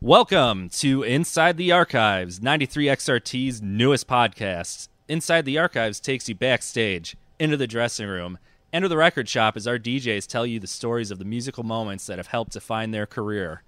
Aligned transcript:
Welcome 0.00 0.68
to 0.74 1.02
Inside 1.02 1.56
the 1.56 1.72
Archives, 1.72 2.38
93XRT's 2.38 3.60
newest 3.60 4.06
podcast. 4.06 4.86
Inside 5.08 5.44
the 5.44 5.58
Archives 5.58 5.98
takes 5.98 6.28
you 6.28 6.36
backstage, 6.36 7.16
into 7.40 7.56
the 7.56 7.66
dressing 7.66 8.06
room, 8.06 8.38
and 8.72 8.84
to 8.84 8.88
the 8.88 8.96
record 8.96 9.28
shop 9.28 9.56
as 9.56 9.66
our 9.66 9.76
DJs 9.76 10.28
tell 10.28 10.46
you 10.46 10.60
the 10.60 10.68
stories 10.68 11.10
of 11.10 11.18
the 11.18 11.24
musical 11.24 11.64
moments 11.64 12.06
that 12.06 12.18
have 12.18 12.28
helped 12.28 12.52
define 12.52 12.92
their 12.92 13.06
career. 13.06 13.64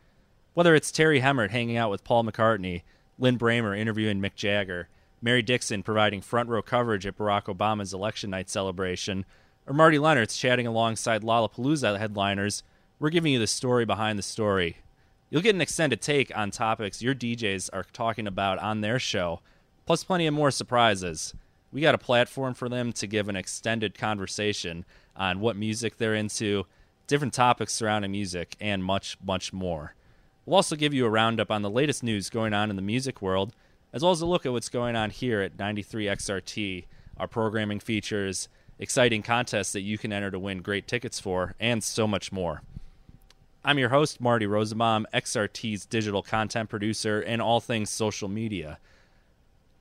Whether 0.55 0.77
it's 0.77 0.92
Terry 0.92 1.19
Hemmert 1.19 1.50
hanging 1.50 1.77
out 1.77 1.91
with 1.91 2.05
Paul 2.05 2.22
McCartney, 2.22 2.83
Lin 3.19 3.36
Brehmer 3.36 3.77
interviewing 3.77 4.20
Mick 4.20 4.36
Jagger, 4.36 4.88
Mary 5.20 5.42
Dixon 5.42 5.83
providing 5.83 6.20
front 6.20 6.48
row 6.48 6.62
coverage 6.62 7.06
at 7.06 7.19
Barack 7.19 7.47
Obama's 7.47 7.92
election 7.92 8.30
night 8.30 8.48
celebration, 8.48 9.24
or 9.66 9.74
Marty 9.74 9.98
Lennartz 9.98 10.38
chatting 10.38 10.69
alongside 10.69 11.22
Lollapalooza 11.22 11.98
headliners, 11.98 12.62
we're 13.00 13.10
giving 13.10 13.33
you 13.33 13.41
the 13.41 13.48
story 13.48 13.84
behind 13.84 14.16
the 14.16 14.22
story. 14.22 14.77
You'll 15.30 15.43
get 15.43 15.55
an 15.55 15.61
extended 15.61 16.01
take 16.01 16.37
on 16.37 16.51
topics 16.51 17.01
your 17.01 17.15
DJs 17.15 17.70
are 17.73 17.84
talking 17.93 18.27
about 18.27 18.59
on 18.59 18.80
their 18.80 18.98
show, 18.98 19.41
plus 19.87 20.03
plenty 20.03 20.27
of 20.27 20.34
more 20.34 20.50
surprises. 20.50 21.34
We 21.72 21.81
got 21.81 21.95
a 21.95 21.98
platform 21.98 22.53
for 22.55 22.69
them 22.69 22.92
to 22.95 23.06
give 23.06 23.28
an 23.28 23.37
extended 23.37 23.97
conversation 23.97 24.84
on 25.14 25.39
what 25.39 25.56
music 25.56 25.98
they're 25.98 26.17
into, 26.17 26.67
different 27.06 27.33
topics 27.33 27.72
surrounding 27.72 28.11
music, 28.11 28.56
and 28.61 28.83
much, 28.83 29.19
much 29.25 29.53
more. 29.53 29.95
We'll 30.45 30.56
also 30.56 30.75
give 30.75 30.92
you 30.92 31.06
a 31.06 31.11
roundup 31.11 31.53
on 31.53 31.62
the 31.62 31.70
latest 31.70 32.03
news 32.03 32.28
going 32.28 32.53
on 32.53 32.69
in 32.69 32.75
the 32.75 32.83
music 32.83 33.22
world, 33.22 33.55
as 33.92 34.03
well 34.03 34.11
as 34.11 34.22
a 34.22 34.27
look 34.27 34.44
at 34.44 34.53
what's 34.53 34.69
going 34.69 34.97
on 34.97 35.11
here 35.11 35.42
at 35.42 35.56
93XRT, 35.56 36.87
our 37.19 37.28
programming 37.28 37.78
features, 37.78 38.48
exciting 38.81 39.22
contests 39.22 39.70
that 39.72 39.83
you 39.83 39.97
can 39.97 40.12
enter 40.12 40.33
to 40.33 40.41
win 40.41 40.59
great 40.59 40.89
tickets 40.89 41.20
for, 41.20 41.55
and 41.61 41.84
so 41.84 42.09
much 42.09 42.33
more. 42.33 42.62
I'm 43.62 43.78
your 43.78 43.91
host, 43.91 44.22
Marty 44.22 44.47
Rosenbaum, 44.47 45.06
XRT's 45.12 45.84
digital 45.84 46.22
content 46.22 46.70
producer 46.70 47.20
and 47.20 47.42
all 47.42 47.61
things 47.61 47.91
social 47.91 48.27
media. 48.27 48.78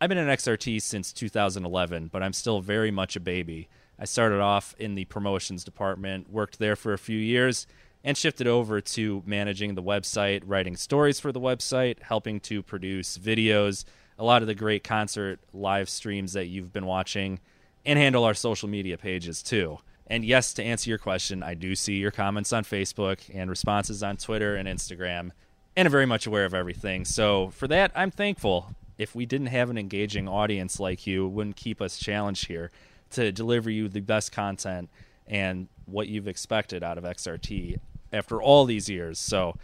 I've 0.02 0.10
been 0.10 0.18
in 0.18 0.28
XRT 0.28 0.82
since 0.82 1.14
2011, 1.14 2.10
but 2.12 2.22
I'm 2.22 2.34
still 2.34 2.60
very 2.60 2.92
much 2.92 3.16
a 3.16 3.22
baby. 3.22 3.70
I 3.98 4.04
started 4.04 4.42
off 4.42 4.76
in 4.78 4.96
the 4.96 5.06
promotions 5.06 5.64
department, 5.64 6.30
worked 6.30 6.60
there 6.60 6.76
for 6.76 6.92
a 6.92 6.98
few 6.98 7.18
years, 7.18 7.68
and 8.04 8.18
shifted 8.18 8.48
over 8.48 8.82
to 8.82 9.24
managing 9.26 9.76
the 9.76 9.84
website, 9.84 10.42
writing 10.46 10.76
stories 10.76 11.22
for 11.22 11.32
the 11.32 11.40
website, 11.40 12.02
helping 12.02 12.42
to 12.42 12.62
produce 12.62 13.18
videos, 13.18 13.86
a 14.18 14.26
lot 14.26 14.42
of 14.42 14.50
the 14.50 14.56
great 14.56 14.84
concert 14.84 15.40
live 15.54 15.88
streams 15.90 16.34
that 16.34 16.48
you've 16.48 16.74
been 16.74 16.86
watching, 16.86 17.40
and 17.86 17.98
handle 17.98 18.26
our 18.26 18.34
social 18.34 18.68
media 18.68 18.98
pages 18.98 19.42
too. 19.42 19.80
And 20.10 20.26
yes, 20.26 20.54
to 20.54 20.64
answer 20.64 20.90
your 20.90 20.98
question, 20.98 21.44
I 21.44 21.54
do 21.54 21.76
see 21.76 21.98
your 21.98 22.12
comments 22.12 22.52
on 22.52 22.64
Facebook 22.64 23.20
and 23.34 23.50
responses 23.50 24.02
on 24.02 24.18
Twitter 24.18 24.56
and 24.56 24.68
Instagram, 24.68 25.32
and 25.76 25.86
I'm 25.86 25.92
very 25.92 26.08
much 26.08 26.26
aware 26.26 26.46
of 26.46 26.54
everything. 26.54 27.06
So 27.06 27.50
for 27.50 27.68
that, 27.68 27.92
I'm 27.96 28.10
thankful. 28.10 28.76
If 28.98 29.14
we 29.14 29.26
didn't 29.26 29.48
have 29.48 29.70
an 29.70 29.78
engaging 29.78 30.28
audience 30.28 30.80
like 30.80 31.06
you, 31.06 31.28
wouldn't 31.28 31.56
keep 31.56 31.82
us 31.82 31.98
challenged 31.98 32.48
here 32.48 32.72
to 33.12 33.32
deliver 33.32 33.70
you 33.70 33.88
the 33.88 34.02
best 34.02 34.32
content 34.32 34.90
and 35.28 35.68
what 35.86 36.08
you've 36.08 36.28
expected 36.28 36.84
out 36.84 36.98
of 36.98 37.04
XRT 37.04 37.80
after 38.12 38.42
all 38.42 38.66
these 38.66 38.90
years. 38.90 39.20
So 39.20 39.56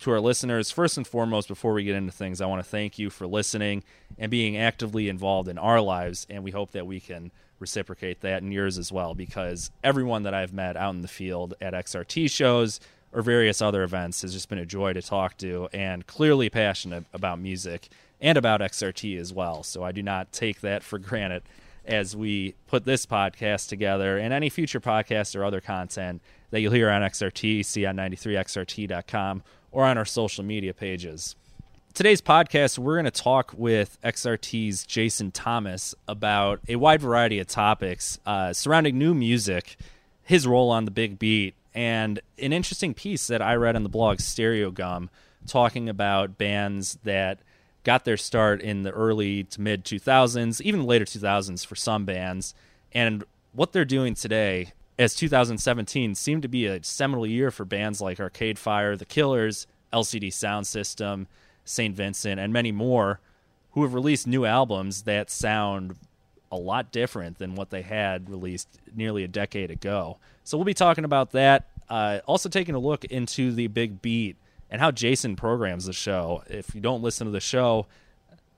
to 0.00 0.10
our 0.10 0.20
listeners, 0.20 0.70
first 0.70 0.96
and 0.96 1.06
foremost, 1.06 1.48
before 1.48 1.72
we 1.72 1.84
get 1.84 1.94
into 1.94 2.12
things, 2.12 2.40
I 2.40 2.46
want 2.46 2.62
to 2.62 2.68
thank 2.68 2.98
you 2.98 3.10
for 3.10 3.26
listening 3.26 3.84
and 4.18 4.30
being 4.30 4.56
actively 4.56 5.08
involved 5.08 5.48
in 5.48 5.58
our 5.58 5.80
lives, 5.80 6.26
and 6.28 6.42
we 6.42 6.50
hope 6.50 6.72
that 6.72 6.86
we 6.86 6.98
can 6.98 7.30
reciprocate 7.62 8.20
that 8.20 8.42
in 8.42 8.52
yours 8.52 8.76
as 8.76 8.92
well 8.92 9.14
because 9.14 9.70
everyone 9.82 10.24
that 10.24 10.34
I've 10.34 10.52
met 10.52 10.76
out 10.76 10.94
in 10.94 11.00
the 11.00 11.08
field 11.08 11.54
at 11.62 11.72
XRT 11.72 12.30
shows 12.30 12.78
or 13.12 13.22
various 13.22 13.62
other 13.62 13.82
events 13.82 14.20
has 14.22 14.34
just 14.34 14.50
been 14.50 14.58
a 14.58 14.66
joy 14.66 14.92
to 14.92 15.00
talk 15.00 15.38
to 15.38 15.68
and 15.72 16.06
clearly 16.06 16.50
passionate 16.50 17.04
about 17.14 17.38
music 17.38 17.88
and 18.20 18.36
about 18.36 18.60
XRT 18.60 19.18
as 19.18 19.32
well. 19.32 19.62
So 19.62 19.82
I 19.82 19.92
do 19.92 20.02
not 20.02 20.32
take 20.32 20.60
that 20.60 20.82
for 20.82 20.98
granted 20.98 21.42
as 21.84 22.14
we 22.14 22.54
put 22.66 22.84
this 22.84 23.06
podcast 23.06 23.68
together 23.68 24.18
and 24.18 24.32
any 24.32 24.48
future 24.48 24.80
podcasts 24.80 25.34
or 25.34 25.44
other 25.44 25.60
content 25.60 26.20
that 26.50 26.60
you'll 26.60 26.72
hear 26.72 26.90
on 26.90 27.02
XRT, 27.02 27.64
see 27.64 27.86
on 27.86 27.96
93xrt.com 27.96 29.42
or 29.70 29.84
on 29.84 29.96
our 29.96 30.04
social 30.04 30.44
media 30.44 30.74
pages 30.74 31.34
today's 31.94 32.22
podcast, 32.22 32.78
we're 32.78 32.94
going 32.94 33.04
to 33.04 33.10
talk 33.10 33.52
with 33.56 33.98
XRT's 34.02 34.86
Jason 34.86 35.30
Thomas 35.30 35.94
about 36.08 36.60
a 36.68 36.76
wide 36.76 37.02
variety 37.02 37.38
of 37.38 37.46
topics 37.46 38.18
uh, 38.24 38.52
surrounding 38.52 38.98
new 38.98 39.14
music, 39.14 39.76
his 40.22 40.46
role 40.46 40.70
on 40.70 40.86
the 40.86 40.90
big 40.90 41.18
beat, 41.18 41.54
and 41.74 42.20
an 42.38 42.52
interesting 42.52 42.94
piece 42.94 43.26
that 43.26 43.42
I 43.42 43.56
read 43.56 43.76
on 43.76 43.82
the 43.82 43.88
blog 43.88 44.18
Stereogum 44.18 45.08
talking 45.46 45.88
about 45.88 46.38
bands 46.38 46.98
that 47.04 47.40
got 47.84 48.04
their 48.04 48.16
start 48.16 48.62
in 48.62 48.82
the 48.82 48.90
early 48.90 49.44
to 49.44 49.60
mid 49.60 49.84
2000s, 49.84 50.60
even 50.62 50.84
later 50.84 51.04
2000s 51.04 51.66
for 51.66 51.74
some 51.74 52.04
bands, 52.04 52.54
and 52.92 53.24
what 53.52 53.72
they're 53.72 53.84
doing 53.84 54.14
today. 54.14 54.72
As 54.98 55.14
2017 55.14 56.14
seemed 56.14 56.42
to 56.42 56.48
be 56.48 56.66
a 56.66 56.84
seminal 56.84 57.26
year 57.26 57.50
for 57.50 57.64
bands 57.64 58.00
like 58.00 58.20
Arcade 58.20 58.58
Fire, 58.58 58.94
The 58.94 59.06
Killers, 59.06 59.66
LCD 59.92 60.28
Soundsystem, 60.28 61.26
St. 61.64 61.94
Vincent, 61.94 62.40
and 62.40 62.52
many 62.52 62.72
more 62.72 63.20
who 63.72 63.82
have 63.82 63.94
released 63.94 64.26
new 64.26 64.44
albums 64.44 65.02
that 65.02 65.30
sound 65.30 65.96
a 66.50 66.56
lot 66.56 66.92
different 66.92 67.38
than 67.38 67.54
what 67.54 67.70
they 67.70 67.82
had 67.82 68.28
released 68.28 68.68
nearly 68.94 69.24
a 69.24 69.28
decade 69.28 69.70
ago. 69.70 70.18
So 70.44 70.58
we'll 70.58 70.66
be 70.66 70.74
talking 70.74 71.04
about 71.04 71.32
that. 71.32 71.68
Uh, 71.88 72.20
also, 72.26 72.48
taking 72.48 72.74
a 72.74 72.78
look 72.78 73.04
into 73.06 73.52
the 73.52 73.66
big 73.68 74.02
beat 74.02 74.36
and 74.70 74.80
how 74.80 74.90
Jason 74.90 75.36
programs 75.36 75.86
the 75.86 75.92
show. 75.92 76.42
If 76.48 76.74
you 76.74 76.80
don't 76.80 77.02
listen 77.02 77.26
to 77.26 77.30
the 77.30 77.40
show, 77.40 77.86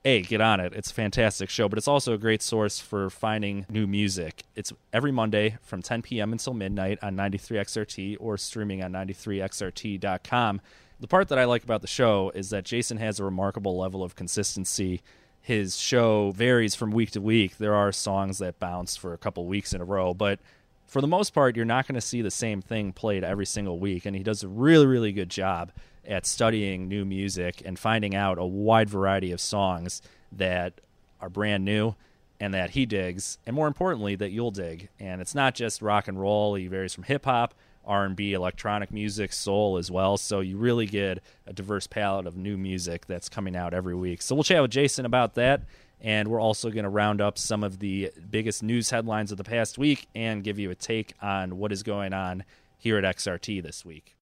hey, 0.03 0.21
get 0.21 0.39
on 0.39 0.59
it. 0.59 0.73
It's 0.73 0.91
a 0.91 0.93
fantastic 0.93 1.49
show, 1.49 1.67
but 1.67 1.77
it's 1.77 1.87
also 1.87 2.13
a 2.13 2.17
great 2.17 2.41
source 2.41 2.79
for 2.79 3.09
finding 3.09 3.65
new 3.69 3.87
music. 3.87 4.43
It's 4.55 4.71
every 4.93 5.11
Monday 5.11 5.57
from 5.63 5.81
10 5.81 6.03
p.m. 6.03 6.31
until 6.31 6.53
midnight 6.53 6.99
on 7.01 7.15
93XRT 7.15 8.17
or 8.19 8.37
streaming 8.37 8.83
on 8.83 8.91
93XRT.com 8.93 10.61
the 10.99 11.07
part 11.07 11.27
that 11.29 11.37
I 11.37 11.45
like 11.45 11.63
about 11.63 11.81
the 11.81 11.87
show 11.87 12.31
is 12.33 12.49
that 12.49 12.63
Jason 12.63 12.97
has 12.97 13.19
a 13.19 13.23
remarkable 13.23 13.77
level 13.77 14.03
of 14.03 14.15
consistency. 14.15 15.01
His 15.41 15.77
show 15.77 16.31
varies 16.31 16.75
from 16.75 16.91
week 16.91 17.11
to 17.11 17.21
week. 17.21 17.57
There 17.57 17.75
are 17.75 17.91
songs 17.91 18.39
that 18.39 18.59
bounce 18.59 18.95
for 18.95 19.13
a 19.13 19.17
couple 19.17 19.45
weeks 19.45 19.73
in 19.73 19.81
a 19.81 19.85
row, 19.85 20.13
but 20.13 20.39
for 20.87 21.01
the 21.01 21.07
most 21.07 21.33
part, 21.33 21.55
you're 21.55 21.65
not 21.65 21.87
going 21.87 21.95
to 21.95 22.01
see 22.01 22.21
the 22.21 22.31
same 22.31 22.61
thing 22.61 22.93
played 22.93 23.23
every 23.23 23.45
single 23.45 23.79
week. 23.79 24.05
And 24.05 24.15
he 24.15 24.23
does 24.23 24.43
a 24.43 24.47
really, 24.47 24.85
really 24.85 25.11
good 25.11 25.29
job 25.29 25.71
at 26.07 26.25
studying 26.25 26.87
new 26.87 27.03
music 27.05 27.61
and 27.65 27.77
finding 27.77 28.15
out 28.15 28.37
a 28.37 28.45
wide 28.45 28.89
variety 28.89 29.31
of 29.31 29.41
songs 29.41 30.01
that 30.31 30.79
are 31.19 31.29
brand 31.29 31.65
new 31.65 31.95
and 32.39 32.53
that 32.53 32.71
he 32.71 32.85
digs, 32.85 33.37
and 33.45 33.55
more 33.55 33.67
importantly, 33.67 34.15
that 34.15 34.31
you'll 34.31 34.51
dig. 34.51 34.89
And 34.99 35.21
it's 35.21 35.33
not 35.33 35.55
just 35.55 35.81
rock 35.81 36.07
and 36.07 36.19
roll, 36.19 36.55
he 36.55 36.67
varies 36.67 36.93
from 36.93 37.05
hip 37.05 37.25
hop 37.25 37.53
R&B, 37.85 38.33
electronic 38.33 38.91
music, 38.91 39.33
soul 39.33 39.77
as 39.77 39.89
well. 39.91 40.17
So 40.17 40.39
you 40.39 40.57
really 40.57 40.85
get 40.85 41.21
a 41.45 41.53
diverse 41.53 41.87
palette 41.87 42.27
of 42.27 42.35
new 42.35 42.57
music 42.57 43.05
that's 43.05 43.29
coming 43.29 43.55
out 43.55 43.73
every 43.73 43.95
week. 43.95 44.21
So 44.21 44.35
we'll 44.35 44.43
chat 44.43 44.61
with 44.61 44.71
Jason 44.71 45.05
about 45.05 45.35
that. 45.35 45.61
And 46.01 46.27
we're 46.27 46.41
also 46.41 46.69
going 46.69 46.83
to 46.83 46.89
round 46.89 47.21
up 47.21 47.37
some 47.37 47.63
of 47.63 47.79
the 47.79 48.11
biggest 48.29 48.61
news 48.61 48.89
headlines 48.89 49.31
of 49.31 49.37
the 49.37 49.43
past 49.43 49.77
week 49.77 50.07
and 50.13 50.43
give 50.43 50.59
you 50.59 50.69
a 50.69 50.75
take 50.75 51.13
on 51.21 51.57
what 51.57 51.71
is 51.71 51.83
going 51.83 52.13
on 52.13 52.43
here 52.77 52.97
at 52.97 53.03
XRT 53.15 53.63
this 53.63 53.85
week. 53.85 54.15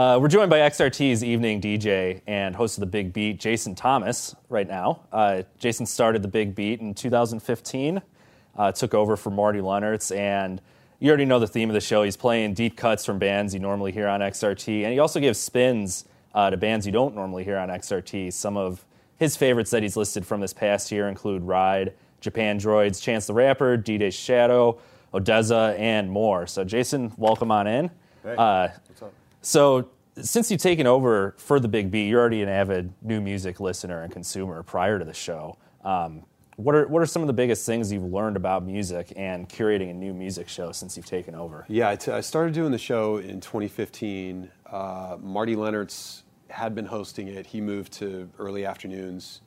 Uh, 0.00 0.18
we're 0.18 0.28
joined 0.28 0.48
by 0.48 0.60
XRT's 0.60 1.22
evening 1.22 1.60
DJ 1.60 2.22
and 2.26 2.56
host 2.56 2.78
of 2.78 2.80
The 2.80 2.86
Big 2.86 3.12
Beat, 3.12 3.38
Jason 3.38 3.74
Thomas, 3.74 4.34
right 4.48 4.66
now. 4.66 5.02
Uh, 5.12 5.42
Jason 5.58 5.84
started 5.84 6.22
The 6.22 6.28
Big 6.28 6.54
Beat 6.54 6.80
in 6.80 6.94
2015, 6.94 8.00
uh, 8.56 8.72
took 8.72 8.94
over 8.94 9.14
for 9.18 9.28
Marty 9.28 9.58
Lennartz, 9.58 10.16
and 10.16 10.62
you 11.00 11.10
already 11.10 11.26
know 11.26 11.38
the 11.38 11.46
theme 11.46 11.68
of 11.68 11.74
the 11.74 11.82
show. 11.82 12.02
He's 12.02 12.16
playing 12.16 12.54
deep 12.54 12.78
cuts 12.78 13.04
from 13.04 13.18
bands 13.18 13.52
you 13.52 13.60
normally 13.60 13.92
hear 13.92 14.08
on 14.08 14.20
XRT, 14.20 14.84
and 14.84 14.92
he 14.94 14.98
also 15.00 15.20
gives 15.20 15.38
spins 15.38 16.06
uh, 16.34 16.48
to 16.48 16.56
bands 16.56 16.86
you 16.86 16.92
don't 16.92 17.14
normally 17.14 17.44
hear 17.44 17.58
on 17.58 17.68
XRT. 17.68 18.32
Some 18.32 18.56
of 18.56 18.86
his 19.18 19.36
favorites 19.36 19.70
that 19.70 19.82
he's 19.82 19.98
listed 19.98 20.24
from 20.24 20.40
this 20.40 20.54
past 20.54 20.90
year 20.90 21.10
include 21.10 21.42
Ride, 21.42 21.92
Japandroids, 22.22 23.02
Chance 23.02 23.26
the 23.26 23.34
Rapper, 23.34 23.76
DJ 23.76 24.10
Shadow, 24.10 24.78
ODESZA, 25.12 25.78
and 25.78 26.10
more. 26.10 26.46
So, 26.46 26.64
Jason, 26.64 27.12
welcome 27.18 27.50
on 27.50 27.66
in. 27.66 27.90
Hey, 28.22 28.34
Uh, 28.38 28.68
what's 28.88 29.02
up? 29.02 29.12
So, 29.42 29.90
since 30.20 30.50
you've 30.50 30.60
taken 30.60 30.86
over 30.86 31.34
for 31.38 31.60
the 31.60 31.68
Big 31.68 31.90
B, 31.90 32.08
you're 32.08 32.20
already 32.20 32.42
an 32.42 32.48
avid 32.48 32.92
new 33.02 33.20
music 33.20 33.60
listener 33.60 34.02
and 34.02 34.12
consumer 34.12 34.62
prior 34.62 34.98
to 34.98 35.04
the 35.04 35.14
show. 35.14 35.56
Um, 35.82 36.24
what 36.56 36.74
are 36.74 36.86
what 36.88 37.00
are 37.00 37.06
some 37.06 37.22
of 37.22 37.26
the 37.26 37.32
biggest 37.32 37.64
things 37.64 37.90
you've 37.90 38.04
learned 38.04 38.36
about 38.36 38.64
music 38.64 39.12
and 39.16 39.48
curating 39.48 39.90
a 39.90 39.94
new 39.94 40.12
music 40.12 40.48
show 40.48 40.72
since 40.72 40.96
you've 40.96 41.06
taken 41.06 41.34
over? 41.34 41.64
Yeah, 41.68 41.88
I, 41.88 41.96
t- 41.96 42.12
I 42.12 42.20
started 42.20 42.52
doing 42.52 42.70
the 42.70 42.78
show 42.78 43.16
in 43.16 43.40
2015. 43.40 44.50
Uh, 44.66 45.16
Marty 45.20 45.56
Lennartz 45.56 46.22
had 46.50 46.74
been 46.74 46.84
hosting 46.84 47.28
it. 47.28 47.46
He 47.46 47.60
moved 47.60 47.92
to 47.94 48.28
early 48.38 48.66
afternoons. 48.66 49.40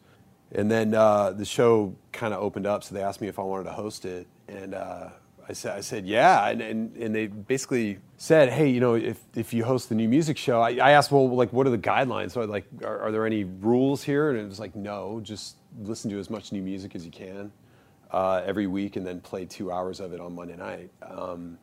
And 0.54 0.70
then 0.70 0.94
uh, 0.94 1.32
the 1.32 1.46
show 1.46 1.96
kind 2.12 2.34
of 2.34 2.42
opened 2.42 2.68
up, 2.68 2.84
so 2.84 2.94
they 2.94 3.02
asked 3.02 3.22
me 3.22 3.28
if 3.28 3.40
I 3.40 3.42
wanted 3.42 3.66
to 3.66 3.72
host 3.72 4.06
it. 4.06 4.28
And 4.48 4.74
uh, 4.74 5.10
I, 5.48 5.54
said, 5.54 5.78
I 5.78 5.82
said, 5.82 6.06
yeah. 6.06 6.48
And, 6.48 6.62
and, 6.62 6.96
and 6.96 7.14
they 7.14 7.28
basically 7.28 8.00
said, 8.18 8.50
hey, 8.50 8.70
you 8.70 8.80
know, 8.80 8.96
if, 8.96 9.20
if 9.36 9.54
you 9.54 9.64
host 9.66 9.90
the 9.90 9.96
new 9.96 10.08
music 10.08 10.38
show, 10.38 10.62
I, 10.62 10.72
I 10.72 10.92
asked, 10.92 11.12
well, 11.12 11.30
like, 11.30 11.52
what 11.52 11.68
are 11.68 11.72
the 11.72 11.78
guidelines? 11.78 12.32
So, 12.32 12.42
like, 12.42 12.66
are, 12.84 13.00
are 13.00 13.12
there 13.12 13.26
any 13.26 13.44
rules 13.44 14.04
here? 14.04 14.30
And 14.30 14.40
it 14.40 14.48
was 14.48 14.60
like, 14.60 14.76
no, 14.76 15.20
just 15.22 15.58
listen 15.82 16.10
to 16.12 16.20
as 16.20 16.30
much 16.30 16.52
new 16.52 16.62
music 16.62 16.96
as 16.96 17.06
you 17.06 17.12
can 17.12 17.52
uh, 18.12 18.42
every 18.46 18.68
week 18.68 18.96
and 18.96 19.06
then 19.06 19.20
play 19.20 19.46
two 19.46 19.72
hours 19.72 20.00
of 20.00 20.14
it 20.14 20.22
on 20.22 20.36
Monday 20.36 20.56
night. 20.56 20.92
Um, 21.02 21.58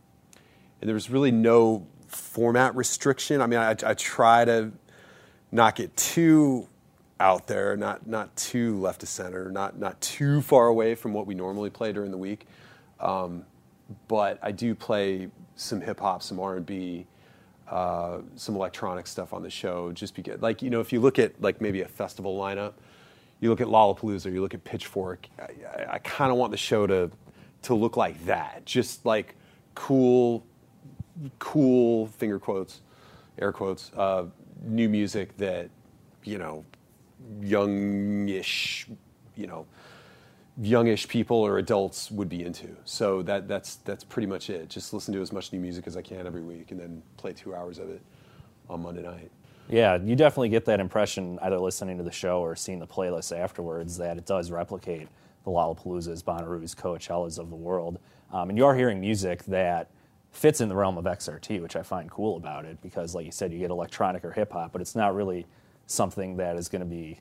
and 0.80 0.88
there 0.88 0.94
was 0.94 1.08
really 1.08 1.30
no 1.30 1.86
format 2.08 2.74
restriction. 2.74 3.40
I 3.40 3.46
mean, 3.46 3.60
I, 3.60 3.70
I 3.70 3.94
try 3.94 4.44
to 4.44 4.72
not 5.52 5.76
get 5.76 5.96
too 5.96 6.68
out 7.20 7.46
there, 7.46 7.76
not 7.76 8.06
not 8.06 8.34
too 8.34 8.80
left 8.80 9.02
of 9.02 9.08
center, 9.08 9.50
not 9.50 9.78
not 9.78 10.00
too 10.00 10.40
far 10.40 10.68
away 10.68 10.94
from 10.94 11.12
what 11.12 11.26
we 11.26 11.34
normally 11.34 11.70
play 11.70 11.92
during 11.92 12.10
the 12.10 12.16
week. 12.16 12.46
Um, 12.98 13.44
but 14.08 14.38
I 14.42 14.52
do 14.52 14.74
play 14.74 15.28
some 15.56 15.80
hip 15.80 16.00
hop, 16.00 16.22
some 16.22 16.40
R 16.40 16.56
and 16.56 16.66
B, 16.66 17.06
uh, 17.68 18.18
some 18.36 18.56
electronic 18.56 19.06
stuff 19.06 19.32
on 19.32 19.42
the 19.42 19.50
show. 19.50 19.92
Just 19.92 20.14
because, 20.14 20.40
like 20.40 20.62
you 20.62 20.70
know, 20.70 20.80
if 20.80 20.92
you 20.92 21.00
look 21.00 21.18
at 21.18 21.40
like 21.40 21.60
maybe 21.60 21.82
a 21.82 21.88
festival 21.88 22.38
lineup, 22.38 22.74
you 23.40 23.50
look 23.50 23.60
at 23.60 23.68
Lollapalooza, 23.68 24.32
you 24.32 24.40
look 24.40 24.54
at 24.54 24.64
Pitchfork. 24.64 25.28
I, 25.38 25.42
I, 25.42 25.94
I 25.94 25.98
kind 25.98 26.30
of 26.30 26.38
want 26.38 26.50
the 26.50 26.58
show 26.58 26.86
to 26.86 27.10
to 27.62 27.74
look 27.74 27.96
like 27.96 28.24
that, 28.24 28.64
just 28.64 29.04
like 29.04 29.34
cool, 29.74 30.44
cool 31.38 32.06
finger 32.06 32.38
quotes, 32.38 32.80
air 33.38 33.52
quotes, 33.52 33.92
uh, 33.96 34.24
new 34.62 34.88
music 34.88 35.36
that 35.36 35.70
you 36.24 36.38
know, 36.38 36.64
youngish, 37.40 38.86
you 39.36 39.46
know, 39.46 39.66
youngish 40.60 41.08
people 41.08 41.36
or 41.38 41.58
adults 41.58 42.10
would 42.10 42.28
be 42.28 42.44
into. 42.44 42.68
So 42.84 43.22
that 43.22 43.48
that's 43.48 43.76
that's 43.76 44.04
pretty 44.04 44.26
much 44.26 44.50
it. 44.50 44.68
Just 44.68 44.92
listen 44.92 45.14
to 45.14 45.20
as 45.22 45.32
much 45.32 45.52
new 45.52 45.60
music 45.60 45.86
as 45.86 45.96
I 45.96 46.02
can 46.02 46.26
every 46.26 46.42
week, 46.42 46.70
and 46.70 46.78
then 46.78 47.02
play 47.16 47.32
two 47.32 47.54
hours 47.54 47.78
of 47.78 47.88
it 47.88 48.02
on 48.68 48.82
Monday 48.82 49.02
night. 49.02 49.30
Yeah, 49.68 49.96
you 49.96 50.16
definitely 50.16 50.48
get 50.48 50.64
that 50.66 50.80
impression 50.80 51.38
either 51.42 51.58
listening 51.58 51.96
to 51.98 52.02
the 52.02 52.10
show 52.10 52.40
or 52.40 52.56
seeing 52.56 52.80
the 52.80 52.86
playlist 52.86 53.36
afterwards 53.36 53.96
that 53.98 54.18
it 54.18 54.26
does 54.26 54.50
replicate 54.50 55.08
the 55.44 55.50
Lollapaloozas, 55.50 56.24
Bonnaroo's, 56.24 56.74
Coachellas 56.74 57.38
of 57.38 57.50
the 57.50 57.56
world. 57.56 57.98
Um, 58.32 58.50
and 58.50 58.58
you 58.58 58.66
are 58.66 58.74
hearing 58.74 59.00
music 59.00 59.44
that 59.44 59.88
fits 60.32 60.60
in 60.60 60.68
the 60.68 60.74
realm 60.74 60.98
of 60.98 61.04
XRT, 61.04 61.62
which 61.62 61.76
I 61.76 61.82
find 61.82 62.10
cool 62.10 62.36
about 62.36 62.64
it 62.64 62.80
because, 62.82 63.14
like 63.14 63.26
you 63.26 63.32
said, 63.32 63.52
you 63.52 63.60
get 63.60 63.70
electronic 63.70 64.24
or 64.24 64.32
hip 64.32 64.52
hop, 64.52 64.72
but 64.72 64.80
it's 64.80 64.96
not 64.96 65.14
really 65.14 65.46
something 65.86 66.36
that 66.36 66.56
is 66.56 66.68
going 66.68 66.80
to 66.80 66.86
be 66.86 67.18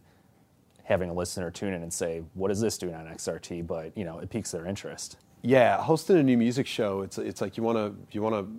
having 0.90 1.10
a 1.10 1.14
listener 1.14 1.52
tune 1.52 1.74
in 1.74 1.84
and 1.84 1.94
say, 1.94 2.24
"What 2.34 2.52
is 2.52 2.60
this 2.60 2.78
doing 2.78 2.96
on 2.96 3.06
XRT?" 3.06 3.66
But 3.66 3.96
you 3.96 4.04
know, 4.04 4.20
it 4.20 4.30
piques 4.30 4.52
their 4.52 4.66
interest. 4.66 5.18
Yeah, 5.44 5.78
hosting 5.78 6.18
a 6.18 6.24
new 6.24 6.38
music 6.38 6.68
show, 6.68 7.02
it's 7.02 7.18
it's 7.18 7.40
like 7.40 7.56
you 7.56 7.64
want 7.64 7.78
to 7.78 7.96
you 8.12 8.22
want 8.22 8.36
to 8.36 8.52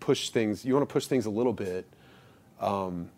push 0.00 0.30
things. 0.30 0.64
You 0.64 0.74
want 0.74 0.86
to 0.86 0.92
push 0.92 1.06
things 1.06 1.24
a 1.24 1.30
little 1.30 1.52
bit, 1.52 1.86
um, 2.60 3.08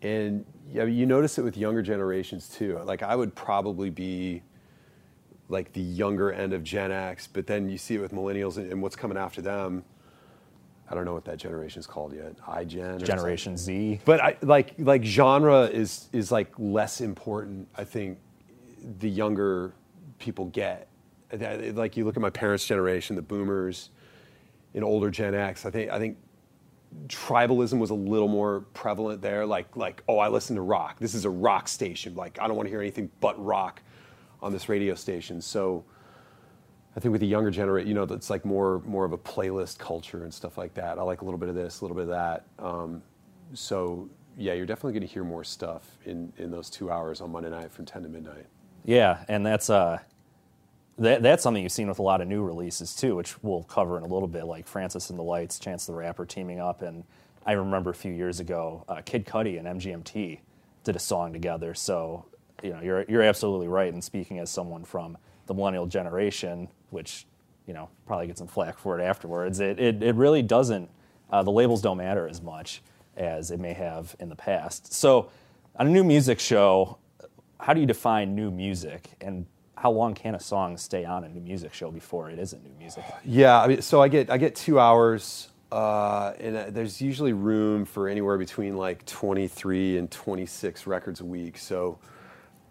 and 0.00 0.46
yeah, 0.72 0.84
you 0.84 1.04
notice 1.04 1.36
it 1.36 1.42
with 1.42 1.56
younger 1.56 1.82
generations 1.82 2.48
too. 2.48 2.78
Like 2.84 3.02
I 3.02 3.16
would 3.16 3.34
probably 3.34 3.90
be 3.90 4.42
like 5.48 5.72
the 5.72 5.82
younger 5.82 6.32
end 6.32 6.52
of 6.54 6.62
Gen 6.62 6.90
X, 6.90 7.26
but 7.26 7.46
then 7.46 7.68
you 7.68 7.76
see 7.76 7.96
it 7.96 8.00
with 8.00 8.12
millennials 8.12 8.56
and, 8.56 8.72
and 8.72 8.80
what's 8.80 8.96
coming 8.96 9.18
after 9.18 9.42
them. 9.42 9.84
I 10.90 10.94
don't 10.94 11.04
know 11.04 11.14
what 11.14 11.24
that 11.24 11.38
generation 11.38 11.80
is 11.80 11.86
called 11.86 12.14
yet. 12.14 12.36
iGen. 12.46 13.02
or 13.02 13.06
Generation 13.06 13.56
Z. 13.56 14.00
but 14.04 14.20
I, 14.20 14.36
like 14.42 14.74
like 14.78 15.02
genre 15.04 15.62
is 15.64 16.08
is 16.12 16.30
like 16.30 16.52
less 16.58 17.00
important. 17.00 17.68
I 17.76 17.84
think 17.84 18.18
the 18.98 19.08
younger 19.08 19.72
people 20.18 20.46
get. 20.46 20.88
Like 21.32 21.96
you 21.96 22.04
look 22.04 22.16
at 22.16 22.22
my 22.22 22.30
parents' 22.30 22.66
generation, 22.66 23.16
the 23.16 23.22
Boomers, 23.22 23.90
and 24.74 24.84
older 24.84 25.10
Gen 25.10 25.34
X. 25.34 25.66
I 25.66 25.70
think 25.70 25.90
I 25.90 25.98
think 25.98 26.18
tribalism 27.08 27.78
was 27.78 27.90
a 27.90 27.94
little 27.94 28.28
more 28.28 28.60
prevalent 28.74 29.22
there. 29.22 29.46
Like 29.46 29.74
like 29.76 30.02
oh, 30.06 30.18
I 30.18 30.28
listen 30.28 30.54
to 30.56 30.62
rock. 30.62 30.98
This 31.00 31.14
is 31.14 31.24
a 31.24 31.30
rock 31.30 31.66
station. 31.66 32.14
Like 32.14 32.38
I 32.40 32.46
don't 32.46 32.56
want 32.56 32.66
to 32.66 32.70
hear 32.70 32.80
anything 32.80 33.10
but 33.20 33.42
rock 33.42 33.80
on 34.42 34.52
this 34.52 34.68
radio 34.68 34.94
station. 34.94 35.40
So. 35.40 35.84
I 36.96 37.00
think 37.00 37.12
with 37.12 37.20
the 37.20 37.26
younger 37.26 37.50
generation, 37.50 37.88
you 37.88 37.94
know, 37.94 38.04
it's 38.04 38.30
like 38.30 38.44
more 38.44 38.80
more 38.86 39.04
of 39.04 39.12
a 39.12 39.18
playlist 39.18 39.78
culture 39.78 40.22
and 40.22 40.32
stuff 40.32 40.56
like 40.56 40.74
that. 40.74 40.98
I 40.98 41.02
like 41.02 41.22
a 41.22 41.24
little 41.24 41.38
bit 41.38 41.48
of 41.48 41.54
this, 41.54 41.80
a 41.80 41.84
little 41.84 41.96
bit 41.96 42.04
of 42.04 42.10
that. 42.10 42.44
Um, 42.58 43.02
so 43.52 44.08
yeah, 44.36 44.52
you're 44.52 44.66
definitely 44.66 44.92
going 44.92 45.06
to 45.06 45.12
hear 45.12 45.24
more 45.24 45.44
stuff 45.44 45.98
in 46.04 46.32
in 46.38 46.50
those 46.50 46.70
two 46.70 46.90
hours 46.90 47.20
on 47.20 47.32
Monday 47.32 47.50
night 47.50 47.72
from 47.72 47.84
ten 47.84 48.02
to 48.02 48.08
midnight. 48.08 48.46
Yeah, 48.84 49.24
and 49.28 49.44
that's 49.44 49.70
uh, 49.70 49.98
that, 50.98 51.22
that's 51.22 51.42
something 51.42 51.62
you've 51.62 51.72
seen 51.72 51.88
with 51.88 51.98
a 51.98 52.02
lot 52.02 52.20
of 52.20 52.28
new 52.28 52.42
releases 52.42 52.94
too, 52.94 53.16
which 53.16 53.42
we'll 53.42 53.64
cover 53.64 53.96
in 53.98 54.04
a 54.04 54.08
little 54.08 54.28
bit, 54.28 54.44
like 54.44 54.66
Francis 54.66 55.10
and 55.10 55.18
the 55.18 55.22
Lights, 55.22 55.58
Chance 55.58 55.86
the 55.86 55.94
Rapper 55.94 56.24
teaming 56.26 56.60
up, 56.60 56.82
and 56.82 57.04
I 57.44 57.52
remember 57.52 57.90
a 57.90 57.94
few 57.94 58.12
years 58.12 58.40
ago, 58.40 58.84
uh, 58.88 59.02
Kid 59.04 59.26
Cudi 59.26 59.58
and 59.58 59.80
MGMT 59.80 60.38
did 60.84 60.96
a 60.96 61.00
song 61.00 61.32
together. 61.32 61.74
So 61.74 62.26
you 62.62 62.70
know, 62.70 62.80
you're 62.80 63.04
you're 63.08 63.22
absolutely 63.22 63.68
right. 63.68 63.92
And 63.92 64.02
speaking 64.02 64.38
as 64.38 64.50
someone 64.50 64.84
from 64.84 65.18
the 65.46 65.54
millennial 65.54 65.86
generation, 65.86 66.68
which 66.90 67.26
you 67.66 67.74
know 67.74 67.88
probably 68.06 68.26
get 68.26 68.38
some 68.38 68.46
flack 68.46 68.78
for 68.78 68.98
it 68.98 69.02
afterwards, 69.02 69.60
it 69.60 69.78
it, 69.78 70.02
it 70.02 70.14
really 70.14 70.42
doesn't. 70.42 70.90
Uh, 71.30 71.42
the 71.42 71.50
labels 71.50 71.82
don't 71.82 71.96
matter 71.96 72.28
as 72.28 72.42
much 72.42 72.82
as 73.16 73.50
it 73.50 73.58
may 73.60 73.72
have 73.72 74.14
in 74.20 74.28
the 74.28 74.36
past. 74.36 74.92
So 74.92 75.30
on 75.76 75.86
a 75.86 75.90
new 75.90 76.04
music 76.04 76.38
show, 76.38 76.98
how 77.60 77.72
do 77.72 77.80
you 77.80 77.86
define 77.86 78.34
new 78.34 78.50
music 78.50 79.10
and 79.20 79.46
how 79.76 79.90
long 79.90 80.14
can 80.14 80.34
a 80.34 80.40
song 80.40 80.76
stay 80.76 81.04
on 81.04 81.24
a 81.24 81.28
new 81.28 81.40
music 81.40 81.74
show 81.74 81.90
before 81.90 82.30
it 82.30 82.38
isn't 82.38 82.62
new 82.62 82.74
music? 82.78 83.04
Yeah, 83.24 83.60
I 83.60 83.66
mean, 83.66 83.82
so 83.82 84.00
I 84.00 84.08
get 84.08 84.30
I 84.30 84.38
get 84.38 84.54
two 84.54 84.78
hours, 84.78 85.48
uh, 85.72 86.32
and 86.38 86.56
uh, 86.56 86.70
there's 86.70 87.00
usually 87.00 87.32
room 87.32 87.84
for 87.84 88.08
anywhere 88.08 88.38
between 88.38 88.76
like 88.76 89.04
23 89.06 89.98
and 89.98 90.10
26 90.10 90.86
records 90.86 91.20
a 91.20 91.24
week. 91.24 91.58
So 91.58 91.98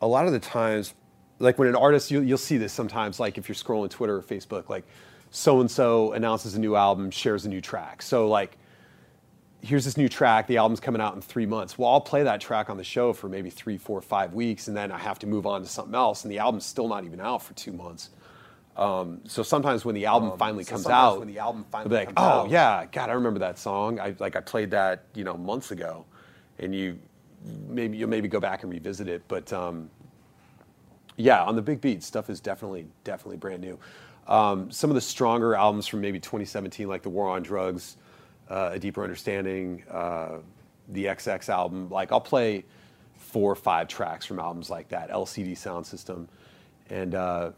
a 0.01 0.07
lot 0.07 0.25
of 0.25 0.31
the 0.31 0.39
times, 0.39 0.93
like 1.39 1.57
when 1.57 1.67
an 1.67 1.75
artist, 1.75 2.11
you, 2.11 2.21
you'll 2.21 2.37
see 2.37 2.57
this 2.57 2.73
sometimes, 2.73 3.19
like 3.19 3.37
if 3.37 3.47
you're 3.47 3.55
scrolling 3.55 3.89
Twitter 3.89 4.17
or 4.17 4.21
Facebook, 4.21 4.69
like 4.69 4.85
so 5.31 5.61
and 5.61 5.69
so 5.69 6.13
announces 6.13 6.55
a 6.55 6.59
new 6.59 6.75
album, 6.75 7.11
shares 7.11 7.45
a 7.45 7.49
new 7.49 7.61
track. 7.61 8.01
So 8.01 8.27
like 8.27 8.57
here's 9.63 9.85
this 9.85 9.97
new 9.97 10.09
track. 10.09 10.45
The 10.45 10.57
album's 10.57 10.81
coming 10.81 11.01
out 11.01 11.15
in 11.15 11.21
three 11.21 11.45
months. 11.45 11.77
Well, 11.77 11.89
I'll 11.89 12.01
play 12.01 12.23
that 12.23 12.41
track 12.41 12.69
on 12.69 12.77
the 12.77 12.83
show 12.83 13.13
for 13.13 13.29
maybe 13.29 13.49
three, 13.49 13.77
four, 13.77 14.01
five 14.01 14.33
weeks, 14.33 14.67
and 14.67 14.75
then 14.75 14.91
I 14.91 14.97
have 14.97 15.17
to 15.19 15.27
move 15.27 15.47
on 15.47 15.61
to 15.61 15.67
something 15.67 15.95
else, 15.95 16.23
and 16.23 16.31
the 16.31 16.39
album's 16.39 16.65
still 16.65 16.87
not 16.87 17.05
even 17.05 17.19
out 17.21 17.41
for 17.41 17.53
two 17.53 17.71
months. 17.71 18.09
Um, 18.75 19.21
so 19.25 19.41
sometimes 19.43 19.85
when 19.85 19.95
the 19.95 20.05
album 20.05 20.37
finally 20.37 20.63
so 20.63 20.71
comes 20.71 20.87
out, 20.87 21.19
when 21.19 21.27
the 21.27 21.39
album 21.39 21.65
finally 21.71 21.89
be 21.89 21.95
like, 21.95 22.07
comes 22.07 22.17
oh 22.17 22.21
out- 22.41 22.49
yeah, 22.49 22.85
God, 22.91 23.09
I 23.09 23.13
remember 23.13 23.39
that 23.39 23.57
song. 23.57 23.99
I 23.99 24.15
like 24.19 24.35
I 24.35 24.41
played 24.41 24.71
that 24.71 25.05
you 25.13 25.23
know 25.23 25.37
months 25.37 25.71
ago, 25.71 26.05
and 26.59 26.75
you 26.75 26.99
maybe 27.67 27.97
you'll 27.97 28.09
maybe 28.09 28.27
go 28.27 28.39
back 28.39 28.63
and 28.63 28.71
revisit 28.71 29.07
it, 29.07 29.23
but. 29.27 29.51
Um, 29.53 29.89
yeah, 31.17 31.43
on 31.43 31.55
the 31.55 31.61
big 31.61 31.81
beat, 31.81 32.03
stuff 32.03 32.29
is 32.29 32.39
definitely 32.39 32.87
definitely 33.03 33.37
brand 33.37 33.61
new. 33.61 33.79
Um, 34.27 34.71
some 34.71 34.89
of 34.89 34.95
the 34.95 35.01
stronger 35.01 35.55
albums 35.55 35.85
from 35.87 36.01
maybe 36.01 36.19
2017, 36.19 36.87
like 36.87 37.03
the 37.03 37.09
War 37.09 37.29
on 37.29 37.43
Drugs, 37.43 37.97
uh, 38.49 38.71
A 38.73 38.79
Deeper 38.79 39.03
Understanding, 39.03 39.83
uh, 39.89 40.37
the 40.89 41.05
XX 41.05 41.49
album. 41.49 41.89
Like 41.89 42.11
I'll 42.11 42.21
play 42.21 42.65
four 43.15 43.51
or 43.51 43.55
five 43.55 43.87
tracks 43.87 44.25
from 44.25 44.39
albums 44.39 44.69
like 44.69 44.89
that, 44.89 45.09
LCD 45.09 45.53
Soundsystem, 45.53 46.27
and 46.89 47.15
uh, 47.15 47.51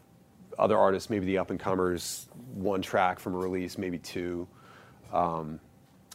other 0.57 0.77
artists, 0.77 1.09
maybe 1.09 1.25
the 1.25 1.38
up 1.38 1.50
and 1.50 1.59
comers, 1.59 2.27
one 2.53 2.81
track 2.81 3.19
from 3.19 3.35
a 3.35 3.38
release, 3.38 3.77
maybe 3.77 3.97
two. 3.97 4.47
Um, 5.13 5.59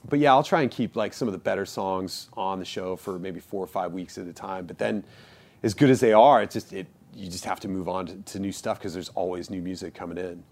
but 0.08 0.18
yeah, 0.18 0.32
I'll 0.32 0.42
try 0.42 0.62
and 0.62 0.70
keep 0.70 0.96
like 0.96 1.12
some 1.12 1.28
of 1.28 1.32
the 1.32 1.38
better 1.38 1.66
songs 1.66 2.28
on 2.34 2.58
the 2.58 2.64
show 2.64 2.96
for 2.96 3.18
maybe 3.18 3.40
four 3.40 3.62
or 3.62 3.66
five 3.66 3.92
weeks 3.92 4.18
at 4.18 4.26
a 4.26 4.32
time. 4.32 4.66
But 4.66 4.78
then, 4.78 5.04
as 5.62 5.74
good 5.74 5.90
as 5.90 6.00
they 6.00 6.12
are, 6.12 6.42
it's 6.42 6.54
just 6.54 6.72
it 6.72 6.86
you 7.14 7.30
just 7.30 7.44
have 7.44 7.60
to 7.60 7.68
move 7.68 7.88
on 7.88 8.06
to, 8.06 8.16
to 8.16 8.38
new 8.38 8.52
stuff 8.52 8.78
because 8.78 8.94
there's 8.94 9.08
always 9.10 9.50
new 9.50 9.62
music 9.62 9.94
coming 9.94 10.18
in, 10.18 10.42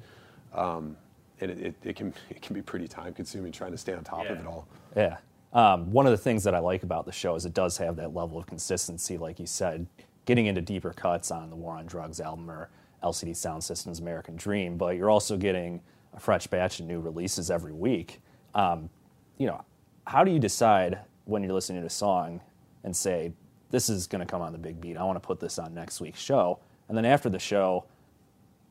um, 0.53 0.97
and 1.41 1.50
it, 1.50 1.59
it, 1.59 1.75
it 1.83 1.97
can 1.97 2.15
it 2.31 2.43
can 2.43 2.55
be 2.55 2.62
pretty 2.62 2.88
time 2.88 3.15
consuming 3.15 3.53
trying 3.53 3.73
to 3.73 3.79
stay 3.79 3.95
on 3.95 4.05
top 4.05 4.27
of 4.27 4.38
it 4.38 4.47
all. 4.47 4.67
Yeah. 4.97 5.19
Um, 5.53 5.91
one 5.91 6.05
of 6.05 6.12
the 6.12 6.19
things 6.19 6.45
that 6.45 6.55
I 6.55 6.59
like 6.59 6.83
about 6.83 7.07
the 7.07 7.12
show 7.12 7.35
is 7.35 7.47
it 7.47 7.55
does 7.55 7.79
have 7.79 7.97
that 7.97 8.15
level 8.15 8.38
of 8.38 8.47
consistency, 8.47 9.17
like 9.17 9.41
you 9.41 9.47
said, 9.47 9.87
getting 10.27 10.45
into 10.45 10.61
deeper 10.61 10.93
cuts 10.93 11.31
on 11.31 11.49
the 11.49 11.57
War 11.57 11.75
on 11.75 11.87
Drugs 11.87 12.21
album 12.21 12.50
or 12.50 12.69
LCD 13.03 13.31
Soundsystem's 13.31 14.00
American 14.00 14.37
Dream, 14.37 14.77
but 14.77 14.97
you're 14.97 15.09
also 15.09 15.38
getting 15.38 15.81
a 16.12 16.21
fresh 16.21 16.47
batch 16.47 16.81
of 16.81 16.87
new 16.87 17.00
releases 17.00 17.50
every 17.50 17.73
week. 17.73 18.21
Um, 18.55 18.91
you 19.38 19.47
know, 19.47 19.65
how 20.07 20.25
do 20.25 20.31
you 20.31 20.38
decide 20.38 20.99
when 21.25 21.43
you're 21.43 21.53
listening 21.53 21.81
to 21.81 21.87
a 21.87 21.91
song 21.91 22.41
and 22.85 22.95
say, 22.95 23.33
this 23.70 23.88
is 23.88 24.06
going 24.06 24.20
to 24.20 24.26
come 24.26 24.42
on 24.42 24.52
the 24.52 24.58
big 24.58 24.80
beat. 24.80 24.96
I 24.96 25.04
want 25.04 25.20
to 25.20 25.26
put 25.26 25.40
this 25.40 25.58
on 25.58 25.75
next 25.75 26.00
week's 26.00 26.20
show. 26.20 26.58
And 26.88 26.96
then 26.96 27.04
after 27.04 27.28
the 27.28 27.38
show, 27.38 27.84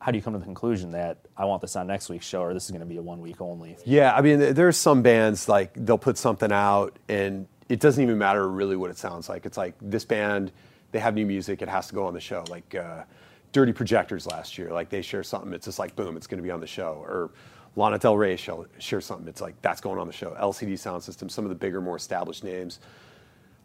how 0.00 0.12
do 0.12 0.18
you 0.18 0.22
come 0.22 0.32
to 0.32 0.38
the 0.38 0.44
conclusion 0.44 0.92
that 0.92 1.18
I 1.36 1.44
want 1.44 1.60
this 1.60 1.74
on 1.76 1.86
next 1.86 2.08
week's 2.08 2.26
show 2.26 2.42
or 2.42 2.54
this 2.54 2.64
is 2.64 2.70
going 2.70 2.80
to 2.80 2.86
be 2.86 2.96
a 2.96 3.02
one 3.02 3.20
week 3.20 3.40
only? 3.40 3.76
Yeah, 3.84 4.14
I 4.14 4.20
mean, 4.20 4.54
there's 4.54 4.76
some 4.76 5.02
bands 5.02 5.48
like 5.48 5.72
they'll 5.74 5.98
put 5.98 6.18
something 6.18 6.52
out 6.52 6.98
and 7.08 7.46
it 7.68 7.80
doesn't 7.80 8.02
even 8.02 8.18
matter 8.18 8.48
really 8.48 8.76
what 8.76 8.90
it 8.90 8.98
sounds 8.98 9.28
like. 9.28 9.44
It's 9.44 9.56
like 9.56 9.74
this 9.80 10.04
band, 10.04 10.52
they 10.92 10.98
have 10.98 11.14
new 11.14 11.26
music, 11.26 11.62
it 11.62 11.68
has 11.68 11.88
to 11.88 11.94
go 11.94 12.06
on 12.06 12.14
the 12.14 12.20
show. 12.20 12.44
Like 12.48 12.74
uh, 12.74 13.04
Dirty 13.52 13.72
Projectors 13.72 14.26
last 14.26 14.56
year, 14.56 14.70
like 14.70 14.88
they 14.88 15.02
share 15.02 15.22
something, 15.22 15.52
it's 15.52 15.66
just 15.66 15.78
like 15.78 15.96
boom, 15.96 16.16
it's 16.16 16.26
going 16.26 16.38
to 16.38 16.44
be 16.44 16.50
on 16.50 16.60
the 16.60 16.66
show. 16.66 17.04
Or 17.06 17.30
Lana 17.76 17.98
Del 17.98 18.16
Rey 18.16 18.36
share 18.36 19.00
something, 19.00 19.28
it's 19.28 19.40
like 19.40 19.60
that's 19.62 19.80
going 19.80 19.98
on 19.98 20.06
the 20.06 20.12
show. 20.12 20.36
LCD 20.40 20.74
Soundsystem, 20.74 21.30
some 21.30 21.44
of 21.44 21.48
the 21.48 21.54
bigger, 21.54 21.80
more 21.80 21.96
established 21.96 22.44
names. 22.44 22.80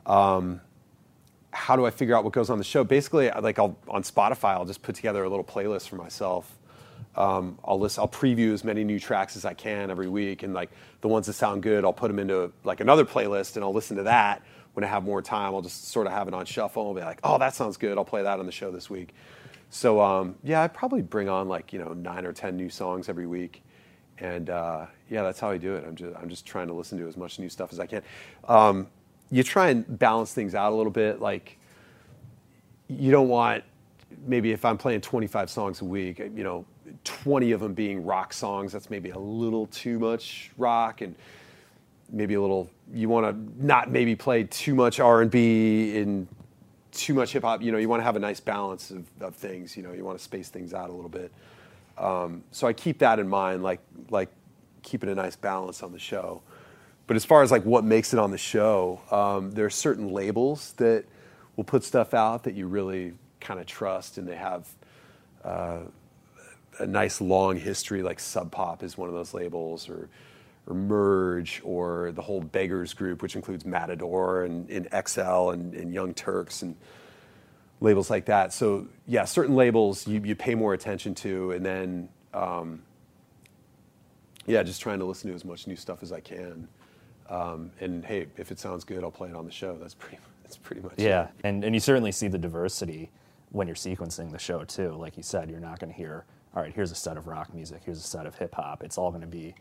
Um, 0.05 0.59
how 1.53 1.75
do 1.75 1.85
I 1.85 1.91
figure 1.91 2.15
out 2.15 2.23
what 2.23 2.33
goes 2.33 2.49
on 2.49 2.57
the 2.57 2.63
show? 2.63 2.83
Basically, 2.83 3.29
like 3.29 3.59
I'll, 3.59 3.77
on 3.87 4.03
Spotify, 4.03 4.53
I'll 4.53 4.65
just 4.65 4.81
put 4.81 4.95
together 4.95 5.23
a 5.23 5.29
little 5.29 5.43
playlist 5.45 5.87
for 5.87 5.95
myself. 5.95 6.57
Um, 7.15 7.59
I'll 7.63 7.79
list, 7.79 7.99
I'll 7.99 8.07
preview 8.07 8.53
as 8.53 8.63
many 8.63 8.83
new 8.83 8.99
tracks 8.99 9.37
as 9.37 9.45
I 9.45 9.53
can 9.53 9.91
every 9.91 10.09
week, 10.09 10.41
and 10.43 10.53
like 10.53 10.71
the 11.01 11.07
ones 11.07 11.27
that 11.27 11.33
sound 11.33 11.61
good, 11.61 11.85
I'll 11.85 11.93
put 11.93 12.07
them 12.07 12.17
into 12.17 12.51
like 12.63 12.79
another 12.79 13.05
playlist, 13.05 13.55
and 13.55 13.63
I'll 13.63 13.73
listen 13.73 13.97
to 13.97 14.03
that 14.03 14.41
when 14.73 14.83
I 14.83 14.87
have 14.87 15.03
more 15.03 15.21
time. 15.21 15.53
I'll 15.53 15.61
just 15.61 15.89
sort 15.89 16.07
of 16.07 16.13
have 16.13 16.27
it 16.27 16.33
on 16.33 16.45
shuffle 16.45 16.87
and 16.87 16.95
be 16.95 17.03
like, 17.03 17.19
oh, 17.23 17.37
that 17.37 17.53
sounds 17.53 17.77
good. 17.77 17.97
I'll 17.99 18.05
play 18.05 18.23
that 18.23 18.39
on 18.39 18.47
the 18.47 18.51
show 18.51 18.71
this 18.71 18.89
week. 18.89 19.13
So 19.69 20.01
um, 20.01 20.35
yeah, 20.43 20.63
I 20.63 20.67
probably 20.67 21.03
bring 21.03 21.29
on 21.29 21.47
like 21.47 21.71
you 21.71 21.79
know 21.79 21.93
nine 21.93 22.25
or 22.25 22.33
ten 22.33 22.57
new 22.57 22.69
songs 22.69 23.09
every 23.09 23.27
week, 23.27 23.61
and 24.17 24.49
uh, 24.49 24.87
yeah, 25.09 25.21
that's 25.21 25.39
how 25.39 25.51
I 25.51 25.57
do 25.57 25.75
it. 25.75 25.85
I'm 25.87 25.95
just 25.95 26.15
I'm 26.17 26.29
just 26.29 26.45
trying 26.47 26.67
to 26.67 26.73
listen 26.73 26.97
to 26.97 27.07
as 27.07 27.15
much 27.15 27.37
new 27.37 27.49
stuff 27.49 27.71
as 27.71 27.79
I 27.79 27.85
can. 27.85 28.01
Um, 28.47 28.87
you 29.33 29.41
try 29.41 29.69
and 29.69 29.97
balance 29.97 30.31
things 30.31 30.53
out 30.53 30.71
a 30.71 30.75
little 30.75 30.91
bit. 30.91 31.19
Like, 31.19 31.57
you 32.87 33.09
don't 33.09 33.29
want 33.29 33.63
maybe 34.27 34.51
if 34.51 34.63
I'm 34.63 34.77
playing 34.77 35.01
25 35.01 35.49
songs 35.49 35.81
a 35.81 35.85
week, 35.85 36.19
you 36.19 36.43
know, 36.43 36.65
20 37.03 37.51
of 37.51 37.59
them 37.59 37.73
being 37.73 38.05
rock 38.05 38.31
songs. 38.31 38.71
That's 38.71 38.91
maybe 38.91 39.09
a 39.09 39.17
little 39.17 39.65
too 39.67 39.97
much 39.97 40.51
rock, 40.55 41.01
and 41.01 41.15
maybe 42.11 42.35
a 42.35 42.41
little. 42.41 42.69
You 42.93 43.09
want 43.09 43.25
to 43.25 43.65
not 43.65 43.89
maybe 43.89 44.15
play 44.15 44.43
too 44.43 44.75
much 44.75 44.99
R&B 44.99 45.97
and 45.97 46.27
too 46.91 47.15
much 47.15 47.33
hip 47.33 47.41
hop. 47.41 47.63
You 47.63 47.71
know, 47.71 47.79
you 47.79 47.89
want 47.89 48.01
to 48.01 48.03
have 48.03 48.15
a 48.15 48.19
nice 48.19 48.39
balance 48.39 48.91
of, 48.91 49.05
of 49.19 49.35
things. 49.35 49.75
You 49.75 49.81
know, 49.81 49.93
you 49.93 50.05
want 50.05 50.19
to 50.19 50.23
space 50.23 50.49
things 50.49 50.75
out 50.75 50.91
a 50.91 50.93
little 50.93 51.09
bit. 51.09 51.31
Um, 51.97 52.43
so 52.51 52.67
I 52.67 52.73
keep 52.73 52.99
that 52.99 53.17
in 53.17 53.27
mind, 53.27 53.63
like 53.63 53.79
like 54.11 54.29
keeping 54.83 55.09
a 55.09 55.15
nice 55.15 55.35
balance 55.35 55.81
on 55.81 55.91
the 55.91 55.99
show. 55.99 56.43
But 57.07 57.15
as 57.15 57.25
far 57.25 57.43
as 57.43 57.51
like 57.51 57.63
what 57.63 57.83
makes 57.83 58.13
it 58.13 58.19
on 58.19 58.31
the 58.31 58.37
show, 58.37 59.01
um, 59.11 59.51
there 59.51 59.65
are 59.65 59.69
certain 59.69 60.09
labels 60.09 60.73
that 60.77 61.05
will 61.55 61.63
put 61.63 61.83
stuff 61.83 62.13
out 62.13 62.43
that 62.43 62.53
you 62.53 62.67
really 62.67 63.13
kind 63.39 63.59
of 63.59 63.65
trust, 63.65 64.17
and 64.17 64.27
they 64.27 64.35
have 64.35 64.67
uh, 65.43 65.79
a 66.79 66.87
nice 66.87 67.19
long 67.19 67.57
history. 67.57 68.01
Like 68.01 68.19
Sub 68.19 68.51
Pop 68.51 68.83
is 68.83 68.97
one 68.97 69.09
of 69.09 69.15
those 69.15 69.33
labels, 69.33 69.89
or 69.89 70.09
or 70.65 70.73
Merge, 70.73 71.61
or 71.65 72.11
the 72.13 72.21
whole 72.21 72.39
Beggars 72.39 72.93
group, 72.93 73.21
which 73.21 73.35
includes 73.35 73.65
Matador 73.65 74.45
and, 74.45 74.69
and 74.69 74.87
XL 75.07 75.49
and, 75.49 75.73
and, 75.73 75.93
Young 75.93 76.13
Turks 76.13 76.61
and 76.61 76.75
labels 77.81 78.09
like 78.09 78.25
that. 78.25 78.53
So 78.53 78.87
yeah, 79.05 79.25
certain 79.25 79.55
labels 79.55 80.07
you, 80.07 80.21
you 80.23 80.35
pay 80.35 80.55
more 80.55 80.73
attention 80.73 81.15
to, 81.15 81.51
and 81.51 81.65
then 81.65 82.09
um, 82.33 82.81
yeah, 84.45 84.63
just 84.63 84.81
trying 84.81 84.99
to 84.99 85.05
listen 85.05 85.29
to 85.29 85.35
as 85.35 85.43
much 85.43 85.67
new 85.67 85.75
stuff 85.75 86.01
as 86.01 86.13
I 86.13 86.21
can. 86.21 86.67
Um, 87.29 87.71
and 87.79 88.05
hey, 88.05 88.27
if 88.37 88.51
it 88.51 88.59
sounds 88.59 88.83
good, 88.83 89.03
I'll 89.03 89.11
play 89.11 89.29
it 89.29 89.35
on 89.35 89.45
the 89.45 89.51
show. 89.51 89.77
That's 89.77 89.93
pretty. 89.93 90.19
That's 90.43 90.57
pretty 90.57 90.81
much. 90.81 90.93
Yeah, 90.97 91.23
it. 91.23 91.29
and 91.45 91.63
and 91.63 91.73
you 91.73 91.79
certainly 91.79 92.11
see 92.11 92.27
the 92.27 92.37
diversity 92.37 93.09
when 93.51 93.67
you're 93.67 93.75
sequencing 93.75 94.31
the 94.31 94.39
show 94.39 94.63
too. 94.63 94.91
Like 94.91 95.15
you 95.15 95.23
said, 95.23 95.49
you're 95.49 95.59
not 95.59 95.79
going 95.79 95.91
to 95.91 95.97
hear. 95.97 96.25
All 96.55 96.61
right, 96.61 96.73
here's 96.73 96.91
a 96.91 96.95
set 96.95 97.17
of 97.17 97.27
rock 97.27 97.53
music. 97.53 97.81
Here's 97.85 97.97
a 97.97 98.07
set 98.07 98.27
of 98.27 98.35
hip 98.35 98.53
hop. 98.53 98.83
It's 98.83 98.97
all 98.97 99.09
going 99.09 99.21
to 99.21 99.27
be 99.27 99.55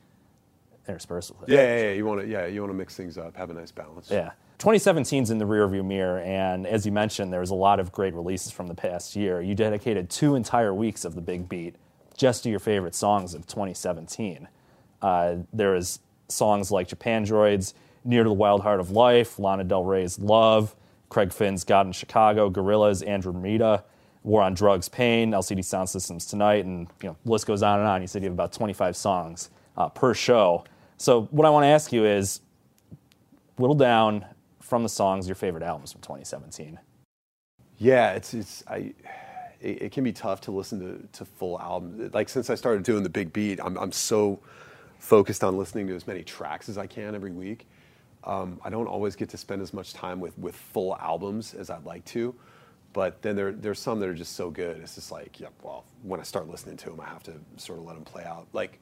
interspersed 0.89 1.31
with 1.39 1.49
it. 1.49 1.55
Yeah, 1.55 1.63
yeah, 1.63 1.83
yeah. 1.85 1.93
You 1.93 2.05
want 2.05 2.21
to, 2.21 2.27
yeah, 2.27 2.47
you 2.47 2.61
want 2.61 2.73
to 2.73 2.77
mix 2.77 2.97
things 2.97 3.17
up, 3.17 3.37
have 3.37 3.51
a 3.51 3.55
nice 3.55 3.71
balance. 3.71 4.11
Yeah. 4.11 4.33
2017's 4.59 5.31
in 5.31 5.39
the 5.39 5.45
rearview 5.45 5.85
mirror, 5.85 6.21
and 6.21 6.67
as 6.67 6.87
you 6.87 6.93
mentioned, 6.93 7.33
there 7.33 7.41
was 7.41 7.51
a 7.51 7.55
lot 7.55 7.81
of 7.81 7.91
great 7.91 8.15
releases 8.15 8.53
from 8.53 8.69
the 8.69 8.75
past 8.75 9.17
year. 9.17 9.41
You 9.41 9.55
dedicated 9.55 10.09
two 10.09 10.37
entire 10.37 10.73
weeks 10.73 11.05
of 11.05 11.15
the 11.15 11.21
Big 11.21 11.49
Beat 11.49 11.77
just 12.17 12.45
to 12.45 12.51
your 12.51 12.61
favorite 12.61 12.95
songs 12.95 13.35
of 13.35 13.47
2017. 13.47 14.47
Uh, 15.01 15.37
there 15.53 15.73
was 15.73 15.99
songs 16.33 16.71
like 16.71 16.89
Japandroids, 16.89 17.75
Near 18.05 18.25
to 18.25 18.29
the 18.29 18.35
Wild 18.35 18.63
Heart 18.63 18.81
of 18.81 18.91
Life, 18.91 19.39
Lana 19.39 19.63
Del 19.63 19.85
Rey's 19.85 20.19
Love, 20.19 20.75
Craig 21.09 21.33
Finn's 21.33 21.63
God 21.63 21.87
in 21.87 21.93
Chicago, 21.93 22.51
Gorillaz, 22.51 23.07
Andromeda, 23.07 23.85
War 24.25 24.43
on 24.43 24.55
Drugs, 24.55 24.89
Pain, 24.89 25.31
LCD 25.31 25.61
Soundsystems 25.61 26.29
Tonight, 26.29 26.65
and 26.65 26.89
you 27.03 27.11
know, 27.11 27.17
the 27.25 27.31
list 27.31 27.47
goes 27.47 27.63
on 27.63 27.79
and 27.79 27.89
on. 27.89 28.01
You 28.01 28.09
said 28.09 28.23
you 28.23 28.27
have 28.27 28.35
about 28.35 28.53
25 28.53 28.97
songs 28.97 29.51
uh, 29.77 29.89
per 29.89 30.15
show. 30.15 30.65
So 30.97 31.25
what 31.31 31.47
I 31.47 31.51
want 31.51 31.65
to 31.65 31.69
ask 31.69 31.93
you 31.93 32.05
is, 32.05 32.41
whittle 33.57 33.75
down 33.75 34.25
from 34.61 34.83
the 34.83 34.89
songs 34.89 35.29
your 35.29 35.35
favorite 35.35 35.63
albums 35.63 35.93
from 35.93 36.01
2017. 36.01 36.79
Yeah, 37.79 38.13
it's 38.13 38.35
it's 38.35 38.65
I. 38.67 38.95
It, 39.61 39.83
it 39.83 39.93
can 39.93 40.03
be 40.03 40.13
tough 40.13 40.41
to 40.43 40.51
listen 40.51 40.81
to, 40.81 41.19
to 41.19 41.25
full 41.25 41.61
albums. 41.61 42.13
Like 42.15 42.29
since 42.29 42.51
I 42.51 42.55
started 42.57 42.83
doing 42.83 43.03
the 43.03 43.09
big 43.11 43.33
beat, 43.33 43.61
I'm 43.63 43.77
I'm 43.77 43.93
so 43.93 44.41
focused 45.03 45.43
on 45.43 45.59
listening 45.59 45.89
to 45.89 45.97
as 45.97 46.07
many 46.07 46.23
tracks 46.23 46.69
as 46.69 46.79
I 46.79 46.87
can 46.87 47.17
every 47.17 47.33
week. 47.33 47.67
Um, 48.23 48.61
I 48.65 48.71
don't 48.71 48.87
always 48.87 49.17
get 49.17 49.29
to 49.31 49.37
spend 49.37 49.61
as 49.61 49.75
much 49.75 49.93
time 49.93 50.21
with, 50.21 50.39
with 50.39 50.55
full 50.55 50.97
albums 50.97 51.55
as 51.55 51.71
I'd 51.71 51.85
like 51.85 52.05
to, 52.07 52.33
but 52.93 53.21
then 53.21 53.35
there, 53.35 53.51
there's 53.51 53.81
some 53.81 53.99
that 53.99 54.09
are 54.09 54.15
just 54.15 54.37
so 54.37 54.49
good. 54.49 54.79
It's 54.79 54.95
just 54.95 55.11
like, 55.11 55.41
yeah, 55.41 55.49
well, 55.61 55.83
when 56.05 56.21
I 56.21 56.23
start 56.23 56.49
listening 56.49 56.77
to 56.79 56.91
them, 56.91 57.01
I 57.01 57.07
have 57.07 57.25
to 57.25 57.33
sort 57.57 57.81
of 57.81 57.85
let 57.85 57.97
them 57.97 58.05
play 58.05 58.23
out. 58.23 58.47
Like 58.53 58.79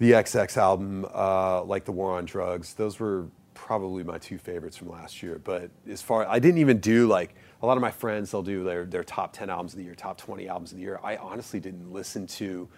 the 0.00 0.10
XX 0.10 0.56
album, 0.56 1.06
uh, 1.14 1.62
like 1.62 1.84
the 1.84 1.92
War 1.92 2.18
on 2.18 2.24
Drugs, 2.24 2.74
those 2.74 2.98
were 2.98 3.26
probably 3.54 4.02
my 4.02 4.18
two 4.18 4.38
favorites 4.38 4.76
from 4.76 4.90
last 4.90 5.22
year. 5.22 5.40
But 5.42 5.70
as 5.88 6.02
far, 6.02 6.26
I 6.26 6.40
didn't 6.40 6.58
even 6.58 6.80
do 6.80 7.06
like 7.06 7.36
a 7.62 7.66
lot 7.66 7.76
of 7.76 7.80
my 7.80 7.92
friends. 7.92 8.32
They'll 8.32 8.42
do 8.42 8.64
their 8.64 8.84
their 8.84 9.04
top 9.04 9.32
ten 9.32 9.50
albums 9.50 9.72
of 9.72 9.78
the 9.78 9.84
year, 9.84 9.94
top 9.94 10.18
twenty 10.18 10.48
albums 10.48 10.72
of 10.72 10.78
the 10.78 10.82
year. 10.82 10.98
I 11.04 11.16
honestly 11.16 11.60
didn't 11.60 11.92
listen 11.92 12.26
to 12.26 12.68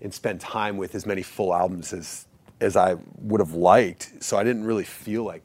and 0.00 0.12
spend 0.12 0.40
time 0.40 0.76
with 0.76 0.94
as 0.94 1.06
many 1.06 1.22
full 1.22 1.54
albums 1.54 1.92
as 1.92 2.26
as 2.60 2.76
I 2.76 2.96
would 3.18 3.40
have 3.40 3.52
liked. 3.52 4.12
So 4.20 4.38
I 4.38 4.44
didn't 4.44 4.64
really 4.64 4.84
feel 4.84 5.24
like 5.24 5.42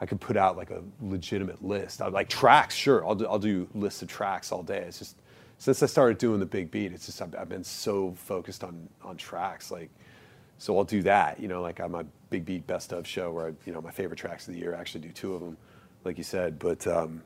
I 0.00 0.06
could 0.06 0.20
put 0.20 0.36
out 0.36 0.56
like 0.56 0.70
a 0.70 0.82
legitimate 1.00 1.64
list. 1.64 2.02
I 2.02 2.08
like 2.08 2.28
tracks, 2.28 2.74
sure. 2.74 3.06
I'll 3.06 3.14
do, 3.14 3.26
I'll 3.26 3.38
do 3.38 3.68
lists 3.74 4.02
of 4.02 4.08
tracks 4.08 4.52
all 4.52 4.62
day. 4.62 4.78
It's 4.78 4.98
just 4.98 5.16
since 5.58 5.82
I 5.82 5.86
started 5.86 6.18
doing 6.18 6.38
the 6.38 6.46
big 6.46 6.70
beat, 6.70 6.92
it's 6.92 7.06
just 7.06 7.20
I've, 7.22 7.34
I've 7.34 7.48
been 7.48 7.64
so 7.64 8.14
focused 8.16 8.62
on 8.62 8.88
on 9.02 9.16
tracks. 9.16 9.70
Like, 9.70 9.90
so 10.58 10.76
I'll 10.76 10.84
do 10.84 11.02
that. 11.02 11.40
You 11.40 11.48
know, 11.48 11.62
like 11.62 11.80
on 11.80 11.92
my 11.92 12.04
big 12.30 12.44
beat 12.44 12.66
best 12.66 12.92
of 12.92 13.06
show 13.06 13.32
where 13.32 13.48
I, 13.48 13.52
you 13.64 13.72
know 13.72 13.80
my 13.80 13.90
favorite 13.90 14.18
tracks 14.18 14.48
of 14.48 14.54
the 14.54 14.60
year. 14.60 14.74
I 14.74 14.80
actually 14.80 15.00
do 15.02 15.12
two 15.12 15.34
of 15.34 15.40
them, 15.40 15.56
like 16.04 16.18
you 16.18 16.24
said. 16.24 16.58
But 16.58 16.86
um, 16.86 17.22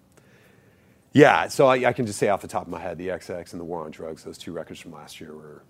yeah, 1.13 1.49
so 1.49 1.67
I, 1.67 1.89
I 1.89 1.93
can 1.93 2.07
just 2.07 2.19
say 2.19 2.29
off 2.29 2.41
the 2.41 2.49
top 2.49 2.63
of 2.63 2.69
my 2.69 2.81
head, 2.81 2.99
the 2.99 3.09
XX 3.09 3.53
and 3.53 3.61
the 3.61 3.65
War 3.65 3.85
on 3.85 3.91
Drugs, 3.91 4.23
those 4.23 4.39
two 4.39 4.53
records 4.53 4.79
from 4.79 4.93
last 4.93 5.21
year 5.21 5.35
were 5.35 5.63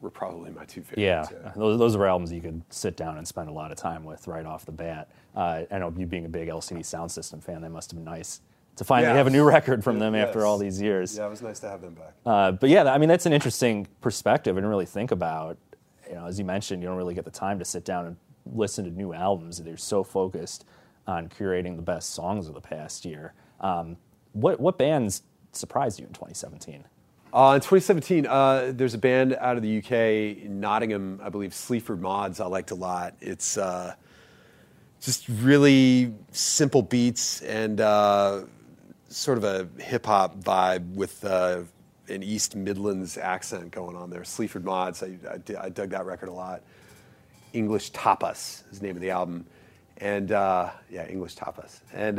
were 0.00 0.10
probably 0.10 0.50
my 0.50 0.64
two 0.64 0.82
favorites. 0.82 1.32
Yeah, 1.32 1.40
yeah. 1.44 1.52
Those, 1.54 1.78
those 1.78 1.96
were 1.96 2.06
albums 2.06 2.32
you 2.32 2.40
could 2.40 2.62
sit 2.70 2.96
down 2.96 3.18
and 3.18 3.26
spend 3.26 3.48
a 3.48 3.52
lot 3.52 3.70
of 3.70 3.76
time 3.76 4.04
with 4.04 4.26
right 4.26 4.46
off 4.46 4.64
the 4.64 4.72
bat. 4.72 5.10
Uh, 5.34 5.62
I 5.70 5.78
know 5.78 5.92
you 5.96 6.06
being 6.06 6.24
a 6.24 6.28
big 6.28 6.48
LCD 6.48 6.80
Soundsystem 6.80 7.42
fan, 7.42 7.60
that 7.62 7.70
must 7.70 7.90
have 7.90 7.96
been 7.96 8.04
nice 8.04 8.40
to 8.76 8.84
finally 8.84 9.10
yeah, 9.10 9.16
have 9.16 9.26
a 9.26 9.30
new 9.30 9.44
record 9.44 9.84
from 9.84 9.98
them 9.98 10.14
yes. 10.14 10.28
after 10.28 10.46
all 10.46 10.56
these 10.56 10.80
years. 10.80 11.16
Yeah, 11.16 11.26
it 11.26 11.30
was 11.30 11.42
nice 11.42 11.60
to 11.60 11.68
have 11.68 11.82
them 11.82 11.94
back. 11.94 12.14
Uh, 12.24 12.52
but 12.52 12.70
yeah, 12.70 12.84
I 12.84 12.98
mean 12.98 13.08
that's 13.08 13.26
an 13.26 13.32
interesting 13.32 13.86
perspective 14.00 14.56
and 14.56 14.68
really 14.68 14.86
think 14.86 15.10
about. 15.10 15.58
You 16.08 16.16
know, 16.16 16.26
as 16.26 16.38
you 16.38 16.44
mentioned, 16.44 16.82
you 16.82 16.88
don't 16.88 16.96
really 16.96 17.14
get 17.14 17.24
the 17.24 17.30
time 17.30 17.58
to 17.58 17.64
sit 17.64 17.84
down 17.84 18.06
and 18.06 18.16
listen 18.52 18.84
to 18.84 18.90
new 18.90 19.12
albums. 19.12 19.58
They're 19.58 19.76
so 19.76 20.02
focused 20.02 20.64
on 21.06 21.28
curating 21.28 21.76
the 21.76 21.82
best 21.82 22.14
songs 22.14 22.48
of 22.48 22.54
the 22.54 22.60
past 22.60 23.04
year. 23.04 23.34
Um, 23.60 23.96
what 24.32 24.58
what 24.58 24.78
bands 24.78 25.22
surprised 25.52 26.00
you 26.00 26.06
in 26.06 26.12
2017? 26.12 26.84
Uh, 27.32 27.52
in 27.54 27.60
2017, 27.60 28.26
uh, 28.26 28.72
there's 28.74 28.94
a 28.94 28.98
band 28.98 29.36
out 29.38 29.56
of 29.56 29.62
the 29.62 29.78
UK, 29.78 30.50
Nottingham, 30.50 31.20
I 31.22 31.28
believe, 31.28 31.54
Sleaford 31.54 32.00
Mods. 32.00 32.40
I 32.40 32.46
liked 32.46 32.72
a 32.72 32.74
lot. 32.74 33.14
It's 33.20 33.56
uh, 33.56 33.94
just 35.00 35.28
really 35.28 36.12
simple 36.32 36.82
beats 36.82 37.40
and 37.42 37.80
uh, 37.80 38.42
sort 39.10 39.38
of 39.38 39.44
a 39.44 39.68
hip 39.80 40.06
hop 40.06 40.40
vibe 40.40 40.94
with 40.94 41.24
uh, 41.24 41.60
an 42.08 42.24
East 42.24 42.56
Midlands 42.56 43.16
accent 43.16 43.70
going 43.70 43.94
on 43.94 44.10
there. 44.10 44.24
Sleaford 44.24 44.64
Mods, 44.64 45.00
I, 45.04 45.16
I, 45.30 45.66
I, 45.66 45.68
dug 45.68 45.90
that 45.90 46.06
record 46.06 46.30
a 46.30 46.32
lot. 46.32 46.62
English 47.52 47.92
Tapas 47.92 48.64
is 48.72 48.80
the 48.80 48.86
name 48.86 48.96
of 48.96 49.02
the 49.02 49.10
album, 49.10 49.46
and 49.98 50.32
uh, 50.32 50.70
yeah, 50.90 51.06
English 51.06 51.36
Tapas 51.36 51.78
and 51.92 52.18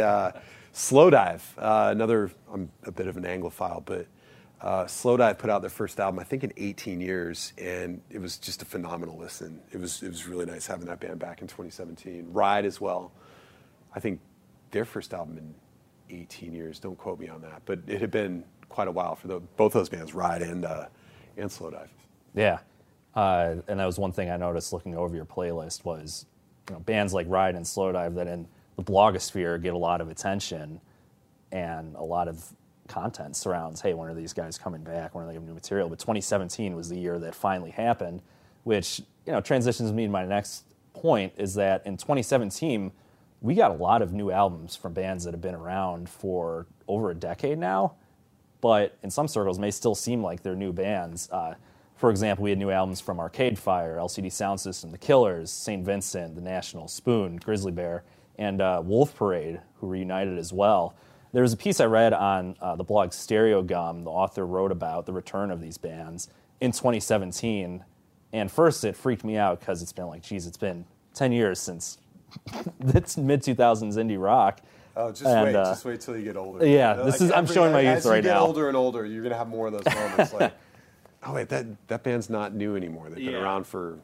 Slowdive. 0.74 1.42
another, 1.58 2.32
I'm 2.54 2.72
a 2.86 2.94
bit 2.94 3.08
of 3.08 3.18
an 3.18 3.24
Anglophile, 3.24 3.84
but 3.84 4.08
Uh, 4.62 4.86
Slowdive 4.86 5.40
put 5.40 5.50
out 5.50 5.62
their 5.62 5.72
first 5.72 6.00
album, 6.00 6.20
I 6.20 6.24
think, 6.24 6.44
in 6.44 6.54
18 6.56 7.02
years, 7.02 7.52
and 7.58 8.02
it 8.12 8.22
was 8.22 8.38
just 8.38 8.62
a 8.62 8.66
phenomenal 8.66 9.18
listen. 9.18 9.60
It 9.72 9.80
was 9.80 10.04
it 10.04 10.10
was 10.10 10.28
really 10.28 10.46
nice 10.46 10.68
having 10.68 10.86
that 10.86 11.00
band 11.00 11.20
back 11.20 11.42
in 11.42 11.48
2017. 11.48 12.28
Ride 12.32 12.66
as 12.66 12.80
well. 12.80 13.12
I 13.96 14.00
think 14.00 14.20
their 14.70 14.86
first 14.86 15.14
album 15.14 15.38
in 15.40 15.56
18 16.12 16.54
years. 16.54 16.80
Don't 16.80 16.98
quote 16.98 17.20
me 17.20 17.28
on 17.28 17.42
that, 17.42 17.64
but 17.66 17.80
it 17.88 18.02
had 18.02 18.12
been 18.12 18.44
quite 18.70 18.88
a 18.88 18.92
while 18.92 19.16
for 19.16 19.28
the, 19.28 19.40
both 19.40 19.74
those 19.74 19.90
bands, 19.90 20.14
Ride 20.14 20.44
and 20.44 20.66
uh, 20.66 20.86
and 21.38 21.50
Slowdive. 21.50 21.90
Yeah, 22.36 22.60
uh, 23.16 23.56
and 23.68 23.80
that 23.80 23.86
was 23.86 23.98
one 23.98 24.12
thing 24.12 24.30
I 24.30 24.38
noticed 24.38 24.74
looking 24.74 24.96
over 24.96 25.16
your 25.16 25.26
playlist 25.26 25.86
was, 25.86 26.28
you 26.70 26.76
know, 26.76 26.82
bands 26.82 27.14
like 27.14 27.26
Ride 27.30 27.56
and 27.56 27.66
Slowdive 27.66 28.16
that 28.16 28.28
in 28.28 28.48
the 28.76 28.84
blogosphere 28.84 29.62
get 29.62 29.74
a 29.74 29.78
lot 29.78 30.02
of 30.02 30.10
attention, 30.10 30.82
and 31.52 31.96
a 31.96 32.04
lot 32.04 32.28
of 32.28 32.46
content 32.92 33.36
surrounds, 33.36 33.82
hey, 33.82 33.94
when 33.94 34.10
are 34.10 34.14
these 34.14 34.34
guys 34.34 34.58
coming 34.58 34.84
back? 34.84 35.16
When 35.16 35.24
are 35.24 35.28
they 35.28 35.34
going 35.34 35.48
new 35.48 35.54
material? 35.54 35.90
But 35.90 36.00
2017 36.00 36.76
was 36.76 36.90
the 36.90 36.98
year 37.00 37.20
that 37.20 37.36
finally 37.36 37.72
happened, 37.72 38.22
which 38.64 39.02
you 39.26 39.34
know 39.34 39.42
transitions 39.42 39.92
me 39.94 40.06
to 40.06 40.12
my 40.12 40.26
next 40.26 40.66
point 40.94 41.34
is 41.38 41.56
that 41.56 41.86
in 41.86 41.98
2017 41.98 42.92
we 43.42 43.56
got 43.56 43.72
a 43.72 43.76
lot 43.76 44.02
of 44.02 44.14
new 44.14 44.32
albums 44.32 44.76
from 44.76 44.94
bands 44.94 45.24
that 45.24 45.34
have 45.34 45.42
been 45.42 45.56
around 45.56 46.10
for 46.10 46.68
over 46.88 47.12
a 47.12 47.16
decade 47.16 47.58
now, 47.58 47.94
but 48.62 48.98
in 49.04 49.10
some 49.10 49.28
circles 49.28 49.58
may 49.60 49.72
still 49.72 49.96
seem 49.96 50.22
like 50.24 50.44
they're 50.44 50.56
new 50.56 50.74
bands. 50.74 51.30
Uh, 51.32 51.56
for 51.96 52.12
example, 52.12 52.44
we 52.44 52.52
had 52.52 52.60
new 52.60 52.72
albums 52.72 53.00
from 53.02 53.20
Arcade 53.20 53.58
Fire, 53.60 53.98
LCD 53.98 54.28
Soundsystem, 54.28 54.92
The 54.92 54.98
Killers, 54.98 55.52
St. 55.52 55.86
Vincent, 55.86 56.36
The 56.36 56.42
National, 56.42 56.88
Spoon, 56.88 57.38
Grizzly 57.38 57.72
Bear, 57.72 58.04
and 58.38 58.62
uh, 58.62 58.82
Wolf 58.84 59.16
Parade, 59.16 59.62
who 59.80 59.88
reunited 59.88 60.38
as 60.38 60.54
well. 60.54 60.96
There 61.34 61.42
was 61.44 61.54
a 61.54 61.58
piece 61.58 61.80
I 61.80 61.86
read 61.86 62.14
on 62.14 62.56
uh, 62.62 62.76
the 62.76 62.84
blog 62.84 63.10
Stereogum. 63.12 64.04
The 64.04 64.10
author 64.10 64.46
wrote 64.46 64.72
about 64.72 65.06
the 65.06 65.14
return 65.14 65.50
of 65.52 65.62
these 65.62 65.78
bands 65.78 66.30
in 66.60 66.72
2017. 66.72 67.84
And 68.34 68.52
first, 68.52 68.84
it 68.84 68.96
freaked 68.96 69.24
me 69.24 69.38
out 69.38 69.60
because 69.60 69.82
it's 69.82 69.94
been 69.94 70.08
like, 70.08 70.24
geez, 70.24 70.46
it's 70.48 70.58
been 70.58 70.86
10 71.14 71.32
years 71.32 71.60
since 71.60 72.00
it's 72.80 73.18
mid 73.18 73.42
2000s 73.44 73.96
indie 73.96 74.22
rock. 74.22 74.62
Oh, 74.96 75.10
just 75.12 75.24
And, 75.24 75.46
wait, 75.48 75.56
uh, 75.56 75.66
just 75.66 75.86
wait 75.86 76.02
till 76.02 76.18
you 76.18 76.24
get 76.24 76.36
older. 76.36 76.66
yeah, 76.66 76.94
this 76.96 77.22
is- 77.22 77.32
I'm 77.32 77.46
showing 77.48 77.72
my 77.72 77.80
youth 77.82 78.06
right 78.06 78.12
now. 78.12 78.12
As 78.12 78.16
you 78.18 78.22
get 78.24 78.34
now. 78.34 78.40
older 78.46 78.68
and 78.68 78.76
older, 78.76 79.06
you're 79.06 79.24
gonna 79.24 79.38
have 79.38 79.48
more 79.48 79.68
of 79.68 79.74
those 79.74 79.86
moments. 79.96 80.34
like, 80.34 80.54
oh 81.24 81.34
wait, 81.34 81.48
that 81.50 81.66
that 81.88 82.04
band's 82.04 82.30
not 82.30 82.54
new 82.54 82.76
anymore. 82.76 83.08
They've 83.08 83.16
been 83.16 83.34
Yeah. 83.34 83.40
around 83.42 83.66
for. 83.66 84.00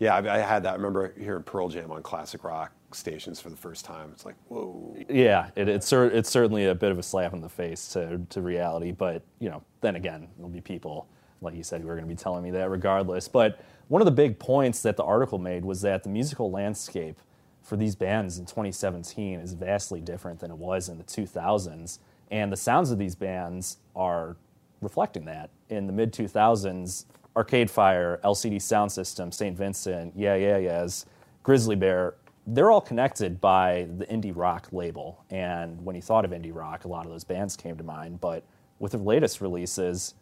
Yeah, 0.00 0.16
I, 0.16 0.34
I 0.36 0.38
had 0.38 0.64
that. 0.64 0.70
I 0.70 0.76
remember 0.76 1.12
hearing 1.18 1.42
Pearl 1.44 1.68
Jam 1.68 1.90
on 1.92 2.02
classic 2.02 2.42
rock 2.44 2.72
stations 2.94 3.40
for 3.40 3.50
the 3.50 3.56
first 3.56 3.84
time. 3.84 4.10
It's 4.12 4.24
like, 4.24 4.36
whoa. 4.48 4.96
Yeah, 5.08 5.50
it, 5.56 5.68
it's 5.68 5.86
cer- 5.86 6.10
it's 6.10 6.30
certainly 6.30 6.66
a 6.66 6.74
bit 6.74 6.90
of 6.92 6.98
a 6.98 7.02
slap 7.02 7.32
in 7.32 7.40
the 7.40 7.48
face 7.48 7.88
to, 7.90 8.20
to 8.30 8.40
reality, 8.40 8.92
but 8.92 9.22
you 9.38 9.48
know, 9.50 9.62
then 9.80 9.96
again, 9.96 10.28
there'll 10.36 10.50
be 10.50 10.60
people 10.60 11.08
like 11.40 11.54
you 11.54 11.62
said 11.62 11.80
who 11.80 11.88
are 11.88 11.94
going 11.94 12.08
to 12.08 12.08
be 12.08 12.16
telling 12.16 12.42
me 12.42 12.50
that 12.50 12.70
regardless. 12.70 13.28
But 13.28 13.60
one 13.88 14.00
of 14.02 14.06
the 14.06 14.12
big 14.12 14.38
points 14.38 14.82
that 14.82 14.96
the 14.96 15.04
article 15.04 15.38
made 15.38 15.64
was 15.64 15.80
that 15.82 16.02
the 16.02 16.08
musical 16.08 16.50
landscape 16.50 17.20
for 17.62 17.76
these 17.76 17.94
bands 17.94 18.38
in 18.38 18.46
2017 18.46 19.40
is 19.40 19.52
vastly 19.52 20.00
different 20.00 20.40
than 20.40 20.50
it 20.50 20.56
was 20.56 20.88
in 20.88 20.98
the 20.98 21.04
2000s, 21.04 21.98
and 22.30 22.52
the 22.52 22.56
sounds 22.56 22.90
of 22.90 22.98
these 22.98 23.14
bands 23.14 23.78
are 23.94 24.36
reflecting 24.80 25.24
that. 25.24 25.50
In 25.68 25.86
the 25.86 25.92
mid 25.92 26.12
2000s, 26.12 27.06
Arcade 27.36 27.70
Fire, 27.70 28.20
LCD 28.24 28.56
Soundsystem, 28.56 29.32
St. 29.32 29.56
Vincent, 29.56 30.12
Yeah 30.16 30.36
Yeah 30.36 30.58
Yeahs, 30.58 31.06
Grizzly 31.42 31.76
Bear, 31.76 32.14
they're 32.46 32.70
all 32.70 32.80
connected 32.80 33.40
by 33.40 33.88
the 33.98 34.06
indie 34.06 34.32
rock 34.34 34.68
label. 34.72 35.24
And 35.30 35.84
when 35.84 35.96
you 35.96 36.02
thought 36.02 36.24
of 36.24 36.30
indie 36.30 36.54
rock, 36.54 36.84
a 36.84 36.88
lot 36.88 37.04
of 37.04 37.10
those 37.10 37.24
bands 37.24 37.56
came 37.56 37.76
to 37.76 37.84
mind. 37.84 38.20
But 38.20 38.44
with 38.78 38.92
the 38.92 38.98
latest 38.98 39.40
releases, 39.40 40.14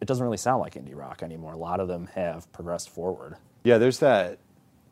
it 0.00 0.06
doesn't 0.06 0.24
really 0.24 0.36
sound 0.36 0.60
like 0.60 0.74
indie 0.74 0.96
rock 0.96 1.22
anymore. 1.22 1.52
A 1.52 1.58
lot 1.58 1.80
of 1.80 1.88
them 1.88 2.08
have 2.14 2.50
progressed 2.52 2.90
forward. 2.90 3.36
Yeah, 3.64 3.78
there's 3.78 3.98
that, 4.00 4.38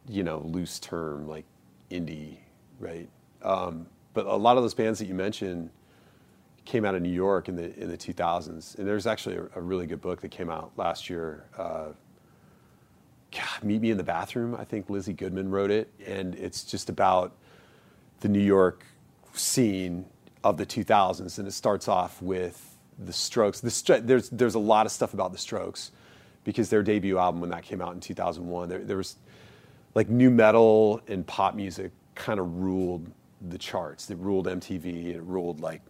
you 0.08 0.22
know, 0.22 0.42
loose 0.44 0.78
term 0.78 1.26
like 1.26 1.44
indie, 1.90 2.38
right? 2.78 3.08
Um, 3.42 3.86
but 4.12 4.26
a 4.26 4.36
lot 4.36 4.56
of 4.56 4.62
those 4.62 4.74
bands 4.74 4.98
that 5.00 5.06
you 5.06 5.14
mentioned 5.14 5.70
came 6.64 6.84
out 6.84 6.94
of 6.94 7.02
New 7.02 7.12
York 7.12 7.48
in 7.48 7.56
the 7.56 7.78
in 7.78 7.90
the 7.90 7.98
2000s, 7.98 8.78
and 8.78 8.86
there's 8.86 9.06
actually 9.06 9.36
a, 9.36 9.48
a 9.56 9.60
really 9.60 9.86
good 9.86 10.00
book 10.00 10.20
that 10.22 10.30
came 10.30 10.50
out 10.50 10.72
last 10.76 11.10
year. 11.10 11.44
Uh, 11.58 11.88
God, 13.34 13.64
Meet 13.64 13.82
Me 13.82 13.90
in 13.90 13.96
the 13.96 14.04
Bathroom. 14.04 14.54
I 14.54 14.64
think 14.64 14.88
Lizzy 14.88 15.12
Goodman 15.12 15.50
wrote 15.50 15.70
it, 15.70 15.92
and 16.06 16.34
it's 16.36 16.64
just 16.64 16.88
about 16.88 17.32
the 18.20 18.28
New 18.28 18.40
York 18.40 18.84
scene 19.34 20.06
of 20.44 20.56
the 20.56 20.66
2000s, 20.66 21.38
and 21.38 21.48
it 21.48 21.52
starts 21.52 21.88
off 21.88 22.22
with 22.22 22.76
the 22.98 23.12
Strokes. 23.12 23.60
The, 23.60 24.00
there's 24.02 24.30
there's 24.30 24.54
a 24.54 24.60
lot 24.60 24.86
of 24.86 24.92
stuff 24.92 25.14
about 25.14 25.32
the 25.32 25.38
Strokes 25.38 25.90
because 26.44 26.70
their 26.70 26.82
debut 26.82 27.18
album 27.18 27.40
when 27.40 27.50
that 27.50 27.62
came 27.62 27.80
out 27.80 27.94
in 27.94 28.00
2001, 28.00 28.68
there, 28.68 28.78
there 28.80 28.96
was 28.96 29.16
like 29.94 30.08
nu 30.08 30.30
metal 30.30 31.00
and 31.08 31.26
pop 31.26 31.54
music 31.54 31.90
kind 32.14 32.38
of 32.38 32.58
ruled 32.58 33.10
the 33.48 33.58
charts. 33.58 34.10
It 34.10 34.18
ruled 34.18 34.46
MTV. 34.46 35.14
It 35.14 35.22
ruled 35.22 35.60
like 35.60 35.82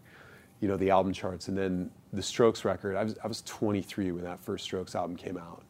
you 0.60 0.68
know 0.68 0.76
the 0.76 0.90
album 0.90 1.12
charts. 1.12 1.48
And 1.48 1.58
then 1.58 1.90
the 2.12 2.22
Strokes 2.22 2.64
record. 2.64 2.96
I 2.96 3.04
was 3.04 3.16
I 3.22 3.26
was 3.26 3.42
23 3.42 4.12
when 4.12 4.24
that 4.24 4.40
first 4.40 4.64
Strokes 4.64 4.94
album 4.94 5.16
came 5.16 5.36
out, 5.36 5.62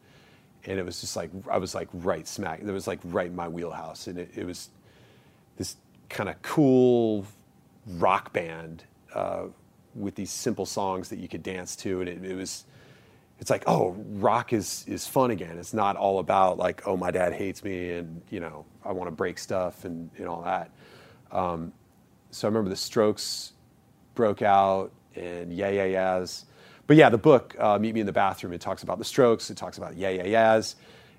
and 0.66 0.78
it 0.78 0.84
was 0.84 1.00
just 1.00 1.16
like 1.16 1.30
I 1.50 1.58
was 1.58 1.74
like 1.74 1.88
right 1.92 2.26
smack. 2.26 2.60
It 2.60 2.66
was 2.66 2.86
like 2.86 3.00
right 3.04 3.26
in 3.26 3.36
my 3.36 3.48
wheelhouse, 3.48 4.06
and 4.06 4.18
it, 4.18 4.30
it 4.34 4.46
was 4.46 4.70
this 5.56 5.76
kind 6.08 6.28
of 6.28 6.40
cool 6.42 7.26
rock 7.86 8.32
band 8.32 8.84
uh, 9.14 9.44
with 9.94 10.14
these 10.14 10.30
simple 10.30 10.66
songs 10.66 11.08
that 11.10 11.18
you 11.18 11.28
could 11.28 11.42
dance 11.42 11.76
to, 11.76 12.00
and 12.00 12.08
it, 12.08 12.24
it 12.24 12.34
was. 12.36 12.64
It's 13.40 13.50
like, 13.50 13.64
oh, 13.66 13.96
rock 14.12 14.52
is 14.52 14.84
is 14.86 15.06
fun 15.06 15.30
again. 15.32 15.58
It's 15.58 15.74
not 15.74 15.96
all 15.96 16.20
about 16.20 16.56
like, 16.56 16.86
oh, 16.86 16.96
my 16.96 17.10
dad 17.10 17.32
hates 17.32 17.64
me, 17.64 17.90
and 17.90 18.22
you 18.30 18.40
know, 18.40 18.64
I 18.84 18.92
want 18.92 19.08
to 19.08 19.14
break 19.14 19.38
stuff 19.38 19.84
and, 19.84 20.08
and 20.18 20.28
all 20.28 20.42
that. 20.42 20.70
Um, 21.32 21.72
so 22.30 22.46
I 22.46 22.48
remember 22.48 22.70
the 22.70 22.76
Strokes 22.76 23.52
broke 24.14 24.42
out 24.42 24.92
and 25.16 25.52
Yeah 25.52 25.68
Yeah 25.68 25.84
Yeahs. 25.84 26.46
But 26.86 26.96
yeah, 26.96 27.08
the 27.08 27.18
book 27.18 27.56
uh, 27.58 27.78
Meet 27.78 27.94
Me 27.94 28.00
in 28.00 28.06
the 28.06 28.12
Bathroom. 28.12 28.52
It 28.52 28.60
talks 28.60 28.82
about 28.82 28.98
the 28.98 29.04
Strokes. 29.04 29.50
It 29.50 29.56
talks 29.56 29.78
about 29.78 29.96
Yeah 29.96 30.10
Yeah 30.10 30.24
Yeahs, 30.24 30.76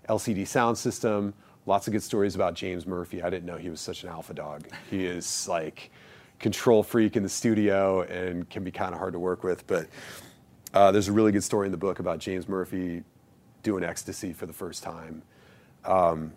LCD 0.07 0.43
Soundsystem. 0.43 1.33
Lots 1.65 1.87
of 1.87 1.93
good 1.93 2.03
stories 2.03 2.35
about 2.35 2.53
James 2.53 2.85
Murphy. 2.85 3.23
I 3.23 3.29
didn't 3.31 3.45
know 3.45 3.57
he 3.57 3.71
was 3.71 3.81
such 3.81 4.03
an 4.03 4.09
alpha 4.09 4.35
dog. 4.35 4.67
He 4.91 5.05
is 5.05 5.47
like 5.47 5.91
control 6.39 6.83
freak 6.83 7.15
in 7.15 7.23
the 7.23 7.29
studio 7.29 8.01
and 8.01 8.47
can 8.49 8.63
be 8.63 8.71
kind 8.71 8.93
of 8.93 8.99
hard 8.99 9.13
to 9.13 9.19
work 9.19 9.43
with. 9.43 9.65
But 9.65 9.87
uh, 10.73 10.91
there's 10.91 11.07
a 11.07 11.11
really 11.11 11.31
good 11.31 11.43
story 11.43 11.65
in 11.65 11.71
the 11.71 11.77
book 11.77 11.97
about 11.97 12.19
James 12.19 12.47
Murphy 12.47 13.03
doing 13.63 13.83
ecstasy 13.83 14.33
for 14.33 14.45
the 14.45 14.53
first 14.53 14.83
time. 14.83 15.23
Um, 15.83 16.33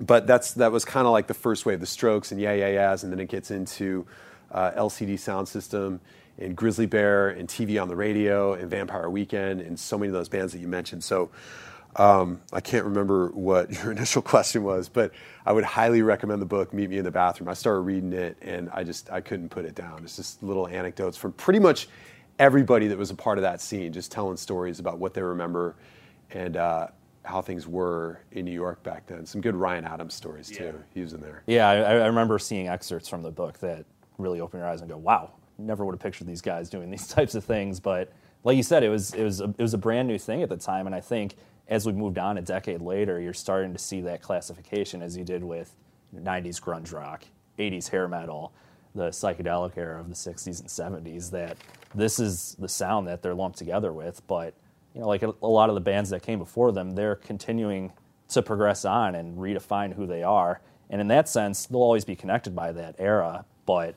but 0.00 0.26
that's 0.26 0.52
that 0.54 0.72
was 0.72 0.86
kind 0.86 1.06
of 1.06 1.12
like 1.12 1.26
the 1.26 1.34
first 1.34 1.66
wave, 1.66 1.80
the 1.80 1.86
Strokes 1.86 2.32
and 2.32 2.40
Yeah 2.40 2.54
Yeah 2.54 2.68
Yeahs, 2.68 3.02
and 3.02 3.12
then 3.12 3.20
it 3.20 3.28
gets 3.28 3.50
into 3.50 4.06
uh, 4.50 4.70
LCD 4.70 5.14
Soundsystem 5.14 6.00
and 6.40 6.56
Grizzly 6.56 6.86
Bear 6.86 7.28
and 7.28 7.48
TV 7.48 7.80
on 7.80 7.88
the 7.88 7.96
Radio 7.96 8.54
and 8.54 8.70
Vampire 8.70 9.08
Weekend 9.10 9.60
and 9.60 9.78
so 9.78 9.98
many 9.98 10.08
of 10.08 10.14
those 10.14 10.28
bands 10.28 10.52
that 10.52 10.58
you 10.58 10.68
mentioned. 10.68 11.04
So 11.04 11.30
um, 11.96 12.40
I 12.52 12.60
can't 12.60 12.84
remember 12.84 13.28
what 13.28 13.70
your 13.82 13.92
initial 13.92 14.22
question 14.22 14.64
was, 14.64 14.88
but 14.88 15.12
I 15.44 15.52
would 15.52 15.64
highly 15.64 16.02
recommend 16.02 16.40
the 16.40 16.46
book 16.46 16.72
Meet 16.72 16.90
Me 16.90 16.98
in 16.98 17.04
the 17.04 17.10
Bathroom. 17.10 17.48
I 17.48 17.54
started 17.54 17.80
reading 17.80 18.12
it 18.12 18.36
and 18.40 18.70
I 18.72 18.84
just 18.84 19.10
I 19.10 19.20
couldn't 19.20 19.50
put 19.50 19.64
it 19.64 19.74
down. 19.74 20.00
It's 20.02 20.16
just 20.16 20.42
little 20.42 20.66
anecdotes 20.66 21.16
from 21.16 21.32
pretty 21.32 21.58
much 21.58 21.88
everybody 22.38 22.88
that 22.88 22.96
was 22.96 23.10
a 23.10 23.14
part 23.14 23.38
of 23.38 23.42
that 23.42 23.60
scene, 23.60 23.92
just 23.92 24.10
telling 24.10 24.36
stories 24.36 24.80
about 24.80 24.98
what 24.98 25.12
they 25.14 25.22
remember 25.22 25.76
and 26.30 26.56
uh, 26.56 26.86
how 27.24 27.42
things 27.42 27.66
were 27.66 28.20
in 28.32 28.44
New 28.44 28.52
York 28.52 28.82
back 28.82 29.06
then. 29.06 29.26
Some 29.26 29.40
good 29.40 29.54
Ryan 29.54 29.84
Adams 29.84 30.14
stories 30.14 30.48
too. 30.48 30.82
He 30.94 31.02
was 31.02 31.12
in 31.12 31.20
there. 31.20 31.42
Yeah, 31.46 31.68
I, 31.68 31.74
I 31.74 32.06
remember 32.06 32.38
seeing 32.38 32.68
excerpts 32.68 33.08
from 33.08 33.22
the 33.22 33.30
book 33.30 33.58
that 33.58 33.84
really 34.16 34.40
open 34.40 34.60
your 34.60 34.68
eyes 34.68 34.80
and 34.80 34.88
go, 34.88 34.96
"Wow, 34.96 35.32
never 35.60 35.84
would 35.84 35.94
have 35.94 36.00
pictured 36.00 36.26
these 36.26 36.40
guys 36.40 36.68
doing 36.68 36.90
these 36.90 37.06
types 37.16 37.34
of 37.34 37.44
things." 37.44 37.80
But 37.80 38.12
like 38.44 38.56
you 38.56 38.62
said, 38.62 38.82
it 38.82 38.88
was 38.88 39.14
it 39.14 39.22
was 39.22 39.40
a, 39.40 39.44
it 39.44 39.62
was 39.62 39.74
a 39.74 39.78
brand 39.78 40.08
new 40.08 40.18
thing 40.18 40.42
at 40.42 40.48
the 40.48 40.56
time, 40.56 40.86
and 40.86 40.94
I 40.94 41.00
think 41.00 41.34
as 41.68 41.86
we 41.86 41.92
moved 41.92 42.18
on 42.18 42.38
a 42.38 42.42
decade 42.42 42.80
later, 42.80 43.20
you're 43.20 43.32
starting 43.32 43.72
to 43.72 43.78
see 43.78 44.00
that 44.02 44.22
classification 44.22 45.02
as 45.02 45.16
you 45.16 45.24
did 45.24 45.44
with 45.44 45.76
'90s 46.14 46.60
grunge 46.60 46.92
rock, 46.92 47.24
'80s 47.58 47.88
hair 47.88 48.08
metal, 48.08 48.52
the 48.94 49.08
psychedelic 49.08 49.76
era 49.76 50.00
of 50.00 50.08
the 50.08 50.14
'60s 50.14 50.60
and 50.60 51.04
'70s. 51.04 51.30
That 51.30 51.56
this 51.94 52.18
is 52.18 52.56
the 52.58 52.68
sound 52.68 53.06
that 53.08 53.22
they're 53.22 53.34
lumped 53.34 53.58
together 53.58 53.92
with, 53.92 54.26
but 54.26 54.54
you 54.94 55.00
know, 55.00 55.08
like 55.08 55.22
a, 55.22 55.34
a 55.42 55.46
lot 55.46 55.68
of 55.68 55.74
the 55.74 55.80
bands 55.80 56.10
that 56.10 56.22
came 56.22 56.38
before 56.38 56.72
them, 56.72 56.92
they're 56.92 57.16
continuing 57.16 57.92
to 58.30 58.42
progress 58.42 58.84
on 58.84 59.14
and 59.14 59.38
redefine 59.38 59.94
who 59.94 60.06
they 60.06 60.22
are. 60.22 60.60
And 60.88 61.00
in 61.00 61.08
that 61.08 61.28
sense, 61.28 61.66
they'll 61.66 61.82
always 61.82 62.04
be 62.04 62.16
connected 62.16 62.54
by 62.54 62.72
that 62.72 62.96
era, 62.98 63.44
but 63.66 63.94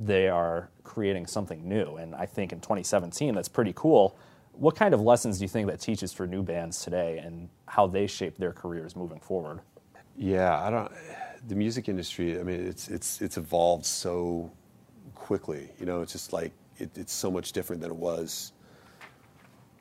they 0.00 0.28
are 0.28 0.70
creating 0.84 1.26
something 1.26 1.68
new. 1.68 1.96
And 1.96 2.14
I 2.14 2.26
think 2.26 2.52
in 2.52 2.60
2017, 2.60 3.34
that's 3.34 3.48
pretty 3.48 3.72
cool. 3.74 4.16
What 4.52 4.74
kind 4.76 4.94
of 4.94 5.00
lessons 5.00 5.38
do 5.38 5.44
you 5.44 5.48
think 5.48 5.68
that 5.68 5.80
teaches 5.80 6.12
for 6.12 6.26
new 6.26 6.42
bands 6.42 6.82
today 6.82 7.18
and 7.18 7.48
how 7.66 7.86
they 7.86 8.06
shape 8.06 8.36
their 8.36 8.52
careers 8.52 8.96
moving 8.96 9.20
forward? 9.20 9.60
Yeah, 10.16 10.60
I 10.60 10.70
don't. 10.70 10.90
The 11.46 11.54
music 11.54 11.88
industry. 11.88 12.40
I 12.40 12.42
mean, 12.42 12.66
it's 12.66 12.88
it's 12.88 13.22
it's 13.22 13.36
evolved 13.36 13.86
so 13.86 14.50
quickly. 15.14 15.70
You 15.78 15.86
know, 15.86 16.02
it's 16.02 16.12
just 16.12 16.32
like 16.32 16.52
it, 16.78 16.90
it's 16.96 17.12
so 17.12 17.30
much 17.30 17.52
different 17.52 17.80
than 17.80 17.90
it 17.90 17.96
was 17.96 18.52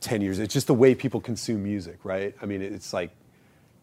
10 0.02 0.22
years. 0.22 0.40
It's 0.40 0.54
just 0.54 0.68
the 0.68 0.74
way 0.74 0.94
people 0.96 1.20
consume 1.20 1.64
music, 1.64 2.00
right? 2.04 2.36
I 2.42 2.46
mean, 2.46 2.62
it's 2.62 2.94
like, 2.94 3.12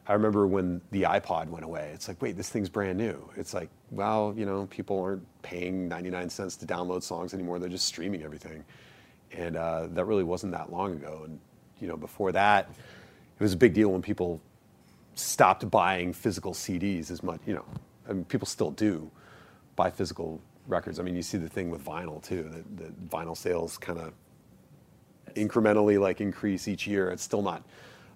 I 0.07 0.13
remember 0.13 0.47
when 0.47 0.83
the 0.91 1.03
iPod 1.03 1.49
went 1.49 1.65
away. 1.65 1.91
It's 1.95 2.09
like, 2.09 2.21
wait, 2.21 2.37
this 2.37 2.51
thing's 2.51 2.69
brand 2.69 2.99
new. 2.99 3.31
It's 3.37 3.55
like, 3.55 3.71
well, 3.91 4.35
you 4.37 4.45
know, 4.45 4.67
people 4.67 5.01
aren't 5.01 5.25
paying 5.43 5.89
99 5.89 6.29
cents 6.29 6.57
to 6.57 6.67
download 6.67 7.03
songs 7.03 7.33
anymore. 7.33 7.59
They're 7.59 7.71
just 7.71 7.87
streaming 7.87 8.23
everything. 8.23 8.65
And 9.33 9.57
uh, 9.57 9.89
that 9.93 10.05
really 10.05 10.23
wasn't 10.23 10.53
that 10.53 10.71
long 10.71 10.93
ago. 10.93 11.23
And, 11.25 11.41
you 11.81 11.89
know, 11.89 11.97
before 11.97 12.33
that, 12.33 12.69
it 12.69 13.43
was 13.43 13.55
a 13.55 13.57
big 13.57 13.73
deal 13.73 13.89
when 13.89 14.03
people 14.03 14.43
stopped 15.15 15.69
buying 15.71 16.13
physical 16.13 16.53
CDs 16.53 17.11
as 17.11 17.23
much, 17.23 17.41
you 17.47 17.55
know, 17.55 17.65
I 18.09 18.13
mean, 18.13 18.25
people 18.25 18.47
still 18.47 18.71
do 18.71 19.11
buy 19.77 19.91
physical 19.91 20.41
records. 20.67 21.01
I 21.01 21.03
mean, 21.03 21.17
you 21.17 21.23
see 21.23 21.39
the 21.39 21.49
thing 21.49 21.71
with 21.71 21.85
vinyl 21.85 22.23
too, 22.23 22.65
that, 22.77 23.09
vinyl 23.11 23.37
sales 23.37 23.79
kind 23.79 23.99
of 23.99 24.13
incrementally 25.35 26.01
like 26.01 26.21
increase 26.21 26.69
each 26.69 26.87
year. 26.87 27.11
It's 27.11 27.23
still 27.23 27.43
not 27.43 27.63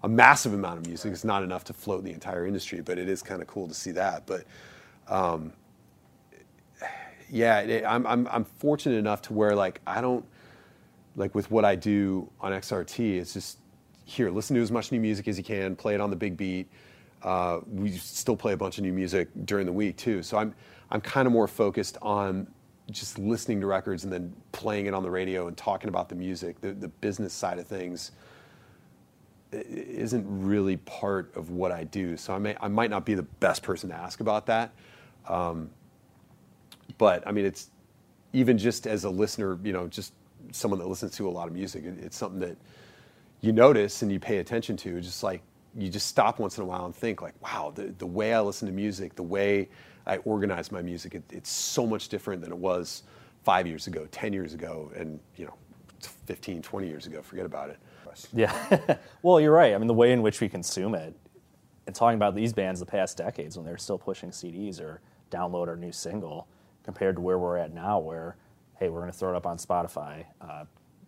a 0.02 0.08
massive 0.08 0.54
amount 0.54 0.78
of 0.78 0.87
music. 0.87 1.12
It's 1.12 1.24
not 1.24 1.42
enough 1.42 1.64
to 1.64 1.72
float 1.72 2.04
the 2.04 2.12
entire 2.12 2.46
industry, 2.46 2.80
but 2.80 2.98
it 2.98 3.08
is 3.08 3.22
kind 3.22 3.42
of 3.42 3.48
cool 3.48 3.68
to 3.68 3.74
see 3.74 3.92
that. 3.92 4.26
But 4.26 4.44
um, 5.08 5.52
yeah, 7.30 7.61
it, 7.61 7.84
I'm, 7.87 8.06
I'm, 8.06 8.28
I'm 8.28 8.44
fortunate 8.44 8.96
enough 8.96 9.22
to 9.22 9.32
where 9.32 9.54
like 9.56 9.80
I 9.87 10.00
don't 10.00 10.24
like 11.16 11.34
with 11.34 11.50
what 11.50 11.64
I 11.64 11.74
do 11.74 12.30
on 12.40 12.52
XRT. 12.52 13.18
It's 13.18 13.34
just 13.34 13.58
here, 14.04 14.30
listen 14.30 14.56
to 14.56 14.62
as 14.62 14.70
much 14.70 14.92
new 14.92 15.00
music 15.00 15.28
as 15.28 15.37
you 15.38 15.44
can, 15.44 15.76
play 15.76 15.94
it 15.94 16.00
on 16.00 16.11
the 16.11 16.16
big 16.16 16.37
beat. 16.37 16.68
Uh, 17.22 17.61
we 17.70 17.92
still 17.92 18.37
play 18.37 18.52
a 18.52 18.56
bunch 18.56 18.78
of 18.78 18.84
new 18.84 18.92
music 18.92 19.28
during 19.44 19.66
the 19.66 19.72
week 19.72 19.96
too. 19.96 20.22
So 20.22 20.38
I'm 20.38 20.54
I'm 20.90 21.00
kind 21.00 21.26
of 21.26 21.32
more 21.32 21.48
focused 21.48 21.98
on 22.00 22.46
just 22.90 23.18
listening 23.18 23.61
to 23.61 23.66
records 23.66 24.04
and 24.04 24.12
then 24.12 24.34
playing 24.52 24.87
it 24.87 24.94
on 24.94 25.02
the 25.02 25.11
radio 25.11 25.48
and 25.48 25.56
talking 25.56 25.88
about 25.88 26.08
the 26.08 26.14
music. 26.14 26.61
The, 26.61 26.72
the 26.72 26.88
business 26.88 27.34
side 27.34 27.58
of 27.58 27.66
things 27.66 28.12
isn't 29.52 30.24
really 30.26 30.76
part 30.78 31.34
of 31.37 31.50
what 31.50 31.72
I 31.72 31.84
do. 31.84 32.16
So 32.16 32.34
I 32.34 32.38
may 32.38 32.56
I 32.61 32.68
might 32.68 32.90
not 32.90 33.04
be 33.04 33.14
the 33.14 33.22
best 33.22 33.62
person 33.62 33.90
to 33.90 33.96
ask 33.96 34.20
about 34.20 34.46
that. 34.46 34.72
Um, 35.26 35.70
but 36.98 37.26
I 37.26 37.32
mean, 37.32 37.46
it's 37.46 37.70
even 38.32 38.58
just 38.58 38.87
as 38.87 39.04
a 39.04 39.11
listener, 39.11 39.58
you 39.62 39.72
know, 39.72 39.87
just 39.88 40.12
someone 40.52 40.78
that 40.80 40.87
listens 40.87 41.12
to 41.16 41.28
a 41.28 41.30
lot 41.30 41.48
of 41.48 41.54
music, 41.54 41.84
it, 41.84 41.98
it's 42.00 42.16
something 42.16 42.40
that 42.40 42.56
you 43.40 43.52
notice 43.52 44.02
and 44.02 44.11
you 44.11 44.18
pay 44.18 44.38
attention 44.38 44.76
to. 44.78 45.00
Just 45.00 45.22
like 45.22 45.42
you 45.76 45.88
just 45.88 46.06
stop 46.06 46.38
once 46.38 46.58
in 46.58 46.64
a 46.64 46.66
while 46.66 46.84
and 46.87 46.94
think, 46.94 47.22
like, 47.22 47.34
wow, 47.42 47.72
the, 47.74 47.94
the 47.98 48.06
way 48.06 48.34
I 48.34 48.40
listen 48.40 48.66
to 48.66 48.74
music, 48.74 49.14
the 49.14 49.22
way 49.22 49.68
I 50.06 50.16
organize 50.18 50.72
my 50.72 50.82
music, 50.82 51.14
it, 51.14 51.22
it's 51.30 51.50
so 51.50 51.87
much 51.87 52.08
different 52.08 52.42
than 52.42 52.50
it 52.52 52.58
was 52.58 53.04
five 53.44 53.66
years 53.66 53.87
ago, 53.87 54.06
10 54.11 54.32
years 54.32 54.54
ago, 54.54 54.90
and, 54.96 55.20
you 55.37 55.44
know, 55.44 55.54
15, 56.26 56.62
20 56.62 56.88
years 56.88 57.06
ago. 57.06 57.22
Forget 57.22 57.46
about 57.46 57.70
it. 57.70 57.78
Yeah. 58.33 58.96
well, 59.22 59.40
you're 59.40 59.52
right. 59.52 59.74
I 59.74 59.78
mean, 59.78 59.87
the 59.87 59.94
way 59.94 60.12
in 60.12 60.22
which 60.22 60.40
we 60.40 60.48
consume 60.48 60.94
it, 60.94 61.14
and 61.87 61.94
talking 61.94 62.16
about 62.16 62.35
these 62.35 62.52
bands 62.52 62.81
the 62.81 62.87
past 62.87 63.16
decades 63.16 63.57
when 63.57 63.64
they're 63.64 63.78
still 63.78 63.98
pushing 63.98 64.31
CDs 64.31 64.81
or 64.81 65.00
download 65.31 65.68
our 65.68 65.76
new 65.76 65.92
single, 65.92 66.46
compared 66.85 67.16
to 67.16 67.20
where 67.22 67.38
we're 67.38 67.57
at 67.57 67.72
now, 67.72 67.98
where, 67.98 68.37
hey, 68.78 68.88
we're 68.88 69.00
going 69.00 69.12
to 69.12 69.16
throw 69.18 69.31
it 69.31 69.37
up 69.37 69.46
on 69.46 69.59
Spotify, 69.59 70.24
uh, 70.40 70.64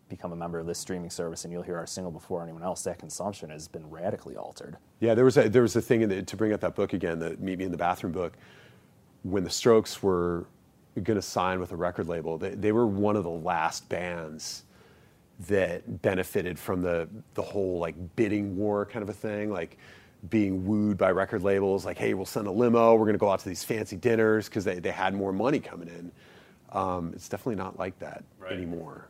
become 0.08 0.32
a 0.32 0.36
member 0.36 0.58
of 0.58 0.66
this 0.66 0.78
streaming 0.78 1.10
service, 1.10 1.44
and 1.44 1.52
you'll 1.52 1.62
hear 1.62 1.78
our 1.78 1.86
single 1.86 2.10
before 2.10 2.42
anyone 2.42 2.62
else. 2.62 2.82
That 2.82 2.98
consumption 2.98 3.50
has 3.50 3.68
been 3.68 3.88
radically 3.88 4.36
altered. 4.36 4.76
Yeah, 5.00 5.14
there 5.14 5.24
was 5.24 5.36
a, 5.36 5.48
there 5.48 5.62
was 5.62 5.76
a 5.76 5.82
thing 5.82 6.06
the, 6.08 6.22
to 6.22 6.36
bring 6.36 6.52
up 6.52 6.60
that 6.60 6.74
book 6.74 6.92
again, 6.92 7.18
the 7.18 7.36
Meet 7.38 7.58
Me 7.58 7.64
in 7.64 7.70
the 7.70 7.78
Bathroom 7.78 8.12
book, 8.12 8.34
when 9.22 9.44
the 9.44 9.50
Strokes 9.50 10.02
were 10.02 10.46
going 11.02 11.16
to 11.16 11.22
sign 11.22 11.60
with 11.60 11.72
a 11.72 11.76
record 11.76 12.08
label. 12.08 12.38
They, 12.38 12.50
they 12.50 12.72
were 12.72 12.86
one 12.86 13.16
of 13.16 13.24
the 13.24 13.30
last 13.30 13.88
bands 13.88 14.64
that 15.48 16.02
benefited 16.02 16.58
from 16.58 16.82
the 16.82 17.08
the 17.34 17.42
whole 17.42 17.78
like 17.78 17.94
bidding 18.16 18.56
war 18.56 18.84
kind 18.84 19.02
of 19.02 19.08
a 19.08 19.12
thing, 19.14 19.50
like 19.50 19.78
being 20.28 20.66
wooed 20.66 20.98
by 20.98 21.10
record 21.10 21.42
labels, 21.42 21.86
like, 21.86 21.96
hey, 21.96 22.12
we'll 22.12 22.26
send 22.26 22.46
a 22.46 22.50
limo, 22.50 22.94
we're 22.94 23.06
gonna 23.06 23.16
go 23.18 23.30
out 23.30 23.40
to 23.40 23.48
these 23.48 23.64
fancy 23.64 23.96
dinners 23.96 24.48
because 24.48 24.64
they, 24.64 24.78
they 24.78 24.90
had 24.90 25.14
more 25.14 25.32
money 25.32 25.60
coming 25.60 25.88
in. 25.88 26.12
Um, 26.78 27.12
it's 27.14 27.28
definitely 27.28 27.56
not 27.56 27.78
like 27.78 27.98
that 28.00 28.22
Right. 28.38 28.52
anymore. 28.52 29.08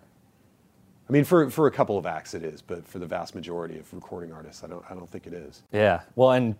I 1.08 1.12
mean, 1.12 1.24
for, 1.24 1.50
for 1.50 1.66
a 1.66 1.70
couple 1.72 1.98
of 1.98 2.06
acts 2.06 2.34
it 2.34 2.44
is, 2.44 2.62
but 2.62 2.86
for 2.86 3.00
the 3.00 3.06
vast 3.06 3.34
majority 3.34 3.78
of 3.80 3.92
recording 3.92 4.32
artists, 4.32 4.62
I 4.62 4.68
don't, 4.68 4.84
I 4.88 4.94
don't 4.94 5.10
think 5.10 5.26
it 5.26 5.32
is. 5.32 5.64
Yeah. 5.72 6.02
Well, 6.14 6.30
and 6.30 6.54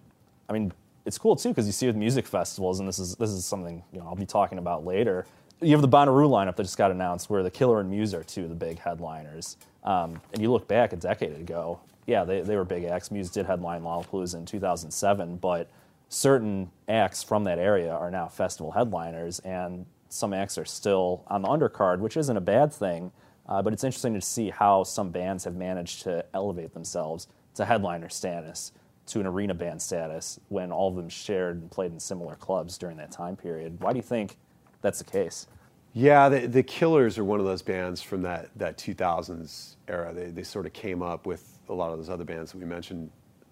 I 0.49 0.53
mean, 0.53 0.73
it's 1.07 1.17
cool 1.17 1.37
too 1.37 1.51
because 1.51 1.67
you 1.67 1.73
see 1.73 1.87
with 1.87 1.95
music 1.97 2.27
festivals, 2.27 2.81
and 2.81 2.89
this 2.89 2.99
is 2.99 3.15
this 3.17 3.31
is 3.31 3.45
something 3.47 3.83
you 3.93 4.01
know 4.01 4.07
I'll 4.07 4.17
be 4.17 4.27
talking 4.27 4.59
about 4.59 4.85
later. 4.85 5.25
You 5.63 5.73
have 5.73 5.83
the 5.83 5.89
Bonnaroo 5.89 6.29
lineup 6.29 6.57
that 6.57 6.63
just 6.63 6.79
got 6.79 6.91
announced, 6.91 7.29
where 7.29 7.43
the 7.43 7.51
Killer 7.51 7.81
and 7.81 7.91
Muse 7.91 8.15
are 8.15 8.25
two 8.25 8.45
of 8.45 8.49
the 8.49 8.55
big 8.55 8.79
headliners. 8.79 9.59
Um, 9.85 10.21
and 10.33 10.41
you 10.41 10.51
look 10.51 10.67
back 10.67 10.95
a 10.95 10.97
decade 10.97 11.35
ago, 11.37 11.81
yeah, 12.07 12.25
they, 12.25 12.41
they 12.41 12.57
were 12.57 12.65
big 12.65 12.85
acts. 12.85 13.11
Muse 13.11 13.31
did 13.31 13.45
headline 13.45 13.83
Lollapalooza 13.83 14.37
in 14.37 14.47
2007, 14.47 15.37
but 15.37 15.71
certain 16.09 16.71
acts 16.89 17.23
from 17.23 17.45
that 17.45 17.59
area 17.59 17.93
are 17.93 18.11
now 18.11 18.27
festival 18.27 18.73
headliners, 18.73 19.39
and 19.41 19.85
some 20.09 20.33
acts 20.33 20.57
are 20.57 20.65
still 20.65 21.25
on 21.29 21.43
the 21.43 21.49
undercard, 21.49 21.99
which 21.99 22.17
isn't 22.17 22.37
a 22.37 22.41
bad 22.41 22.73
thing. 22.73 23.13
Uh, 23.47 23.61
but 23.61 23.73
it's 23.73 23.85
interesting 23.85 24.15
to 24.15 24.21
see 24.21 24.49
how 24.49 24.83
some 24.83 25.11
bands 25.11 25.45
have 25.45 25.57
managed 25.57 26.03
to 26.03 26.25
elevate 26.35 26.73
themselves 26.73 27.29
to 27.55 27.65
headliner 27.65 28.09
status, 28.09 28.73
to 29.07 29.21
an 29.21 29.27
arena 29.27 29.53
band 29.53 29.83
status, 29.83 30.41
when 30.49 30.73
all 30.73 30.89
of 30.89 30.97
them 30.97 31.09
shared 31.09 31.61
and 31.61 31.71
played 31.71 31.93
in 31.93 32.01
similar 32.01 32.37
clubs 32.37 32.79
during 32.79 32.97
that 32.97 33.11
time 33.11 33.37
period. 33.37 33.81
Why 33.81 33.93
do 33.93 33.99
you 33.99 34.03
think 34.03 34.37
that's 34.83 34.99
the 34.99 35.05
case? 35.05 35.47
Yeah, 35.93 36.29
the, 36.29 36.47
the 36.47 36.63
Killers 36.63 37.19
are 37.19 37.25
one 37.25 37.41
of 37.41 37.47
those 37.47 37.63
bands 37.63 38.01
from 38.01 38.23
that, 38.23 38.51
that 38.57 38.79
2000s 38.79 39.77
era. 39.89 40.13
They, 40.13 40.27
they 40.27 40.43
sort 40.45 40.67
of 40.67 40.73
came 40.73 41.03
up 41.03 41.27
with 41.27 41.59
a 41.69 41.75
lot 41.75 41.91
of 41.91 41.99
those 41.99 42.09
other 42.09 42.25
bands 42.25 42.53
that 42.53 42.59
we 42.59 42.65
mentioned 42.65 43.11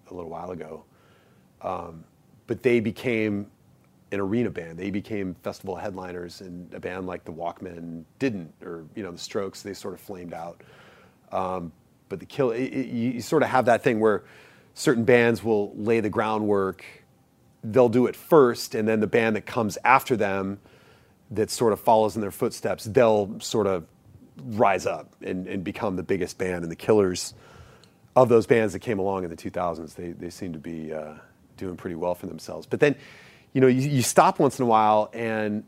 a 0.09 0.13
little 0.13 0.29
while 0.29 0.51
ago. 0.51 0.85
Um, 1.61 2.03
but 2.47 2.63
they 2.63 2.79
became 2.79 3.47
an 4.11 4.19
arena 4.19 4.49
band. 4.49 4.77
They 4.77 4.89
became 4.89 5.35
festival 5.43 5.75
headliners, 5.75 6.41
and 6.41 6.73
a 6.73 6.79
band 6.79 7.05
like 7.07 7.25
the 7.25 7.31
Walkmen 7.31 8.03
didn't, 8.17 8.53
or 8.63 8.85
you 8.95 9.03
know, 9.03 9.11
the 9.11 9.17
Strokes. 9.17 9.61
They 9.61 9.73
sort 9.73 9.93
of 9.93 9.99
flamed 9.99 10.33
out. 10.33 10.63
Um, 11.31 11.71
but 12.07 12.19
the 12.19 12.25
Kill, 12.25 12.51
it, 12.51 12.63
it, 12.63 12.87
you, 12.87 13.11
you 13.11 13.21
sort 13.21 13.43
of 13.43 13.49
have 13.49 13.65
that 13.65 13.83
thing 13.83 13.99
where 13.99 14.23
certain 14.73 15.03
bands 15.03 15.43
will 15.43 15.75
lay 15.75 15.99
the 15.99 16.09
groundwork. 16.09 16.83
They'll 17.63 17.89
do 17.89 18.07
it 18.07 18.15
first, 18.15 18.73
and 18.73 18.87
then 18.87 18.99
the 18.99 19.07
band 19.07 19.35
that 19.35 19.45
comes 19.45 19.77
after 19.83 20.15
them, 20.15 20.59
that 21.31 21.49
sort 21.49 21.73
of 21.73 21.79
follows 21.79 22.15
in 22.15 22.21
their 22.21 22.31
footsteps, 22.31 22.85
they'll 22.85 23.39
sort 23.39 23.67
of 23.67 23.85
rise 24.43 24.85
up 24.85 25.15
and, 25.21 25.47
and 25.47 25.63
become 25.63 25.95
the 25.95 26.03
biggest 26.03 26.37
band. 26.37 26.63
And 26.63 26.71
the 26.71 26.75
Killers, 26.75 27.33
of 28.15 28.29
those 28.29 28.45
bands 28.45 28.73
that 28.73 28.79
came 28.79 28.99
along 28.99 29.23
in 29.23 29.29
the 29.29 29.35
2000s, 29.35 29.95
they, 29.95 30.11
they 30.11 30.29
seem 30.29 30.53
to 30.53 30.59
be 30.59 30.93
uh, 30.93 31.13
doing 31.57 31.77
pretty 31.77 31.95
well 31.95 32.15
for 32.15 32.27
themselves. 32.27 32.65
But 32.65 32.79
then, 32.79 32.95
you 33.53 33.61
know, 33.61 33.67
you, 33.67 33.87
you 33.89 34.01
stop 34.01 34.39
once 34.39 34.59
in 34.59 34.63
a 34.63 34.67
while, 34.67 35.09
and 35.13 35.63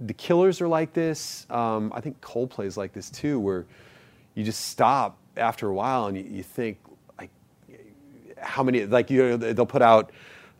the 0.00 0.14
Killers 0.14 0.60
are 0.60 0.68
like 0.68 0.92
this. 0.92 1.46
Um, 1.50 1.92
I 1.94 2.00
think 2.00 2.20
Coldplay's 2.20 2.76
like 2.76 2.92
this 2.92 3.10
too, 3.10 3.38
where 3.38 3.66
you 4.34 4.44
just 4.44 4.66
stop 4.66 5.18
after 5.36 5.68
a 5.68 5.74
while 5.74 6.06
and 6.06 6.16
you, 6.16 6.24
you 6.24 6.42
think, 6.42 6.78
like, 7.18 7.30
how 8.38 8.62
many, 8.62 8.86
like, 8.86 9.10
you 9.10 9.22
know, 9.22 9.36
they'll 9.36 9.66
put 9.66 9.82
out 9.82 10.12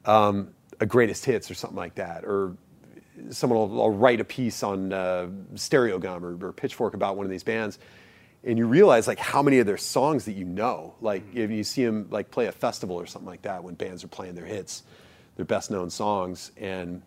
um, 0.05 0.51
a 0.81 0.87
greatest 0.87 1.25
hits 1.25 1.51
or 1.51 1.55
something 1.55 1.77
like 1.77 1.95
that, 1.95 2.25
or 2.25 2.57
someone 3.31 3.59
will, 3.59 3.69
will 3.69 3.91
write 3.91 4.21
a 4.21 4.25
piece 4.25 4.63
on 4.63 4.93
uh, 4.93 5.29
Stereogum 5.55 6.23
or, 6.23 6.49
or 6.49 6.53
Pitchfork 6.53 6.95
about 6.95 7.17
one 7.17 7.25
of 7.27 7.31
these 7.31 7.45
bands, 7.45 7.79
and 8.45 8.59
you 8.59 8.67
realize 8.67 9.07
like 9.07 9.19
how 9.19 9.43
many 9.43 9.59
of 9.59 9.67
their 9.67 9.77
songs 9.77 10.25
that 10.27 10.33
you 10.33 10.45
know. 10.45 10.95
Like 11.01 11.23
if 11.35 11.51
you 11.51 11.65
see 11.65 11.85
them 11.85 12.09
like 12.11 12.31
play 12.31 12.47
a 12.47 12.53
festival 12.53 12.97
or 12.97 13.07
something 13.07 13.29
like 13.29 13.43
that 13.43 13.63
when 13.65 13.75
bands 13.75 14.05
are 14.05 14.09
playing 14.09 14.35
their 14.35 14.47
hits, 14.47 14.83
their 15.37 15.45
best 15.45 15.71
known 15.71 15.91
songs, 15.91 16.53
and 16.57 17.03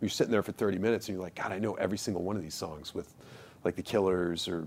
you're 0.00 0.08
sitting 0.10 0.30
there 0.32 0.42
for 0.42 0.52
30 0.52 0.78
minutes 0.78 1.08
and 1.08 1.16
you're 1.16 1.24
like, 1.24 1.34
God, 1.34 1.52
I 1.52 1.58
know 1.58 1.74
every 1.74 1.98
single 1.98 2.22
one 2.22 2.36
of 2.36 2.42
these 2.42 2.54
songs 2.54 2.94
with 2.94 3.12
like 3.64 3.76
the 3.76 3.82
Killers 3.82 4.48
or 4.48 4.66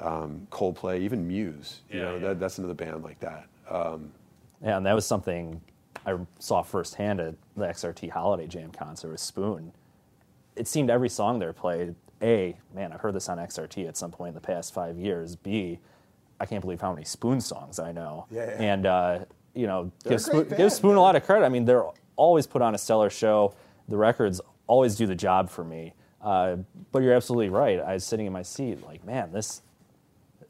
um, 0.00 0.46
Coldplay, 0.50 1.00
even 1.00 1.26
Muse. 1.26 1.80
You 1.92 2.00
Yeah, 2.00 2.04
know, 2.04 2.14
yeah. 2.16 2.18
That, 2.18 2.40
that's 2.40 2.58
another 2.58 2.74
band 2.74 3.02
like 3.02 3.20
that. 3.20 3.46
Um, 3.68 4.12
Yeah, 4.62 4.76
and 4.76 4.86
that 4.86 4.94
was 4.94 5.06
something 5.06 5.60
I 6.06 6.16
saw 6.38 6.62
firsthand 6.62 7.20
at 7.20 7.34
the 7.56 7.66
XRT 7.66 8.10
Holiday 8.10 8.46
Jam 8.46 8.70
concert 8.72 9.10
with 9.10 9.20
Spoon. 9.20 9.72
It 10.56 10.68
seemed 10.68 10.90
every 10.90 11.08
song 11.08 11.38
there 11.38 11.52
played, 11.52 11.94
A, 12.22 12.56
man, 12.74 12.92
I've 12.92 13.00
heard 13.00 13.14
this 13.14 13.28
on 13.28 13.38
XRT 13.38 13.88
at 13.88 13.96
some 13.96 14.10
point 14.10 14.30
in 14.30 14.34
the 14.34 14.40
past 14.40 14.74
five 14.74 14.98
years. 14.98 15.36
B, 15.36 15.78
I 16.38 16.46
can't 16.46 16.60
believe 16.60 16.80
how 16.80 16.92
many 16.92 17.04
Spoon 17.04 17.40
songs 17.40 17.78
I 17.78 17.92
know. 17.92 18.26
Yeah, 18.30 18.46
yeah. 18.46 18.62
And, 18.62 18.86
uh, 18.86 19.18
you 19.54 19.66
know, 19.66 19.90
give, 20.08 20.20
Spoon, 20.20 20.40
great 20.40 20.48
give 20.50 20.58
band, 20.58 20.72
Spoon 20.72 20.96
a 20.96 21.00
lot 21.00 21.16
of 21.16 21.24
credit. 21.24 21.44
I 21.44 21.48
mean, 21.48 21.64
they're 21.64 21.84
always 22.16 22.46
put 22.46 22.62
on 22.62 22.74
a 22.74 22.78
stellar 22.78 23.10
show. 23.10 23.54
The 23.88 23.96
records 23.96 24.40
always 24.66 24.96
do 24.96 25.06
the 25.06 25.14
job 25.14 25.50
for 25.50 25.64
me. 25.64 25.94
Uh, 26.22 26.56
but 26.92 27.02
you're 27.02 27.14
absolutely 27.14 27.48
right. 27.48 27.80
I 27.80 27.94
was 27.94 28.04
sitting 28.04 28.26
in 28.26 28.32
my 28.32 28.42
seat 28.42 28.84
like, 28.84 29.04
man, 29.04 29.32
this 29.32 29.62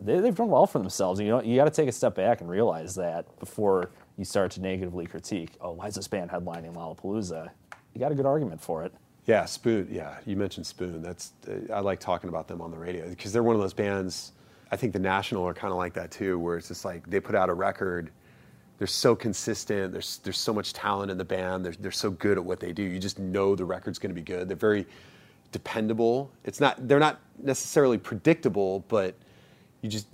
they, 0.01 0.19
they've 0.19 0.35
done 0.35 0.49
well 0.49 0.67
for 0.67 0.79
themselves. 0.79 1.21
You 1.21 1.29
know, 1.29 1.43
you 1.43 1.57
got 1.57 1.65
to 1.65 1.71
take 1.71 1.89
a 1.89 1.93
step 1.93 2.15
back 2.15 2.41
and 2.41 2.49
realize 2.49 2.95
that 2.97 3.39
before 3.39 3.91
you 4.17 4.25
start 4.25 4.51
to 4.53 4.61
negatively 4.61 5.07
critique. 5.07 5.51
Oh, 5.61 5.73
why 5.73 5.87
is 5.87 5.95
this 5.95 6.09
band 6.09 6.31
headlining 6.31 6.75
Lollapalooza? 6.75 7.51
You 7.95 8.01
got 8.01 8.13
a 8.13 8.15
good 8.15 8.27
argument 8.27 8.61
for 8.61 8.85
it. 8.85 8.93
Yeah, 9.31 9.45
Spoon. 9.45 9.87
Yeah, 9.93 10.17
you 10.27 10.35
mentioned 10.35 10.67
Spoon. 10.67 11.03
That's 11.03 11.35
uh, 11.49 11.73
I 11.73 11.79
like 11.79 12.01
talking 12.01 12.29
about 12.29 12.49
them 12.49 12.61
on 12.61 12.73
the 12.73 12.77
radio 12.77 13.09
because 13.09 13.33
they're 13.33 13.45
one 13.45 13.55
of 13.55 13.61
those 13.61 13.73
bands. 13.73 14.33
I 14.73 14.77
think 14.77 14.93
the 14.93 14.99
National 14.99 15.47
are 15.47 15.55
kind 15.55 15.71
of 15.71 15.79
like 15.79 15.95
that 15.95 16.11
too, 16.11 16.37
where 16.41 16.57
it's 16.57 16.67
just 16.67 16.85
like 16.85 17.09
they 17.09 17.21
put 17.21 17.37
out 17.37 17.49
a 17.49 17.55
record. 17.55 18.11
They're 18.79 18.89
so 18.89 19.15
consistent. 19.15 19.93
There's 19.93 20.19
there's 20.25 20.37
so 20.37 20.53
much 20.53 20.73
talent 20.73 21.13
in 21.13 21.17
the 21.17 21.25
band. 21.25 21.65
They're 21.65 21.75
they're 21.79 21.93
so 21.93 22.11
good 22.11 22.39
at 22.39 22.45
what 22.45 22.59
they 22.59 22.73
do. 22.73 22.83
You 22.83 22.99
just 22.99 23.21
know 23.21 23.55
the 23.55 23.65
record's 23.65 24.01
going 24.01 24.13
to 24.13 24.21
be 24.21 24.25
good. 24.25 24.49
They're 24.49 24.57
very 24.57 24.85
dependable. 25.53 26.33
It's 26.43 26.59
not 26.59 26.89
they're 26.89 26.99
not 26.99 27.21
necessarily 27.41 27.99
predictable, 27.99 28.85
but 28.89 29.15
you 29.81 29.89
just 29.89 30.09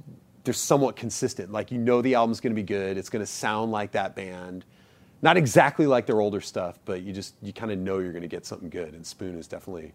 they're 0.45 0.53
somewhat 0.53 0.95
consistent. 0.95 1.51
Like 1.51 1.73
you 1.73 1.79
know 1.79 2.03
the 2.03 2.17
album's 2.17 2.41
going 2.41 2.55
to 2.55 2.63
be 2.63 2.67
good. 2.67 2.99
It's 2.99 3.09
going 3.09 3.25
to 3.25 3.33
sound 3.33 3.73
like 3.73 3.93
that 3.93 4.15
band. 4.15 4.67
Not 5.23 5.37
exactly 5.37 5.87
like 5.87 6.07
their 6.07 6.21
older 6.21 6.41
stuff, 6.41 6.79
but 6.85 7.03
you 7.03 7.13
just 7.13 7.35
you 7.43 7.53
kind 7.53 7.73
of 7.73 7.79
know 7.79 7.99
you're 7.99 8.13
going 8.13 8.23
to 8.23 8.29
get 8.29 8.45
something 8.47 8.69
good. 8.69 8.95
And 8.95 9.05
Spoon 9.07 9.39
is 9.39 9.47
definitely 9.49 9.93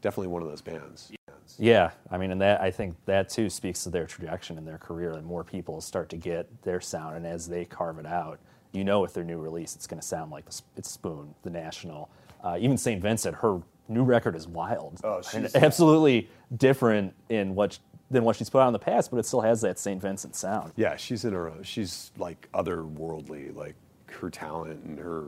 definitely 0.00 0.28
one 0.28 0.42
of 0.42 0.48
those 0.48 0.60
bands. 0.62 1.12
Yeah, 1.58 1.90
I 2.10 2.18
mean, 2.18 2.30
and 2.30 2.40
that 2.40 2.60
I 2.60 2.70
think 2.70 2.96
that 3.06 3.28
too 3.28 3.48
speaks 3.50 3.84
to 3.84 3.90
their 3.90 4.06
trajectory 4.06 4.56
in 4.56 4.64
their 4.64 4.78
career, 4.78 5.12
and 5.12 5.24
more 5.26 5.44
people 5.44 5.80
start 5.80 6.08
to 6.10 6.16
get 6.16 6.46
their 6.62 6.80
sound, 6.80 7.16
and 7.16 7.26
as 7.26 7.46
they 7.48 7.64
carve 7.64 7.98
it 7.98 8.06
out, 8.06 8.38
you 8.72 8.82
know, 8.82 9.00
with 9.00 9.14
their 9.14 9.24
new 9.24 9.38
release, 9.38 9.76
it's 9.76 9.86
going 9.86 10.00
to 10.00 10.06
sound 10.06 10.30
like 10.32 10.44
it's 10.76 10.90
Spoon, 10.90 11.34
the 11.42 11.50
National, 11.50 12.08
uh, 12.42 12.56
even 12.58 12.76
St. 12.76 13.00
Vincent. 13.00 13.36
Her 13.36 13.60
new 13.88 14.02
record 14.02 14.34
is 14.34 14.48
wild. 14.48 15.00
Oh, 15.04 15.16
and 15.34 15.44
she's- 15.44 15.54
absolutely 15.62 16.28
different 16.56 17.14
in 17.28 17.54
what 17.54 17.78
than 18.10 18.24
what 18.24 18.36
she's 18.36 18.50
put 18.50 18.60
out 18.60 18.68
in 18.68 18.72
the 18.72 18.78
past, 18.78 19.10
but 19.10 19.18
it 19.18 19.26
still 19.26 19.40
has 19.42 19.60
that 19.60 19.78
St. 19.78 20.00
Vincent 20.00 20.34
sound. 20.36 20.72
Yeah, 20.76 20.96
she's 20.96 21.24
in 21.24 21.32
her 21.34 21.48
own. 21.48 21.62
She's 21.62 22.10
like 22.18 22.48
otherworldly, 22.54 23.54
like 23.54 23.74
her 24.14 24.30
talent 24.30 24.82
and 24.84 24.98
her 24.98 25.24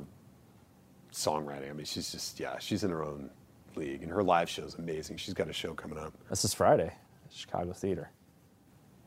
songwriting. 1.12 1.70
I 1.70 1.72
mean, 1.72 1.87
she's 1.87 2.11
just 2.12 2.38
yeah, 2.40 2.59
she's 2.59 2.85
in 2.85 2.90
her 2.90 3.05
own 3.05 3.31
league, 3.75 4.03
and 4.03 4.11
her 4.11 4.22
live 4.22 4.49
show 4.49 4.64
is 4.64 4.75
amazing. 4.75 5.16
She's 5.16 5.35
got 5.35 5.49
a 5.49 5.53
show 5.53 5.75
coming 5.75 5.99
up 5.99 6.12
This 6.31 6.44
is 6.44 6.55
Friday, 6.55 6.92
Chicago 7.31 7.72
Theater. 7.72 8.11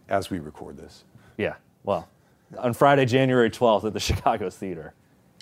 as 0.10 0.30
we 0.30 0.40
record 0.40 0.78
this. 0.78 1.04
Yeah, 1.38 1.56
well, 1.84 2.08
on 2.58 2.74
Friday, 2.74 3.06
January 3.06 3.50
12th 3.50 3.86
at 3.86 3.94
the 3.94 4.00
Chicago 4.10 4.50
Theater. 4.50 4.94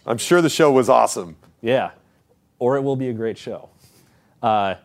I'm 0.05 0.17
sure 0.17 0.41
the 0.41 0.49
show 0.49 0.71
was 0.71 0.89
awesome. 0.89 1.35
Yeah, 1.61 1.91
or 2.59 2.77
it 2.77 2.81
will 2.81 2.95
be 2.95 3.09
a 3.09 3.13
great 3.13 3.37
show. 3.37 3.69
Uh, 4.41 4.75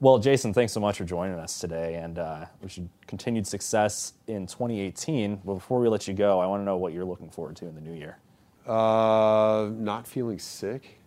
well, 0.00 0.18
Jason, 0.18 0.52
thanks 0.52 0.72
so 0.72 0.80
much 0.80 0.98
for 0.98 1.04
joining 1.04 1.38
us 1.38 1.60
today, 1.60 1.94
and 1.94 2.18
uh, 2.18 2.46
wish 2.60 2.76
you 2.78 2.88
continued 3.06 3.46
success 3.46 4.14
in 4.26 4.46
2018. 4.46 5.42
But 5.44 5.54
before 5.54 5.78
we 5.80 5.88
let 5.88 6.08
you 6.08 6.14
go, 6.14 6.40
I 6.40 6.46
want 6.46 6.60
to 6.60 6.64
know 6.64 6.76
what 6.76 6.92
you're 6.92 7.04
looking 7.04 7.30
forward 7.30 7.54
to 7.56 7.66
in 7.66 7.74
the 7.74 7.80
new 7.80 7.92
year. 7.94 8.18
Uh, 8.66 9.70
not 9.76 10.06
feeling 10.06 10.38
sick. 10.38 10.98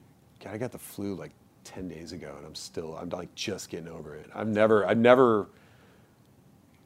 God, 0.44 0.54
I 0.54 0.58
got 0.58 0.72
the 0.72 0.80
flu 0.80 1.16
like 1.16 1.32
ten 1.64 1.88
days 1.88 2.12
ago, 2.12 2.34
and 2.38 2.46
I'm 2.46 2.56
still. 2.56 2.96
I'm 2.98 3.10
like 3.10 3.34
just 3.36 3.70
getting 3.70 3.88
over 3.88 4.16
it. 4.16 4.30
I've 4.34 4.48
never. 4.48 4.86
I've 4.86 4.98
never. 4.98 5.48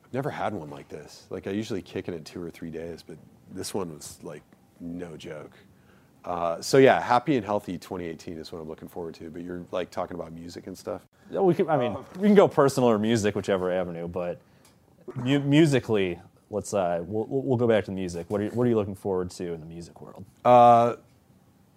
I've 0.06 0.14
never 0.14 0.30
had 0.30 0.54
one 0.54 0.70
like 0.70 0.88
this. 0.90 1.26
Like 1.30 1.48
I 1.48 1.52
usually 1.52 1.82
kick 1.82 2.08
it 2.08 2.14
in 2.14 2.24
two 2.24 2.42
or 2.42 2.50
three 2.50 2.72
days, 2.72 3.04
but 3.06 3.18
this 3.52 3.74
one 3.74 3.94
was 3.94 4.20
like 4.24 4.44
no 4.80 5.18
joke. 5.18 5.52
Uh, 6.26 6.62
so 6.62 6.78
yeah, 6.78 7.00
happy 7.02 7.36
and 7.38 7.46
healthy 7.46 7.78
2018 7.78 8.38
is 8.38 8.52
what 8.52 8.60
I'm 8.62 8.68
looking 8.68 8.88
forward 8.88 9.16
to. 9.16 9.30
But 9.30 9.42
you're 9.44 9.66
like 9.72 9.90
talking 9.90 10.16
about 10.16 10.34
music 10.34 10.68
and 10.68 10.78
stuff. 10.78 11.02
Yeah, 11.32 11.40
We 11.42 11.54
can, 11.54 11.70
I 11.70 11.78
mean, 11.78 11.98
we 12.18 12.28
can 12.28 12.36
go 12.36 12.48
personal 12.48 12.90
or 12.90 13.00
music, 13.00 13.36
whichever 13.36 13.72
avenue, 13.72 14.08
but 14.08 14.40
mu- 15.16 15.40
musically, 15.40 16.20
let's 16.50 16.74
uh, 16.74 17.04
we'll, 17.06 17.26
we'll 17.30 17.58
go 17.58 17.68
back 17.68 17.86
to 17.86 17.92
the 17.92 17.96
music. 17.96 18.30
What 18.30 18.42
are 18.42 18.46
you, 18.46 18.50
what 18.52 18.66
are 18.66 18.70
you 18.70 18.76
looking 18.76 18.96
forward 18.96 19.32
to 19.32 19.54
in 19.54 19.60
the 19.60 19.66
music 19.66 20.02
world? 20.02 20.26
Uh, 20.44 20.96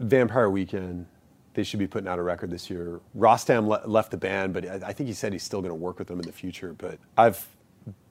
Vampire 0.01 0.51
Weekend. 0.51 1.07
They 1.55 1.65
should 1.65 1.79
be 1.81 1.87
putting 1.87 2.09
out 2.09 2.19
a 2.19 2.23
record 2.23 2.51
this 2.51 2.71
year. 2.71 3.01
Rostam 3.17 3.67
le- 3.69 3.87
left 3.87 4.11
the 4.11 4.17
band, 4.17 4.55
but 4.55 4.67
I, 4.67 4.89
I 4.89 4.93
think 4.95 5.09
he 5.09 5.13
said 5.13 5.35
he's 5.35 5.43
still 5.43 5.61
going 5.61 5.71
to 5.71 5.75
work 5.75 5.99
with 5.99 6.09
them 6.09 6.19
in 6.19 6.25
the 6.27 6.33
future. 6.33 6.73
But 6.73 6.99
I've 7.19 7.47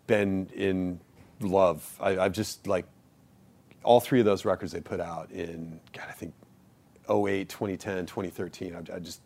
been 0.05 0.47
in 0.53 0.99
love. 1.39 1.97
I, 1.99 2.19
I've 2.19 2.33
just 2.33 2.67
like 2.67 2.85
all 3.83 3.99
three 3.99 4.19
of 4.19 4.25
those 4.25 4.45
records 4.45 4.71
they 4.71 4.81
put 4.81 4.99
out 4.99 5.31
in, 5.31 5.79
God, 5.93 6.05
I 6.07 6.11
think 6.11 6.33
08, 7.09 7.49
2010, 7.49 8.05
2013. 8.05 8.75
I've, 8.75 8.89
I 8.91 8.99
just 8.99 9.21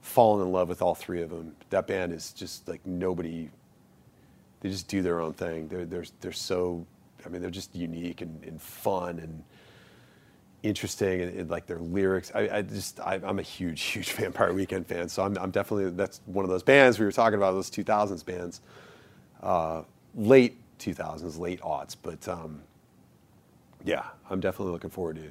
fallen 0.00 0.46
in 0.46 0.52
love 0.52 0.68
with 0.68 0.82
all 0.82 0.94
three 0.94 1.22
of 1.22 1.30
them. 1.30 1.56
That 1.70 1.86
band 1.86 2.12
is 2.12 2.32
just 2.32 2.68
like 2.68 2.84
nobody. 2.86 3.50
They 4.64 4.70
just 4.70 4.88
do 4.88 5.02
their 5.02 5.20
own 5.20 5.34
thing. 5.34 5.68
They're 5.68 5.84
they're 5.84 6.06
they're 6.22 6.32
so. 6.32 6.86
I 7.26 7.28
mean, 7.28 7.42
they're 7.42 7.50
just 7.50 7.76
unique 7.76 8.22
and, 8.22 8.42
and 8.44 8.60
fun 8.60 9.18
and 9.18 9.44
interesting 10.62 11.20
and, 11.20 11.38
and, 11.38 11.50
like 11.50 11.66
their 11.66 11.80
lyrics. 11.80 12.32
I, 12.34 12.48
I 12.48 12.62
just 12.62 12.98
I, 12.98 13.20
I'm 13.22 13.38
a 13.38 13.42
huge 13.42 13.82
huge 13.92 14.12
Vampire 14.12 14.54
Weekend 14.54 14.86
fan, 14.86 15.10
so 15.10 15.22
I'm 15.22 15.36
I'm 15.36 15.50
definitely 15.50 15.90
that's 15.90 16.22
one 16.24 16.46
of 16.46 16.50
those 16.50 16.62
bands 16.62 16.98
we 16.98 17.04
were 17.04 17.12
talking 17.12 17.36
about 17.36 17.52
those 17.52 17.70
2000s 17.70 18.24
bands, 18.24 18.62
uh, 19.42 19.82
late 20.14 20.56
2000s, 20.78 21.38
late 21.38 21.60
aughts. 21.60 21.94
But 22.02 22.26
um, 22.26 22.62
yeah, 23.84 24.04
I'm 24.30 24.40
definitely 24.40 24.72
looking 24.72 24.88
forward 24.88 25.16
to 25.16 25.30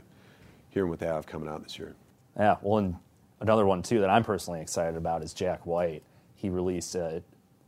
hearing 0.70 0.92
what 0.92 1.00
they 1.00 1.08
have 1.08 1.26
coming 1.26 1.50
out 1.50 1.64
this 1.64 1.80
year. 1.80 1.96
Yeah, 2.38 2.58
well, 2.62 2.78
and 2.78 2.98
another 3.40 3.66
one 3.66 3.82
too 3.82 4.00
that 4.02 4.12
I'm 4.12 4.24
personally 4.24 4.62
excited 4.62 4.96
about 4.96 5.24
is 5.24 5.34
Jack 5.34 5.66
White. 5.66 6.04
He 6.36 6.50
released 6.50 6.94
a 6.94 7.24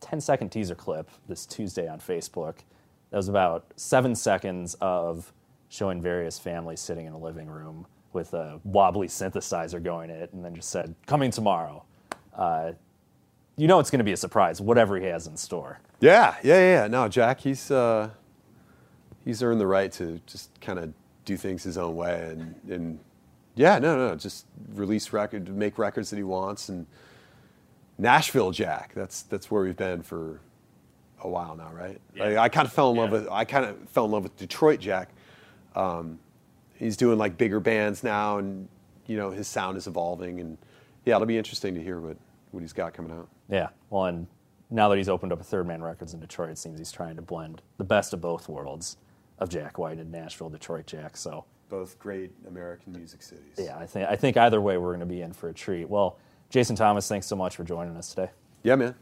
10 0.06 0.22
second 0.22 0.50
teaser 0.50 0.76
clip 0.76 1.10
this 1.28 1.48
Tuesday 1.48 1.88
on 1.88 2.00
Facebook. 2.00 2.58
That 3.10 3.18
was 3.18 3.28
about 3.28 3.66
seven 3.76 4.14
seconds 4.16 4.76
of 4.80 5.34
showing 5.70 6.00
various 6.00 6.38
families 6.38 6.80
sitting 6.80 7.08
in 7.08 7.14
a 7.14 7.18
living 7.18 7.48
room 7.48 7.88
with 8.14 8.34
a 8.36 8.60
wobbly 8.64 9.08
synthesizer 9.08 9.82
going 9.82 10.12
it, 10.12 10.32
and 10.32 10.46
then 10.46 10.54
just 10.54 10.70
said, 10.70 10.94
"Coming 11.08 11.32
tomorrow." 11.32 11.84
Uh, 12.36 12.74
you 13.58 13.68
know 13.68 13.80
it's 13.80 13.90
going 13.90 14.00
to 14.00 14.06
be 14.06 14.12
a 14.12 14.18
surprise, 14.18 14.62
whatever 14.62 14.98
he 14.98 15.06
has 15.06 15.26
in 15.28 15.36
store. 15.36 15.80
Yeah, 16.02 16.36
yeah, 16.44 16.60
yeah. 16.60 16.88
No, 16.88 17.08
Jack, 17.08 17.40
he's 17.40 17.72
uh, 17.72 18.10
he's 19.24 19.42
earned 19.42 19.60
the 19.60 19.68
right 19.68 19.92
to 19.94 20.22
just 20.28 20.50
kind 20.62 20.78
of 20.78 20.94
do 21.26 21.36
things 21.36 21.64
his 21.64 21.78
own 21.80 21.96
way, 21.96 22.30
and 22.30 22.56
and 22.70 23.00
yeah, 23.56 23.80
no, 23.80 23.98
no, 23.98 24.16
just 24.16 24.46
release 24.74 25.12
record, 25.14 25.50
make 25.50 25.80
records 25.80 26.12
that 26.12 26.18
he 26.18 26.24
wants, 26.24 26.70
and 26.70 26.86
Nashville 27.98 28.52
Jack. 28.52 28.94
That's 28.96 29.24
that's 29.24 29.50
where 29.50 29.64
we've 29.64 29.76
been 29.78 30.02
for 30.02 30.42
a 31.24 31.30
while 31.30 31.56
now, 31.56 31.72
right? 31.74 32.00
Like, 32.18 32.38
I 32.38 32.50
kind 32.50 32.68
of 32.68 32.74
fell 32.74 32.92
in 32.92 32.98
love 32.98 33.12
Yeah. 33.12 33.20
with 33.20 33.30
I 33.30 33.46
kind 33.46 33.66
of 33.66 33.90
fell 33.90 34.06
in 34.06 34.12
love 34.12 34.24
with 34.24 34.36
Detroit 34.38 34.80
Jack. 34.80 35.10
Um, 35.76 36.20
he's 36.76 36.98
doing 36.98 37.18
like 37.18 37.38
bigger 37.38 37.60
bands 37.60 38.04
now, 38.04 38.38
and 38.38 38.68
you 39.08 39.18
know 39.18 39.32
his 39.32 39.48
sound 39.48 39.78
is 39.78 39.88
evolving, 39.88 40.40
and 40.40 40.58
yeah, 41.06 41.16
it'll 41.16 41.26
be 41.28 41.38
interesting 41.38 41.74
to 41.76 41.82
hear 41.82 42.00
what 42.00 42.18
what 42.52 42.62
he's 42.62 42.74
got 42.74 42.94
coming 42.94 43.12
out. 43.12 43.28
Yeah, 43.50 43.70
well, 43.90 44.06
and 44.06 44.28
now 44.70 44.90
that 44.90 44.98
he's 44.98 45.10
opened 45.10 45.32
up 45.32 45.40
a 45.40 45.44
Third 45.44 45.68
Man 45.68 45.82
Records 45.84 46.14
in 46.14 46.20
Detroit, 46.20 46.50
it 46.52 46.58
seems 46.58 46.80
he's 46.80 46.92
trying 46.92 47.16
to 47.16 47.22
blend 47.22 47.62
the 47.78 47.84
best 47.84 48.14
of 48.14 48.22
both 48.22 48.50
worlds 48.50 48.98
of 49.40 49.50
Jack 49.50 49.78
White 49.78 49.98
and 49.98 50.12
Nashville, 50.12 50.50
Detroit 50.50 50.88
Jack. 50.88 51.18
So 51.18 51.46
Both 51.70 52.00
great 52.00 52.32
American 52.48 52.94
music 52.94 53.22
cities. 53.22 53.56
Yeah, 53.58 53.78
I 53.78 53.86
think 53.86 54.08
I 54.10 54.16
think 54.16 54.38
either 54.38 54.60
way 54.62 54.78
we're 54.78 54.90
going 54.90 55.00
to 55.02 55.06
be 55.06 55.22
in 55.22 55.34
for 55.34 55.50
a 55.50 55.54
treat. 55.54 55.90
Well, 55.90 56.18
Jason 56.50 56.76
Thomas, 56.76 57.08
thanks 57.08 57.28
so 57.28 57.36
much 57.36 57.56
for 57.56 57.64
joining 57.64 57.98
us 57.98 58.10
today. 58.10 58.30
Yeah, 58.64 58.76
man. 58.76 58.96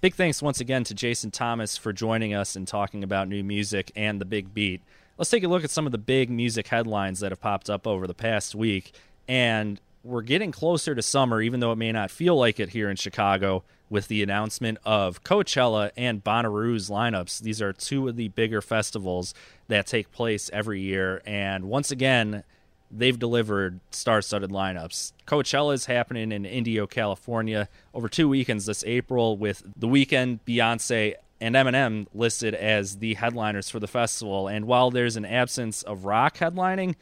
Big 0.00 0.14
thanks 0.14 0.40
once 0.40 0.60
again 0.60 0.84
to 0.84 0.94
Jason 0.94 1.32
Thomas 1.32 1.76
for 1.76 1.92
joining 1.92 2.32
us 2.32 2.54
and 2.54 2.68
talking 2.68 3.02
about 3.02 3.26
new 3.26 3.42
music 3.42 3.90
and 3.96 4.20
the 4.20 4.24
big 4.24 4.54
beat. 4.54 4.80
Let's 5.16 5.28
take 5.28 5.42
a 5.42 5.48
look 5.48 5.64
at 5.64 5.70
some 5.70 5.86
of 5.86 5.92
the 5.92 5.98
big 5.98 6.30
music 6.30 6.68
headlines 6.68 7.18
that 7.18 7.32
have 7.32 7.40
popped 7.40 7.68
up 7.68 7.84
over 7.84 8.06
the 8.06 8.14
past 8.14 8.54
week. 8.54 8.94
And 9.26 9.80
we're 10.08 10.22
getting 10.22 10.50
closer 10.50 10.94
to 10.94 11.02
summer, 11.02 11.42
even 11.42 11.60
though 11.60 11.72
it 11.72 11.76
may 11.76 11.92
not 11.92 12.10
feel 12.10 12.36
like 12.36 12.58
it 12.58 12.70
here 12.70 12.88
in 12.88 12.96
Chicago, 12.96 13.62
with 13.90 14.08
the 14.08 14.22
announcement 14.22 14.78
of 14.84 15.22
Coachella 15.22 15.90
and 15.96 16.22
Bonnaroo's 16.24 16.90
lineups. 16.90 17.40
These 17.40 17.62
are 17.62 17.72
two 17.72 18.08
of 18.08 18.16
the 18.16 18.28
bigger 18.28 18.60
festivals 18.60 19.34
that 19.68 19.86
take 19.86 20.10
place 20.10 20.50
every 20.52 20.80
year. 20.80 21.22
And 21.24 21.64
once 21.64 21.90
again, 21.90 22.42
they've 22.90 23.18
delivered 23.18 23.80
star-studded 23.90 24.50
lineups. 24.50 25.12
Coachella 25.26 25.74
is 25.74 25.86
happening 25.86 26.32
in 26.32 26.44
Indio, 26.44 26.86
California, 26.86 27.68
over 27.94 28.08
two 28.08 28.28
weekends 28.28 28.66
this 28.66 28.84
April, 28.84 29.36
with 29.36 29.62
the 29.76 29.88
Weeknd 29.88 30.40
Beyonce 30.46 31.14
and 31.40 31.54
Eminem 31.54 32.06
listed 32.12 32.54
as 32.54 32.98
the 32.98 33.14
headliners 33.14 33.70
for 33.70 33.78
the 33.78 33.86
festival. 33.86 34.48
And 34.48 34.66
while 34.66 34.90
there's 34.90 35.16
an 35.16 35.24
absence 35.24 35.82
of 35.82 36.04
rock 36.04 36.38
headlining, 36.38 36.94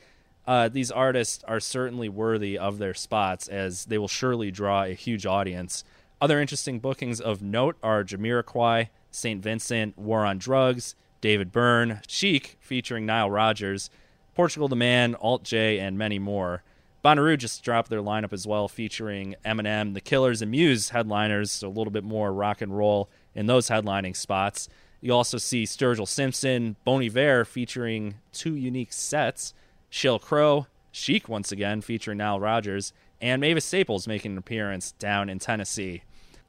uh, 0.46 0.68
these 0.68 0.90
artists 0.90 1.42
are 1.44 1.61
certainly 1.61 2.09
worthy 2.09 2.56
of 2.56 2.78
their 2.78 2.94
spots, 2.94 3.48
as 3.48 3.87
they 3.87 3.98
will 3.98 4.09
surely 4.09 4.50
draw 4.50 4.85
a 4.85 4.94
huge 4.94 5.26
audience. 5.26 5.85
Other 6.20 6.40
interesting 6.40 6.78
bookings 6.78 7.20
of 7.20 7.42
note 7.42 7.76
are 7.82 8.04
Jamiroquai, 8.04 8.88
St. 9.11 9.42
Vincent, 9.42 9.98
War 9.98 10.24
on 10.24 10.38
Drugs, 10.38 10.94
David 11.20 11.50
Byrne, 11.50 12.00
Chic 12.06 12.56
featuring 12.61 13.06
Nile 13.06 13.30
Rodgers, 13.30 13.90
Portugal 14.35 14.68
the 14.68 14.76
Man, 14.76 15.14
Alt 15.16 15.42
J, 15.42 15.78
and 15.78 15.98
many 15.98 16.18
more. 16.18 16.62
Bonnaroo 17.04 17.38
just 17.38 17.62
dropped 17.62 17.88
their 17.88 18.02
lineup 18.02 18.32
as 18.32 18.46
well, 18.46 18.68
featuring 18.68 19.37
Eminem, 19.44 19.94
The 19.94 20.00
Killers, 20.00 20.42
and 20.42 20.50
Muse 20.50 20.90
headliners, 20.90 21.52
so 21.52 21.68
a 21.68 21.70
little 21.70 21.92
bit 21.92 22.04
more 22.04 22.32
rock 22.32 22.61
and 22.61 22.76
roll 22.76 23.09
in 23.35 23.46
those 23.46 23.68
headlining 23.68 24.16
spots. 24.16 24.68
You 25.00 25.12
also 25.12 25.38
see 25.38 25.64
Sturgill 25.64 26.09
Simpson, 26.09 26.76
Bon 26.85 27.02
Iver 27.02 27.44
featuring 27.44 28.16
two 28.32 28.56
unique 28.56 28.92
sets, 28.92 29.54
Sheryl 29.96 30.20
Crow, 30.20 30.66
Chic 30.92 31.26
once 31.26 31.50
again, 31.50 31.80
featuring 31.80 32.18
Nile 32.18 32.38
Rodgers, 32.38 32.92
and 33.18 33.40
Mavis 33.40 33.64
Staples 33.64 34.06
making 34.06 34.32
an 34.32 34.38
appearance 34.38 34.92
down 34.92 35.30
in 35.30 35.38
Tennessee. 35.38 36.02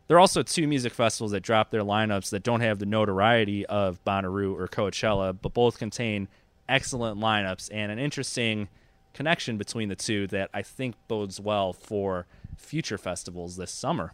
There 0.07 0.17
are 0.17 0.19
also 0.19 0.43
two 0.43 0.67
music 0.67 0.93
festivals 0.93 1.31
that 1.31 1.43
drop 1.43 1.71
their 1.71 1.81
lineups 1.81 2.29
that 2.31 2.43
don't 2.43 2.60
have 2.60 2.79
the 2.79 2.86
notoriety 2.86 3.65
of 3.67 4.03
Bonnaroo 4.03 4.53
or 4.53 4.67
Coachella, 4.67 5.38
but 5.41 5.53
both 5.53 5.79
contain 5.79 6.27
excellent 6.67 7.21
lineups 7.21 7.69
and 7.71 7.89
an 7.89 7.99
interesting 7.99 8.67
connection 9.13 9.57
between 9.57 9.88
the 9.88 9.95
two 9.95 10.27
that 10.27 10.49
I 10.53 10.62
think 10.62 10.95
bodes 11.07 11.39
well 11.39 11.71
for 11.71 12.27
future 12.57 12.97
festivals 12.97 13.55
this 13.55 13.71
summer. 13.71 14.12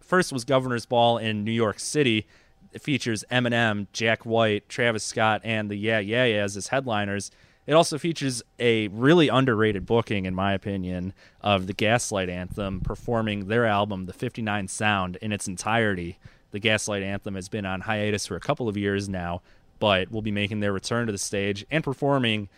First 0.00 0.34
was 0.34 0.44
Governor's 0.44 0.84
Ball 0.84 1.16
in 1.16 1.44
New 1.44 1.50
York 1.50 1.80
City. 1.80 2.26
It 2.72 2.82
features 2.82 3.24
Eminem, 3.30 3.86
Jack 3.94 4.26
White, 4.26 4.68
Travis 4.68 5.02
Scott, 5.02 5.40
and 5.44 5.70
the 5.70 5.76
Yeah 5.76 5.98
Yeah 5.98 6.24
Yeahs 6.26 6.58
as 6.58 6.68
headliners. 6.68 7.30
It 7.66 7.72
also 7.72 7.98
features 7.98 8.42
a 8.60 8.88
really 8.88 9.28
underrated 9.28 9.86
booking, 9.86 10.24
in 10.24 10.34
my 10.34 10.52
opinion, 10.52 11.12
of 11.40 11.66
the 11.66 11.72
Gaslight 11.72 12.28
Anthem 12.28 12.80
performing 12.80 13.48
their 13.48 13.66
album, 13.66 14.06
The 14.06 14.12
59 14.12 14.68
Sound, 14.68 15.16
in 15.16 15.32
its 15.32 15.48
entirety. 15.48 16.18
The 16.52 16.60
Gaslight 16.60 17.02
Anthem 17.02 17.34
has 17.34 17.48
been 17.48 17.66
on 17.66 17.82
hiatus 17.82 18.26
for 18.26 18.36
a 18.36 18.40
couple 18.40 18.68
of 18.68 18.76
years 18.76 19.08
now, 19.08 19.42
but 19.80 20.12
will 20.12 20.22
be 20.22 20.30
making 20.30 20.60
their 20.60 20.72
return 20.72 21.06
to 21.06 21.12
the 21.12 21.18
stage 21.18 21.66
and 21.70 21.82
performing 21.82 22.48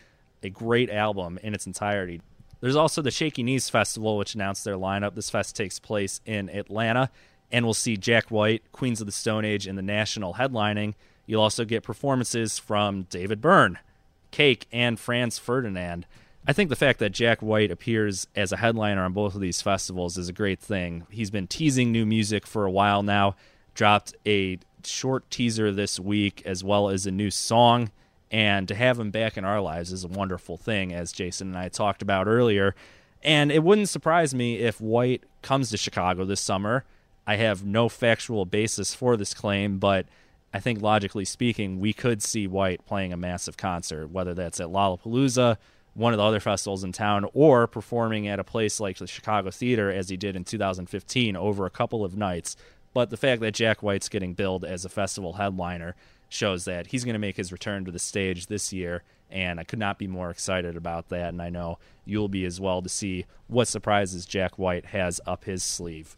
a 0.42 0.50
great 0.50 0.90
album 0.90 1.38
in 1.42 1.54
its 1.54 1.66
entirety. 1.66 2.20
There's 2.60 2.76
also 2.76 3.00
the 3.00 3.10
Shaky 3.10 3.42
Knees 3.42 3.70
Festival, 3.70 4.18
which 4.18 4.34
announced 4.34 4.64
their 4.64 4.76
lineup. 4.76 5.14
This 5.14 5.30
fest 5.30 5.56
takes 5.56 5.78
place 5.78 6.20
in 6.26 6.50
Atlanta, 6.50 7.10
and 7.50 7.64
we'll 7.64 7.72
see 7.72 7.96
Jack 7.96 8.30
White, 8.30 8.62
Queens 8.72 9.00
of 9.00 9.06
the 9.06 9.12
Stone 9.12 9.46
Age, 9.46 9.66
and 9.66 9.78
the 9.78 9.82
National 9.82 10.34
headlining. 10.34 10.94
You'll 11.24 11.42
also 11.42 11.64
get 11.64 11.82
performances 11.82 12.58
from 12.58 13.04
David 13.04 13.40
Byrne, 13.40 13.78
Cake, 14.30 14.66
and 14.72 14.98
Franz 14.98 15.38
Ferdinand. 15.38 16.06
I 16.46 16.52
think 16.52 16.70
the 16.70 16.76
fact 16.76 16.98
that 17.00 17.10
Jack 17.10 17.42
White 17.42 17.70
appears 17.70 18.26
as 18.34 18.52
a 18.52 18.56
headliner 18.56 19.02
on 19.02 19.12
both 19.12 19.34
of 19.34 19.40
these 19.40 19.60
festivals 19.60 20.16
is 20.16 20.28
a 20.28 20.32
great 20.32 20.60
thing. 20.60 21.06
He's 21.10 21.30
been 21.30 21.46
teasing 21.46 21.92
new 21.92 22.06
music 22.06 22.46
for 22.46 22.64
a 22.64 22.70
while 22.70 23.02
now, 23.02 23.36
dropped 23.74 24.14
a 24.26 24.58
short 24.84 25.30
teaser 25.30 25.70
this 25.70 26.00
week 26.00 26.42
as 26.46 26.64
well 26.64 26.88
as 26.88 27.06
a 27.06 27.10
new 27.10 27.30
song. 27.30 27.90
And 28.30 28.68
to 28.68 28.74
have 28.74 28.98
him 28.98 29.10
back 29.10 29.36
in 29.36 29.44
our 29.44 29.60
lives 29.60 29.92
is 29.92 30.04
a 30.04 30.08
wonderful 30.08 30.56
thing, 30.56 30.92
as 30.92 31.12
Jason 31.12 31.48
and 31.48 31.58
I 31.58 31.68
talked 31.68 32.02
about 32.02 32.26
earlier. 32.26 32.74
And 33.22 33.50
it 33.50 33.62
wouldn't 33.62 33.88
surprise 33.88 34.34
me 34.34 34.56
if 34.56 34.80
White 34.80 35.24
comes 35.42 35.70
to 35.70 35.76
Chicago 35.76 36.24
this 36.24 36.40
summer. 36.40 36.84
I 37.26 37.36
have 37.36 37.64
no 37.64 37.88
factual 37.88 38.46
basis 38.46 38.94
for 38.94 39.16
this 39.16 39.34
claim, 39.34 39.78
but 39.78 40.06
I 40.52 40.60
think 40.60 40.80
logically 40.80 41.24
speaking, 41.24 41.78
we 41.78 41.92
could 41.92 42.22
see 42.22 42.46
White 42.46 42.86
playing 42.86 43.12
a 43.12 43.16
massive 43.16 43.56
concert, 43.56 44.08
whether 44.08 44.34
that's 44.34 44.60
at 44.60 44.68
Lollapalooza, 44.68 45.58
one 45.94 46.12
of 46.12 46.18
the 46.18 46.24
other 46.24 46.40
festivals 46.40 46.84
in 46.84 46.92
town, 46.92 47.26
or 47.34 47.66
performing 47.66 48.28
at 48.28 48.38
a 48.38 48.44
place 48.44 48.80
like 48.80 48.96
the 48.96 49.06
Chicago 49.06 49.50
Theater 49.50 49.90
as 49.90 50.08
he 50.08 50.16
did 50.16 50.36
in 50.36 50.44
2015 50.44 51.36
over 51.36 51.66
a 51.66 51.70
couple 51.70 52.04
of 52.04 52.16
nights. 52.16 52.56
But 52.94 53.10
the 53.10 53.16
fact 53.16 53.42
that 53.42 53.54
Jack 53.54 53.82
White's 53.82 54.08
getting 54.08 54.34
billed 54.34 54.64
as 54.64 54.84
a 54.84 54.88
festival 54.88 55.34
headliner 55.34 55.94
shows 56.28 56.64
that 56.64 56.88
he's 56.88 57.04
going 57.04 57.14
to 57.14 57.18
make 57.18 57.36
his 57.36 57.52
return 57.52 57.84
to 57.84 57.90
the 57.90 57.98
stage 57.98 58.46
this 58.46 58.72
year, 58.72 59.02
and 59.30 59.60
I 59.60 59.64
could 59.64 59.78
not 59.78 59.98
be 59.98 60.06
more 60.06 60.30
excited 60.30 60.76
about 60.76 61.08
that. 61.08 61.28
And 61.28 61.42
I 61.42 61.50
know 61.50 61.78
you'll 62.04 62.28
be 62.28 62.44
as 62.44 62.60
well 62.60 62.80
to 62.80 62.88
see 62.88 63.26
what 63.46 63.68
surprises 63.68 64.24
Jack 64.24 64.58
White 64.58 64.86
has 64.86 65.20
up 65.26 65.44
his 65.44 65.62
sleeve. 65.62 66.16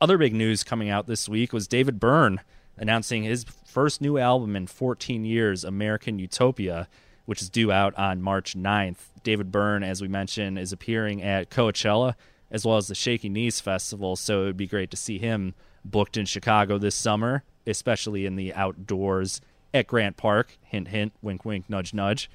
Other 0.00 0.18
big 0.18 0.34
news 0.34 0.62
coming 0.62 0.90
out 0.90 1.06
this 1.06 1.28
week 1.28 1.52
was 1.52 1.66
David 1.66 1.98
Byrne 1.98 2.40
announcing 2.76 3.22
his 3.22 3.44
first 3.64 4.00
new 4.00 4.18
album 4.18 4.56
in 4.56 4.66
14 4.66 5.24
years, 5.24 5.64
American 5.64 6.18
Utopia, 6.18 6.88
which 7.24 7.42
is 7.42 7.48
due 7.48 7.72
out 7.72 7.94
on 7.96 8.22
March 8.22 8.56
9th. 8.56 9.08
David 9.22 9.50
Byrne, 9.50 9.82
as 9.82 10.02
we 10.02 10.08
mentioned, 10.08 10.58
is 10.58 10.72
appearing 10.72 11.22
at 11.22 11.50
Coachella 11.50 12.14
as 12.50 12.64
well 12.64 12.76
as 12.76 12.86
the 12.86 12.94
Shaky 12.94 13.28
Knees 13.28 13.60
Festival, 13.60 14.14
so 14.14 14.42
it 14.42 14.46
would 14.46 14.56
be 14.56 14.68
great 14.68 14.90
to 14.92 14.96
see 14.96 15.18
him 15.18 15.54
booked 15.84 16.16
in 16.16 16.24
Chicago 16.24 16.78
this 16.78 16.94
summer, 16.94 17.42
especially 17.66 18.26
in 18.26 18.36
the 18.36 18.54
outdoors 18.54 19.40
at 19.74 19.88
Grant 19.88 20.16
Park. 20.16 20.56
Hint, 20.62 20.88
hint, 20.88 21.12
wink, 21.20 21.44
wink, 21.44 21.68
nudge, 21.68 21.92
nudge. 21.92 22.30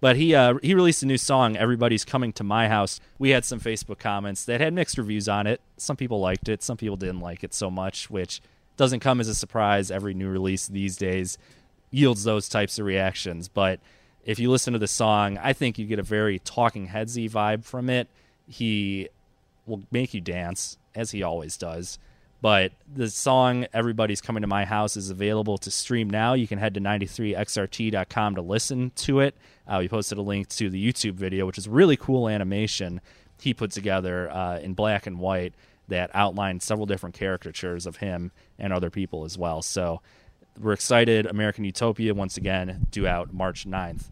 But 0.00 0.16
he 0.16 0.34
uh, 0.34 0.54
he 0.62 0.74
released 0.74 1.02
a 1.02 1.06
new 1.06 1.18
song, 1.18 1.56
"Everybody's 1.56 2.04
Coming 2.04 2.32
to 2.34 2.44
My 2.44 2.68
House." 2.68 3.00
We 3.18 3.30
had 3.30 3.44
some 3.44 3.58
Facebook 3.58 3.98
comments 3.98 4.44
that 4.44 4.60
had 4.60 4.74
mixed 4.74 4.96
reviews 4.96 5.28
on 5.28 5.46
it. 5.46 5.60
Some 5.76 5.96
people 5.96 6.20
liked 6.20 6.48
it, 6.48 6.62
some 6.62 6.76
people 6.76 6.96
didn't 6.96 7.20
like 7.20 7.42
it 7.42 7.54
so 7.54 7.70
much, 7.70 8.10
which 8.10 8.40
doesn't 8.76 9.00
come 9.00 9.20
as 9.20 9.28
a 9.28 9.34
surprise. 9.34 9.90
Every 9.90 10.14
new 10.14 10.28
release 10.28 10.66
these 10.66 10.96
days 10.96 11.38
yields 11.90 12.24
those 12.24 12.48
types 12.48 12.78
of 12.78 12.86
reactions. 12.86 13.48
But 13.48 13.80
if 14.24 14.38
you 14.38 14.50
listen 14.50 14.72
to 14.72 14.78
the 14.78 14.88
song, 14.88 15.38
I 15.38 15.52
think 15.52 15.78
you 15.78 15.86
get 15.86 15.98
a 15.98 16.04
very 16.04 16.38
Talking 16.40 16.88
Headsy 16.88 17.30
vibe 17.30 17.64
from 17.64 17.88
it. 17.88 18.08
He 18.48 19.08
will 19.66 19.82
make 19.90 20.14
you 20.14 20.20
dance 20.20 20.78
as 20.94 21.12
he 21.12 21.22
always 21.22 21.56
does. 21.56 21.98
But 22.40 22.72
the 22.92 23.08
song 23.08 23.66
Everybody's 23.72 24.20
Coming 24.20 24.42
to 24.42 24.46
My 24.46 24.66
House 24.66 24.98
is 24.98 25.08
available 25.08 25.56
to 25.58 25.70
stream 25.70 26.10
now. 26.10 26.34
You 26.34 26.46
can 26.46 26.58
head 26.58 26.74
to 26.74 26.80
93xrt.com 26.80 28.34
to 28.34 28.42
listen 28.42 28.92
to 28.96 29.20
it. 29.20 29.34
Uh, 29.66 29.78
we 29.80 29.88
posted 29.88 30.18
a 30.18 30.22
link 30.22 30.48
to 30.48 30.68
the 30.68 30.92
YouTube 30.92 31.14
video, 31.14 31.46
which 31.46 31.56
is 31.56 31.66
really 31.66 31.96
cool 31.96 32.28
animation 32.28 33.00
he 33.40 33.54
put 33.54 33.70
together 33.70 34.30
uh, 34.30 34.58
in 34.58 34.74
black 34.74 35.06
and 35.06 35.18
white 35.18 35.54
that 35.88 36.10
outlined 36.14 36.62
several 36.62 36.86
different 36.86 37.18
caricatures 37.18 37.86
of 37.86 37.96
him 37.96 38.32
and 38.58 38.72
other 38.72 38.90
people 38.90 39.24
as 39.24 39.36
well. 39.36 39.62
So 39.62 40.00
we're 40.60 40.72
excited. 40.72 41.26
American 41.26 41.64
Utopia, 41.64 42.14
once 42.14 42.36
again, 42.36 42.86
due 42.90 43.06
out 43.06 43.32
March 43.32 43.66
9th. 43.66 44.04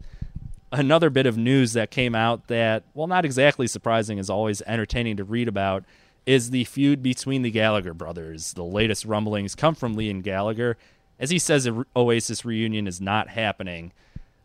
Another 0.71 1.09
bit 1.09 1.25
of 1.25 1.37
news 1.37 1.73
that 1.73 1.91
came 1.91 2.15
out 2.15 2.47
that, 2.47 2.83
well, 2.93 3.07
not 3.07 3.25
exactly 3.25 3.67
surprising, 3.67 4.17
is 4.17 4.29
always 4.29 4.61
entertaining 4.63 5.17
to 5.17 5.23
read 5.23 5.47
about 5.47 5.83
is 6.25 6.49
the 6.49 6.63
feud 6.63 7.03
between 7.03 7.41
the 7.41 7.51
Gallagher 7.51 7.93
brothers. 7.93 8.53
The 8.53 8.63
latest 8.63 9.05
rumblings 9.05 9.55
come 9.55 9.75
from 9.75 9.95
Liam 9.95 10.23
Gallagher, 10.23 10.77
as 11.19 11.29
he 11.29 11.37
says 11.37 11.69
Oasis 11.95 12.45
reunion 12.45 12.87
is 12.87 13.01
not 13.01 13.29
happening. 13.29 13.91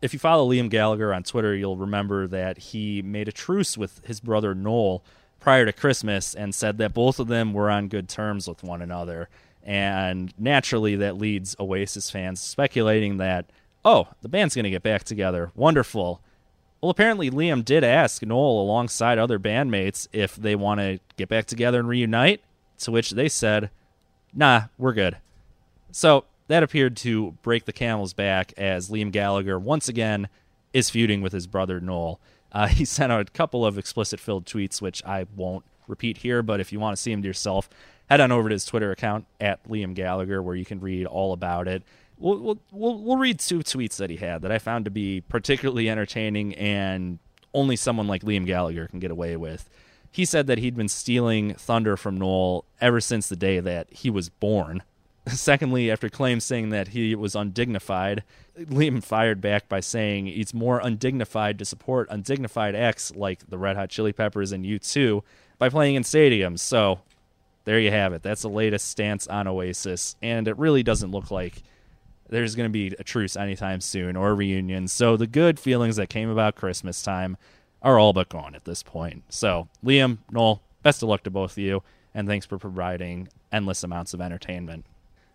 If 0.03 0.12
you 0.12 0.19
follow 0.19 0.49
Liam 0.49 0.71
Gallagher 0.71 1.14
on 1.14 1.23
Twitter, 1.23 1.55
you'll 1.55 1.77
remember 1.77 2.27
that 2.27 2.59
he 2.59 3.03
made 3.03 3.29
a 3.29 3.33
truce 3.33 3.79
with 3.79 4.05
his 4.05 4.21
brother 4.21 4.55
Noel 4.55 5.03
prior 5.40 5.64
to 5.64 5.72
Christmas 5.72 6.35
and 6.35 6.55
said 6.55 6.79
that 6.79 6.94
both 6.94 7.18
of 7.18 7.29
them 7.29 7.53
were 7.53 7.70
on 7.70 7.88
good 7.88 8.09
terms 8.09 8.48
with 8.48 8.62
one 8.62 8.83
another. 8.83 9.29
And 9.62 10.33
naturally, 10.38 10.96
that 10.96 11.18
leads 11.18 11.55
Oasis 11.61 12.11
fans 12.11 12.40
speculating 12.40 13.18
that, 13.18 13.46
oh, 13.85 14.09
the 14.22 14.29
band's 14.29 14.55
going 14.55 14.64
to 14.64 14.70
get 14.70 14.83
back 14.83 15.05
together. 15.05 15.53
Wonderful. 15.55 16.20
Well, 16.81 16.90
apparently 16.90 17.31
Liam 17.31 17.64
did 17.64 17.85
ask 17.85 18.22
Noel 18.22 18.62
alongside 18.62 19.18
other 19.18 19.38
bandmates 19.38 20.09
if 20.12 20.37
they 20.37 20.55
want 20.55 20.81
to 20.81 21.01
get 21.16 21.29
back 21.29 21.46
together 21.46 21.81
and 21.81 21.88
reunite, 21.88 22.40
to 22.79 22.90
which 22.90 23.11
they 23.11 23.29
said, 23.29 23.70
nah, 24.33 24.62
we're 24.79 24.92
good. 24.92 25.18
So 25.90 26.24
that 26.46 26.62
appeared 26.62 26.96
to 26.98 27.33
break 27.42 27.64
the 27.64 27.72
camel's 27.72 28.12
back 28.12 28.53
as 28.57 28.90
Liam 28.90 29.12
Gallagher 29.12 29.59
once 29.59 29.88
again 29.88 30.29
is 30.72 30.90
feuding 30.90 31.20
with 31.20 31.33
his 31.33 31.46
brother 31.46 31.81
Noel. 31.81 32.20
Uh, 32.53 32.67
he 32.69 32.85
sent 32.85 33.13
out 33.13 33.21
a 33.21 33.33
couple 33.33 33.65
of 33.65 33.79
explicit 33.79 34.21
filled 34.21 34.47
tweets, 34.47 34.81
which 34.81 35.05
I 35.05 35.27
won't 35.37 35.65
repeat 35.87 36.19
here, 36.19 36.43
but 36.43 36.61
if 36.61 36.73
you 36.73 36.81
want 36.81 36.97
to 36.97 37.03
see 37.03 37.11
them 37.11 37.23
to 37.23 37.29
yourself, 37.29 37.69
head 38.11 38.21
on 38.21 38.31
over 38.33 38.49
to 38.49 38.55
his 38.55 38.65
Twitter 38.65 38.91
account 38.91 39.27
at 39.41 39.67
Liam 39.69 39.95
Gallagher, 39.95 40.43
where 40.43 40.57
you 40.57 40.65
can 40.65 40.81
read 40.81 41.07
all 41.07 41.33
about 41.33 41.67
it 41.69 41.83
we'll, 42.19 42.39
we'll, 42.39 42.59
we'll, 42.73 42.99
we'll 42.99 43.17
read 43.17 43.39
two 43.39 43.61
tweets 43.61 43.97
that 43.97 44.11
he 44.11 44.17
had 44.17 44.43
that 44.43 44.53
I 44.53 44.59
found 44.59 44.85
to 44.85 44.91
be 44.91 45.21
particularly 45.23 45.89
entertaining 45.89 46.55
and 46.55 47.19
only 47.55 47.77
someone 47.77 48.07
like 48.07 48.23
Liam 48.23 48.47
Gallagher 48.47 48.87
can 48.87 48.99
get 48.99 49.11
away 49.11 49.37
with. 49.37 49.69
He 50.11 50.25
said 50.25 50.47
that 50.47 50.59
he'd 50.59 50.77
been 50.77 50.89
stealing 50.89 51.55
thunder 51.55 51.97
from 51.97 52.17
Noel 52.17 52.65
ever 52.81 53.01
since 53.01 53.29
the 53.29 53.37
day 53.37 53.61
that 53.61 53.89
he 53.91 54.11
was 54.11 54.29
born. 54.29 54.83
Secondly, 55.33 55.91
after 55.91 56.09
claims 56.09 56.45
saying 56.45 56.71
that 56.71 56.88
he 56.88 57.14
was 57.14 57.35
undignified, 57.35 58.23
Liam 58.59 59.03
fired 59.03 59.41
back 59.41 59.69
by 59.69 59.81
saying 59.81 60.29
it's 60.29 60.55
more 60.55 60.81
undignified 60.81 61.59
to 61.59 61.64
support 61.64 62.09
undignified 62.11 62.75
acts 62.75 63.14
like 63.14 63.49
the 63.49 63.59
Red 63.59 63.77
Hot 63.77 63.91
Chili 63.91 64.13
Peppers 64.13 64.52
and 64.52 64.65
U2 64.65 65.23
by 65.59 65.69
playing 65.69 65.96
in 65.96 66.02
stadiums. 66.02 66.61
So 66.61 67.00
there 67.65 67.79
you 67.79 67.90
have 67.90 68.13
it. 68.13 68.23
That's 68.23 68.42
the 68.42 68.48
latest 68.48 68.88
stance 68.88 69.27
on 69.27 69.46
Oasis, 69.46 70.17
and 70.23 70.48
it 70.48 70.57
really 70.57 70.83
doesn't 70.83 71.11
look 71.11 71.31
like 71.31 71.63
there's 72.29 72.55
going 72.55 72.69
to 72.69 72.73
be 72.73 72.94
a 72.98 73.05
truce 73.05 73.37
anytime 73.37 73.81
soon 73.81 74.17
or 74.17 74.31
a 74.31 74.35
reunion. 74.35 74.88
So 74.88 75.17
the 75.17 75.27
good 75.27 75.59
feelings 75.59 75.96
that 75.96 76.09
came 76.09 76.31
about 76.31 76.57
Christmas 76.57 77.02
time 77.02 77.37
are 77.83 77.98
all 77.98 78.13
but 78.13 78.29
gone 78.29 78.55
at 78.55 78.65
this 78.65 78.83
point. 78.83 79.25
So, 79.29 79.69
Liam, 79.85 80.19
Noel, 80.31 80.63
best 80.83 81.02
of 81.02 81.09
luck 81.09 81.23
to 81.25 81.31
both 81.31 81.52
of 81.52 81.59
you, 81.59 81.83
and 82.15 82.27
thanks 82.27 82.46
for 82.46 82.59
providing 82.59 83.29
endless 83.52 83.85
amounts 83.85 84.15
of 84.15 84.21
entertainment. 84.21 84.85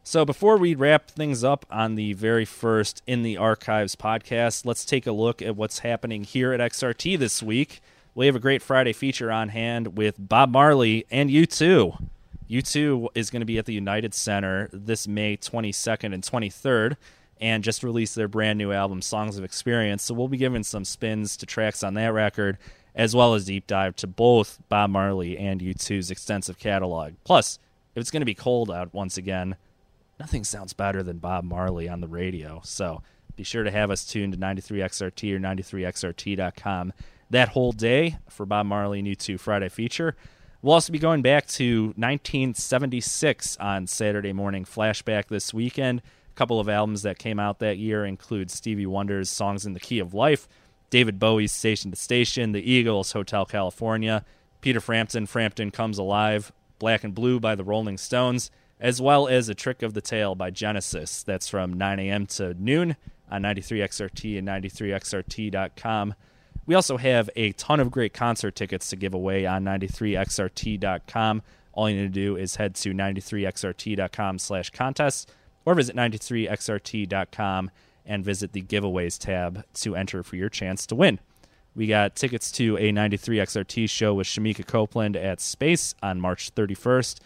So, 0.06 0.26
before 0.26 0.58
we 0.58 0.76
wrap 0.76 1.10
things 1.10 1.46
up 1.46 1.66
on 1.72 1.96
the 1.96 2.12
very 2.12 2.44
first 2.44 3.02
In 3.08 3.24
the 3.24 3.38
Archives 3.38 3.96
podcast, 3.96 4.66
let's 4.66 4.84
take 4.84 5.08
a 5.08 5.14
look 5.14 5.42
at 5.42 5.56
what's 5.56 5.80
happening 5.80 6.26
here 6.26 6.52
at 6.52 6.60
XRT 6.60 7.18
this 7.18 7.42
week. 7.42 7.80
We 8.14 8.26
have 8.26 8.36
a 8.36 8.40
great 8.40 8.62
Friday 8.62 8.92
feature 8.92 9.32
on 9.32 9.48
hand 9.48 9.96
with 9.96 10.16
Bob 10.20 10.52
Marley 10.52 11.06
and 11.10 11.30
U2. 11.30 12.10
U2 12.50 13.08
is 13.16 13.30
going 13.30 13.40
to 13.40 13.46
be 13.46 13.58
at 13.58 13.66
the 13.66 13.74
United 13.74 14.14
Center 14.14 14.70
this 14.74 15.08
May 15.08 15.38
22nd 15.38 16.14
and 16.14 16.22
23rd 16.22 16.98
and 17.40 17.64
just 17.64 17.82
released 17.82 18.16
their 18.16 18.28
brand 18.28 18.58
new 18.58 18.74
album, 18.74 19.02
Songs 19.02 19.38
of 19.38 19.46
Experience. 19.46 20.04
So 20.04 20.14
we'll 20.14 20.28
be 20.28 20.36
giving 20.36 20.64
some 20.64 20.84
spins 20.84 21.38
to 21.38 21.46
tracks 21.46 21.82
on 21.82 21.94
that 21.94 22.12
record, 22.12 22.58
as 22.94 23.16
well 23.16 23.36
as 23.36 23.46
deep 23.46 23.68
dive 23.68 23.96
to 23.96 24.08
both 24.08 24.60
Bob 24.68 24.90
Marley 24.90 25.38
and 25.38 25.62
U2's 25.62 26.12
extensive 26.12 26.60
catalog. 26.60 27.14
Plus, 27.24 27.58
if 27.96 28.02
it's 28.02 28.12
going 28.12 28.20
to 28.22 28.26
be 28.26 28.36
cold 28.36 28.70
out 28.70 28.94
once 28.94 29.16
again, 29.16 29.56
nothing 30.24 30.46
sounds 30.46 30.72
better 30.72 31.04
than 31.04 31.18
Bob 31.18 31.44
Marley 31.44 31.90
on 31.90 32.00
the 32.00 32.08
radio. 32.08 32.62
So 32.64 33.02
be 33.36 33.44
sure 33.44 33.64
to 33.64 33.72
have 33.72 33.92
us 33.92 34.06
tuned 34.06 34.32
to 34.32 34.40
93XRT 34.40 35.34
or 35.34 35.40
93XRT.com 35.40 36.94
that 37.30 37.50
whole 37.50 37.74
day 37.74 38.16
for 38.30 38.46
Bob 38.46 38.66
Marley 38.66 39.00
and 39.00 39.08
U2 39.10 39.38
Friday 39.38 39.68
feature. 39.68 40.16
We'll 40.62 40.76
also 40.76 40.94
be 40.94 41.00
going 41.00 41.24
back 41.24 41.46
to 41.48 41.88
1976 41.98 43.58
on 43.58 43.86
Saturday 43.86 44.32
morning 44.32 44.64
flashback 44.64 45.28
this 45.28 45.54
weekend. 45.54 46.00
A 46.00 46.36
couple 46.36 46.58
of 46.58 46.70
albums 46.70 47.02
that 47.02 47.20
came 47.20 47.38
out 47.38 47.60
that 47.60 47.78
year 47.78 48.06
include 48.06 48.50
Stevie 48.50 48.86
Wonder's 48.86 49.30
Songs 49.30 49.66
in 49.66 49.74
the 49.74 49.80
Key 49.82 50.00
of 50.00 50.14
Life, 50.14 50.48
David 50.90 51.20
Bowie's 51.20 51.52
Station 51.52 51.92
to 51.92 51.98
Station, 51.98 52.54
The 52.54 52.72
Eagles' 52.72 53.12
Hotel 53.12 53.44
California, 53.44 54.24
Peter 54.62 54.80
Frampton, 54.80 55.26
Frampton 55.26 55.70
Comes 55.70 55.98
Alive, 55.98 56.54
Black 56.80 57.04
and 57.04 57.14
Blue 57.14 57.42
by 57.42 57.56
the 57.56 57.66
Rolling 57.66 57.98
Stones, 57.98 58.50
as 58.84 59.02
well 59.02 59.30
as 59.30 59.48
A 59.48 59.56
Trick 59.56 59.82
of 59.82 59.94
the 59.94 60.02
Tail 60.02 60.36
by 60.36 60.52
Genesis. 60.52 61.24
That's 61.24 61.48
from 61.48 61.74
9 61.74 62.00
a.m. 62.00 62.26
to 62.28 62.54
noon 62.56 62.98
on 63.32 63.42
93XRT 63.42 64.38
and 64.38 64.48
93XRT.com. 64.48 66.14
We 66.66 66.76
also 66.76 66.98
have 66.98 67.30
a 67.38 67.54
ton 67.54 67.80
of 67.80 67.92
great 67.92 68.14
concert 68.14 68.56
tickets 68.56 68.90
to 68.90 68.98
give 68.98 69.14
away 69.14 69.46
on 69.46 69.64
93xrt.com. 69.64 71.42
All 71.72 71.90
you 71.90 71.96
need 71.96 72.14
to 72.14 72.20
do 72.20 72.36
is 72.36 72.58
head 72.58 72.76
to 72.76 72.94
93xrt.com 72.94 74.38
slash 74.38 74.70
contests 74.70 75.28
or 75.66 75.76
visit 75.76 75.96
93xrt.com 75.96 77.72
and 78.06 78.26
visit 78.26 78.52
the 78.52 78.62
giveaways 78.62 79.18
tab 79.18 79.64
to 79.76 79.96
enter 79.96 80.24
for 80.24 80.36
your 80.36 80.50
chance 80.50 80.86
to 80.88 80.96
win. 80.96 81.20
We 81.74 81.88
got 81.88 82.18
tickets 82.18 82.52
to 82.54 82.78
a 82.78 82.92
93XRT 82.92 83.90
show 83.90 84.14
with 84.14 84.28
Shemekia 84.28 84.68
Copeland 84.68 85.16
at 85.16 85.40
Space 85.40 85.96
on 86.04 86.20
March 86.20 86.54
31st. 86.54 87.20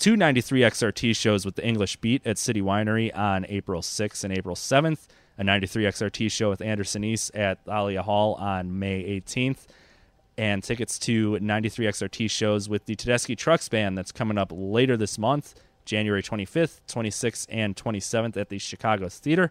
Two 0.00 0.16
93XRT 0.16 1.14
shows 1.14 1.44
with 1.44 1.54
the 1.54 1.64
English 1.64 1.98
Beat 1.98 2.26
at 2.26 2.38
City 2.38 2.60
Winery 2.60 3.16
on 3.16 3.46
April 3.48 3.82
6th 3.82 4.24
and 4.24 4.36
April 4.36 4.56
7th 4.56 5.06
a 5.40 5.44
93 5.44 5.84
XRT 5.84 6.30
show 6.30 6.50
with 6.50 6.60
Anderson 6.60 7.02
East 7.02 7.34
at 7.34 7.64
Thalia 7.64 8.02
Hall 8.02 8.34
on 8.34 8.78
May 8.78 9.02
18th, 9.20 9.66
and 10.36 10.62
tickets 10.62 10.98
to 11.00 11.38
93 11.40 11.86
XRT 11.86 12.30
shows 12.30 12.68
with 12.68 12.84
the 12.84 12.94
Tedeschi 12.94 13.36
Trucks 13.36 13.66
Band 13.70 13.96
that's 13.96 14.12
coming 14.12 14.36
up 14.36 14.52
later 14.54 14.98
this 14.98 15.18
month, 15.18 15.54
January 15.86 16.22
25th, 16.22 16.80
26th, 16.86 17.46
and 17.48 17.74
27th 17.74 18.36
at 18.36 18.50
the 18.50 18.58
Chicago 18.58 19.08
Theater. 19.08 19.50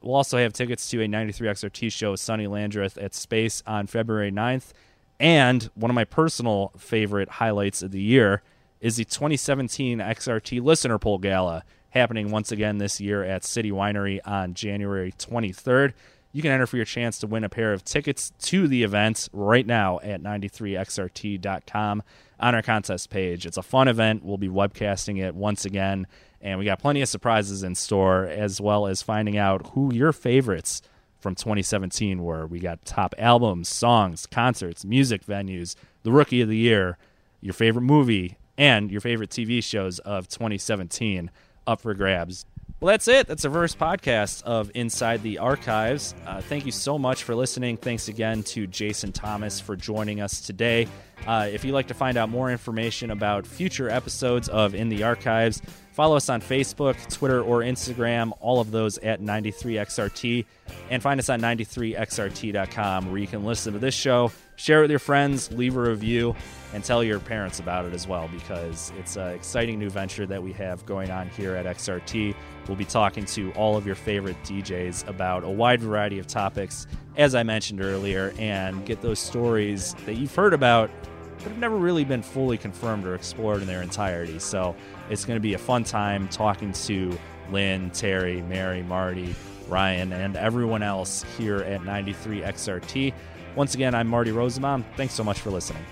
We'll 0.00 0.14
also 0.14 0.38
have 0.38 0.52
tickets 0.52 0.88
to 0.90 1.02
a 1.02 1.08
93 1.08 1.48
XRT 1.48 1.90
show 1.90 2.12
with 2.12 2.20
Sonny 2.20 2.46
Landreth 2.46 2.96
at 2.96 3.12
Space 3.12 3.64
on 3.66 3.88
February 3.88 4.30
9th. 4.30 4.72
And 5.18 5.68
one 5.74 5.90
of 5.90 5.96
my 5.96 6.04
personal 6.04 6.70
favorite 6.78 7.28
highlights 7.28 7.82
of 7.82 7.90
the 7.90 8.00
year 8.00 8.42
is 8.80 8.96
the 8.96 9.04
2017 9.04 9.98
XRT 9.98 10.62
Listener 10.62 10.98
Poll 10.98 11.18
Gala 11.18 11.64
happening 11.90 12.30
once 12.30 12.52
again 12.52 12.78
this 12.78 13.00
year 13.00 13.24
at 13.24 13.44
City 13.44 13.70
Winery 13.70 14.20
on 14.24 14.54
January 14.54 15.12
23rd. 15.12 15.94
You 16.32 16.42
can 16.42 16.52
enter 16.52 16.66
for 16.66 16.76
your 16.76 16.84
chance 16.84 17.18
to 17.20 17.26
win 17.26 17.44
a 17.44 17.48
pair 17.48 17.72
of 17.72 17.84
tickets 17.84 18.32
to 18.42 18.68
the 18.68 18.82
event 18.82 19.28
right 19.32 19.66
now 19.66 19.98
at 20.02 20.22
93xrt.com 20.22 22.02
on 22.38 22.54
our 22.54 22.62
contest 22.62 23.10
page. 23.10 23.46
It's 23.46 23.56
a 23.56 23.62
fun 23.62 23.88
event. 23.88 24.24
We'll 24.24 24.36
be 24.36 24.48
webcasting 24.48 25.20
it 25.22 25.34
once 25.34 25.64
again, 25.64 26.06
and 26.40 26.58
we 26.58 26.66
got 26.66 26.80
plenty 26.80 27.02
of 27.02 27.08
surprises 27.08 27.62
in 27.62 27.74
store, 27.74 28.24
as 28.26 28.60
well 28.60 28.86
as 28.86 29.02
finding 29.02 29.36
out 29.36 29.68
who 29.68 29.92
your 29.92 30.12
favorites 30.12 30.82
from 31.18 31.34
2017 31.34 32.22
were. 32.22 32.46
We 32.46 32.60
got 32.60 32.84
top 32.84 33.14
albums, 33.18 33.68
songs, 33.68 34.26
concerts, 34.26 34.84
music 34.84 35.24
venues, 35.24 35.74
the 36.04 36.12
rookie 36.12 36.42
of 36.42 36.48
the 36.48 36.56
year, 36.56 36.98
your 37.40 37.54
favorite 37.54 37.82
movie, 37.82 38.37
and 38.58 38.90
your 38.90 39.00
favorite 39.00 39.30
TV 39.30 39.64
shows 39.64 40.00
of 40.00 40.28
2017 40.28 41.30
up 41.66 41.80
for 41.80 41.94
grabs. 41.94 42.44
Well, 42.80 42.92
that's 42.92 43.08
it. 43.08 43.26
That's 43.26 43.44
a 43.44 43.50
first 43.50 43.76
podcast 43.76 44.44
of 44.44 44.70
Inside 44.72 45.22
the 45.22 45.38
Archives. 45.38 46.14
Uh, 46.24 46.40
thank 46.40 46.64
you 46.64 46.70
so 46.70 46.96
much 46.96 47.24
for 47.24 47.34
listening. 47.34 47.76
Thanks 47.76 48.06
again 48.06 48.44
to 48.44 48.68
Jason 48.68 49.10
Thomas 49.10 49.58
for 49.58 49.74
joining 49.74 50.20
us 50.20 50.40
today. 50.40 50.86
Uh, 51.26 51.48
if 51.52 51.64
you'd 51.64 51.72
like 51.72 51.88
to 51.88 51.94
find 51.94 52.16
out 52.16 52.28
more 52.28 52.52
information 52.52 53.10
about 53.10 53.48
future 53.48 53.90
episodes 53.90 54.48
of 54.48 54.76
In 54.76 54.90
the 54.90 55.02
Archives, 55.02 55.60
follow 55.92 56.14
us 56.14 56.28
on 56.28 56.40
Facebook, 56.40 56.94
Twitter, 57.12 57.42
or 57.42 57.62
Instagram, 57.62 58.30
all 58.38 58.60
of 58.60 58.70
those 58.70 58.96
at 58.98 59.20
93XRT, 59.20 60.46
and 60.90 61.02
find 61.02 61.18
us 61.18 61.28
on 61.28 61.40
93XRT.com 61.40 63.10
where 63.10 63.18
you 63.18 63.26
can 63.26 63.44
listen 63.44 63.72
to 63.72 63.80
this 63.80 63.94
show, 63.94 64.30
share 64.58 64.80
it 64.80 64.82
with 64.82 64.90
your 64.90 64.98
friends, 64.98 65.50
leave 65.52 65.76
a 65.76 65.80
review, 65.80 66.34
and 66.74 66.82
tell 66.82 67.02
your 67.02 67.20
parents 67.20 67.60
about 67.60 67.84
it 67.84 67.94
as 67.94 68.06
well 68.08 68.28
because 68.28 68.92
it's 68.98 69.16
an 69.16 69.28
exciting 69.28 69.78
new 69.78 69.88
venture 69.88 70.26
that 70.26 70.42
we 70.42 70.52
have 70.52 70.84
going 70.84 71.10
on 71.10 71.28
here 71.30 71.54
at 71.54 71.64
XRT. 71.64 72.34
We'll 72.66 72.76
be 72.76 72.84
talking 72.84 73.24
to 73.26 73.52
all 73.52 73.76
of 73.76 73.86
your 73.86 73.94
favorite 73.94 74.36
DJs 74.42 75.06
about 75.06 75.44
a 75.44 75.48
wide 75.48 75.80
variety 75.80 76.18
of 76.18 76.26
topics, 76.26 76.88
as 77.16 77.36
I 77.36 77.44
mentioned 77.44 77.80
earlier, 77.80 78.34
and 78.36 78.84
get 78.84 79.00
those 79.00 79.20
stories 79.20 79.94
that 80.04 80.14
you've 80.14 80.34
heard 80.34 80.52
about 80.52 80.90
but 81.38 81.52
have 81.52 81.58
never 81.58 81.76
really 81.76 82.04
been 82.04 82.20
fully 82.20 82.58
confirmed 82.58 83.06
or 83.06 83.14
explored 83.14 83.62
in 83.62 83.68
their 83.68 83.80
entirety. 83.80 84.40
So 84.40 84.74
it's 85.08 85.24
going 85.24 85.36
to 85.36 85.40
be 85.40 85.54
a 85.54 85.58
fun 85.58 85.84
time 85.84 86.26
talking 86.28 86.72
to 86.72 87.16
Lin, 87.52 87.90
Terry, 87.90 88.42
Mary, 88.42 88.82
Marty, 88.82 89.36
Ryan, 89.68 90.12
and 90.12 90.36
everyone 90.36 90.82
else 90.82 91.24
here 91.36 91.58
at 91.58 91.84
93 91.84 92.40
XRT. 92.40 93.14
Once 93.56 93.74
again, 93.74 93.94
I'm 93.94 94.06
Marty 94.06 94.32
Rosenbaum. 94.32 94.84
Thanks 94.96 95.14
so 95.14 95.24
much 95.24 95.40
for 95.40 95.50
listening. 95.50 95.84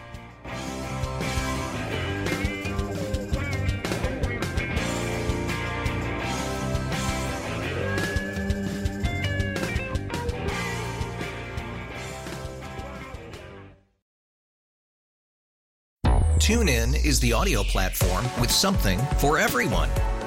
TuneIn 16.46 17.04
is 17.04 17.18
the 17.18 17.32
audio 17.32 17.64
platform 17.64 18.24
with 18.40 18.52
something 18.52 19.00
for 19.18 19.36
everyone. 19.36 19.90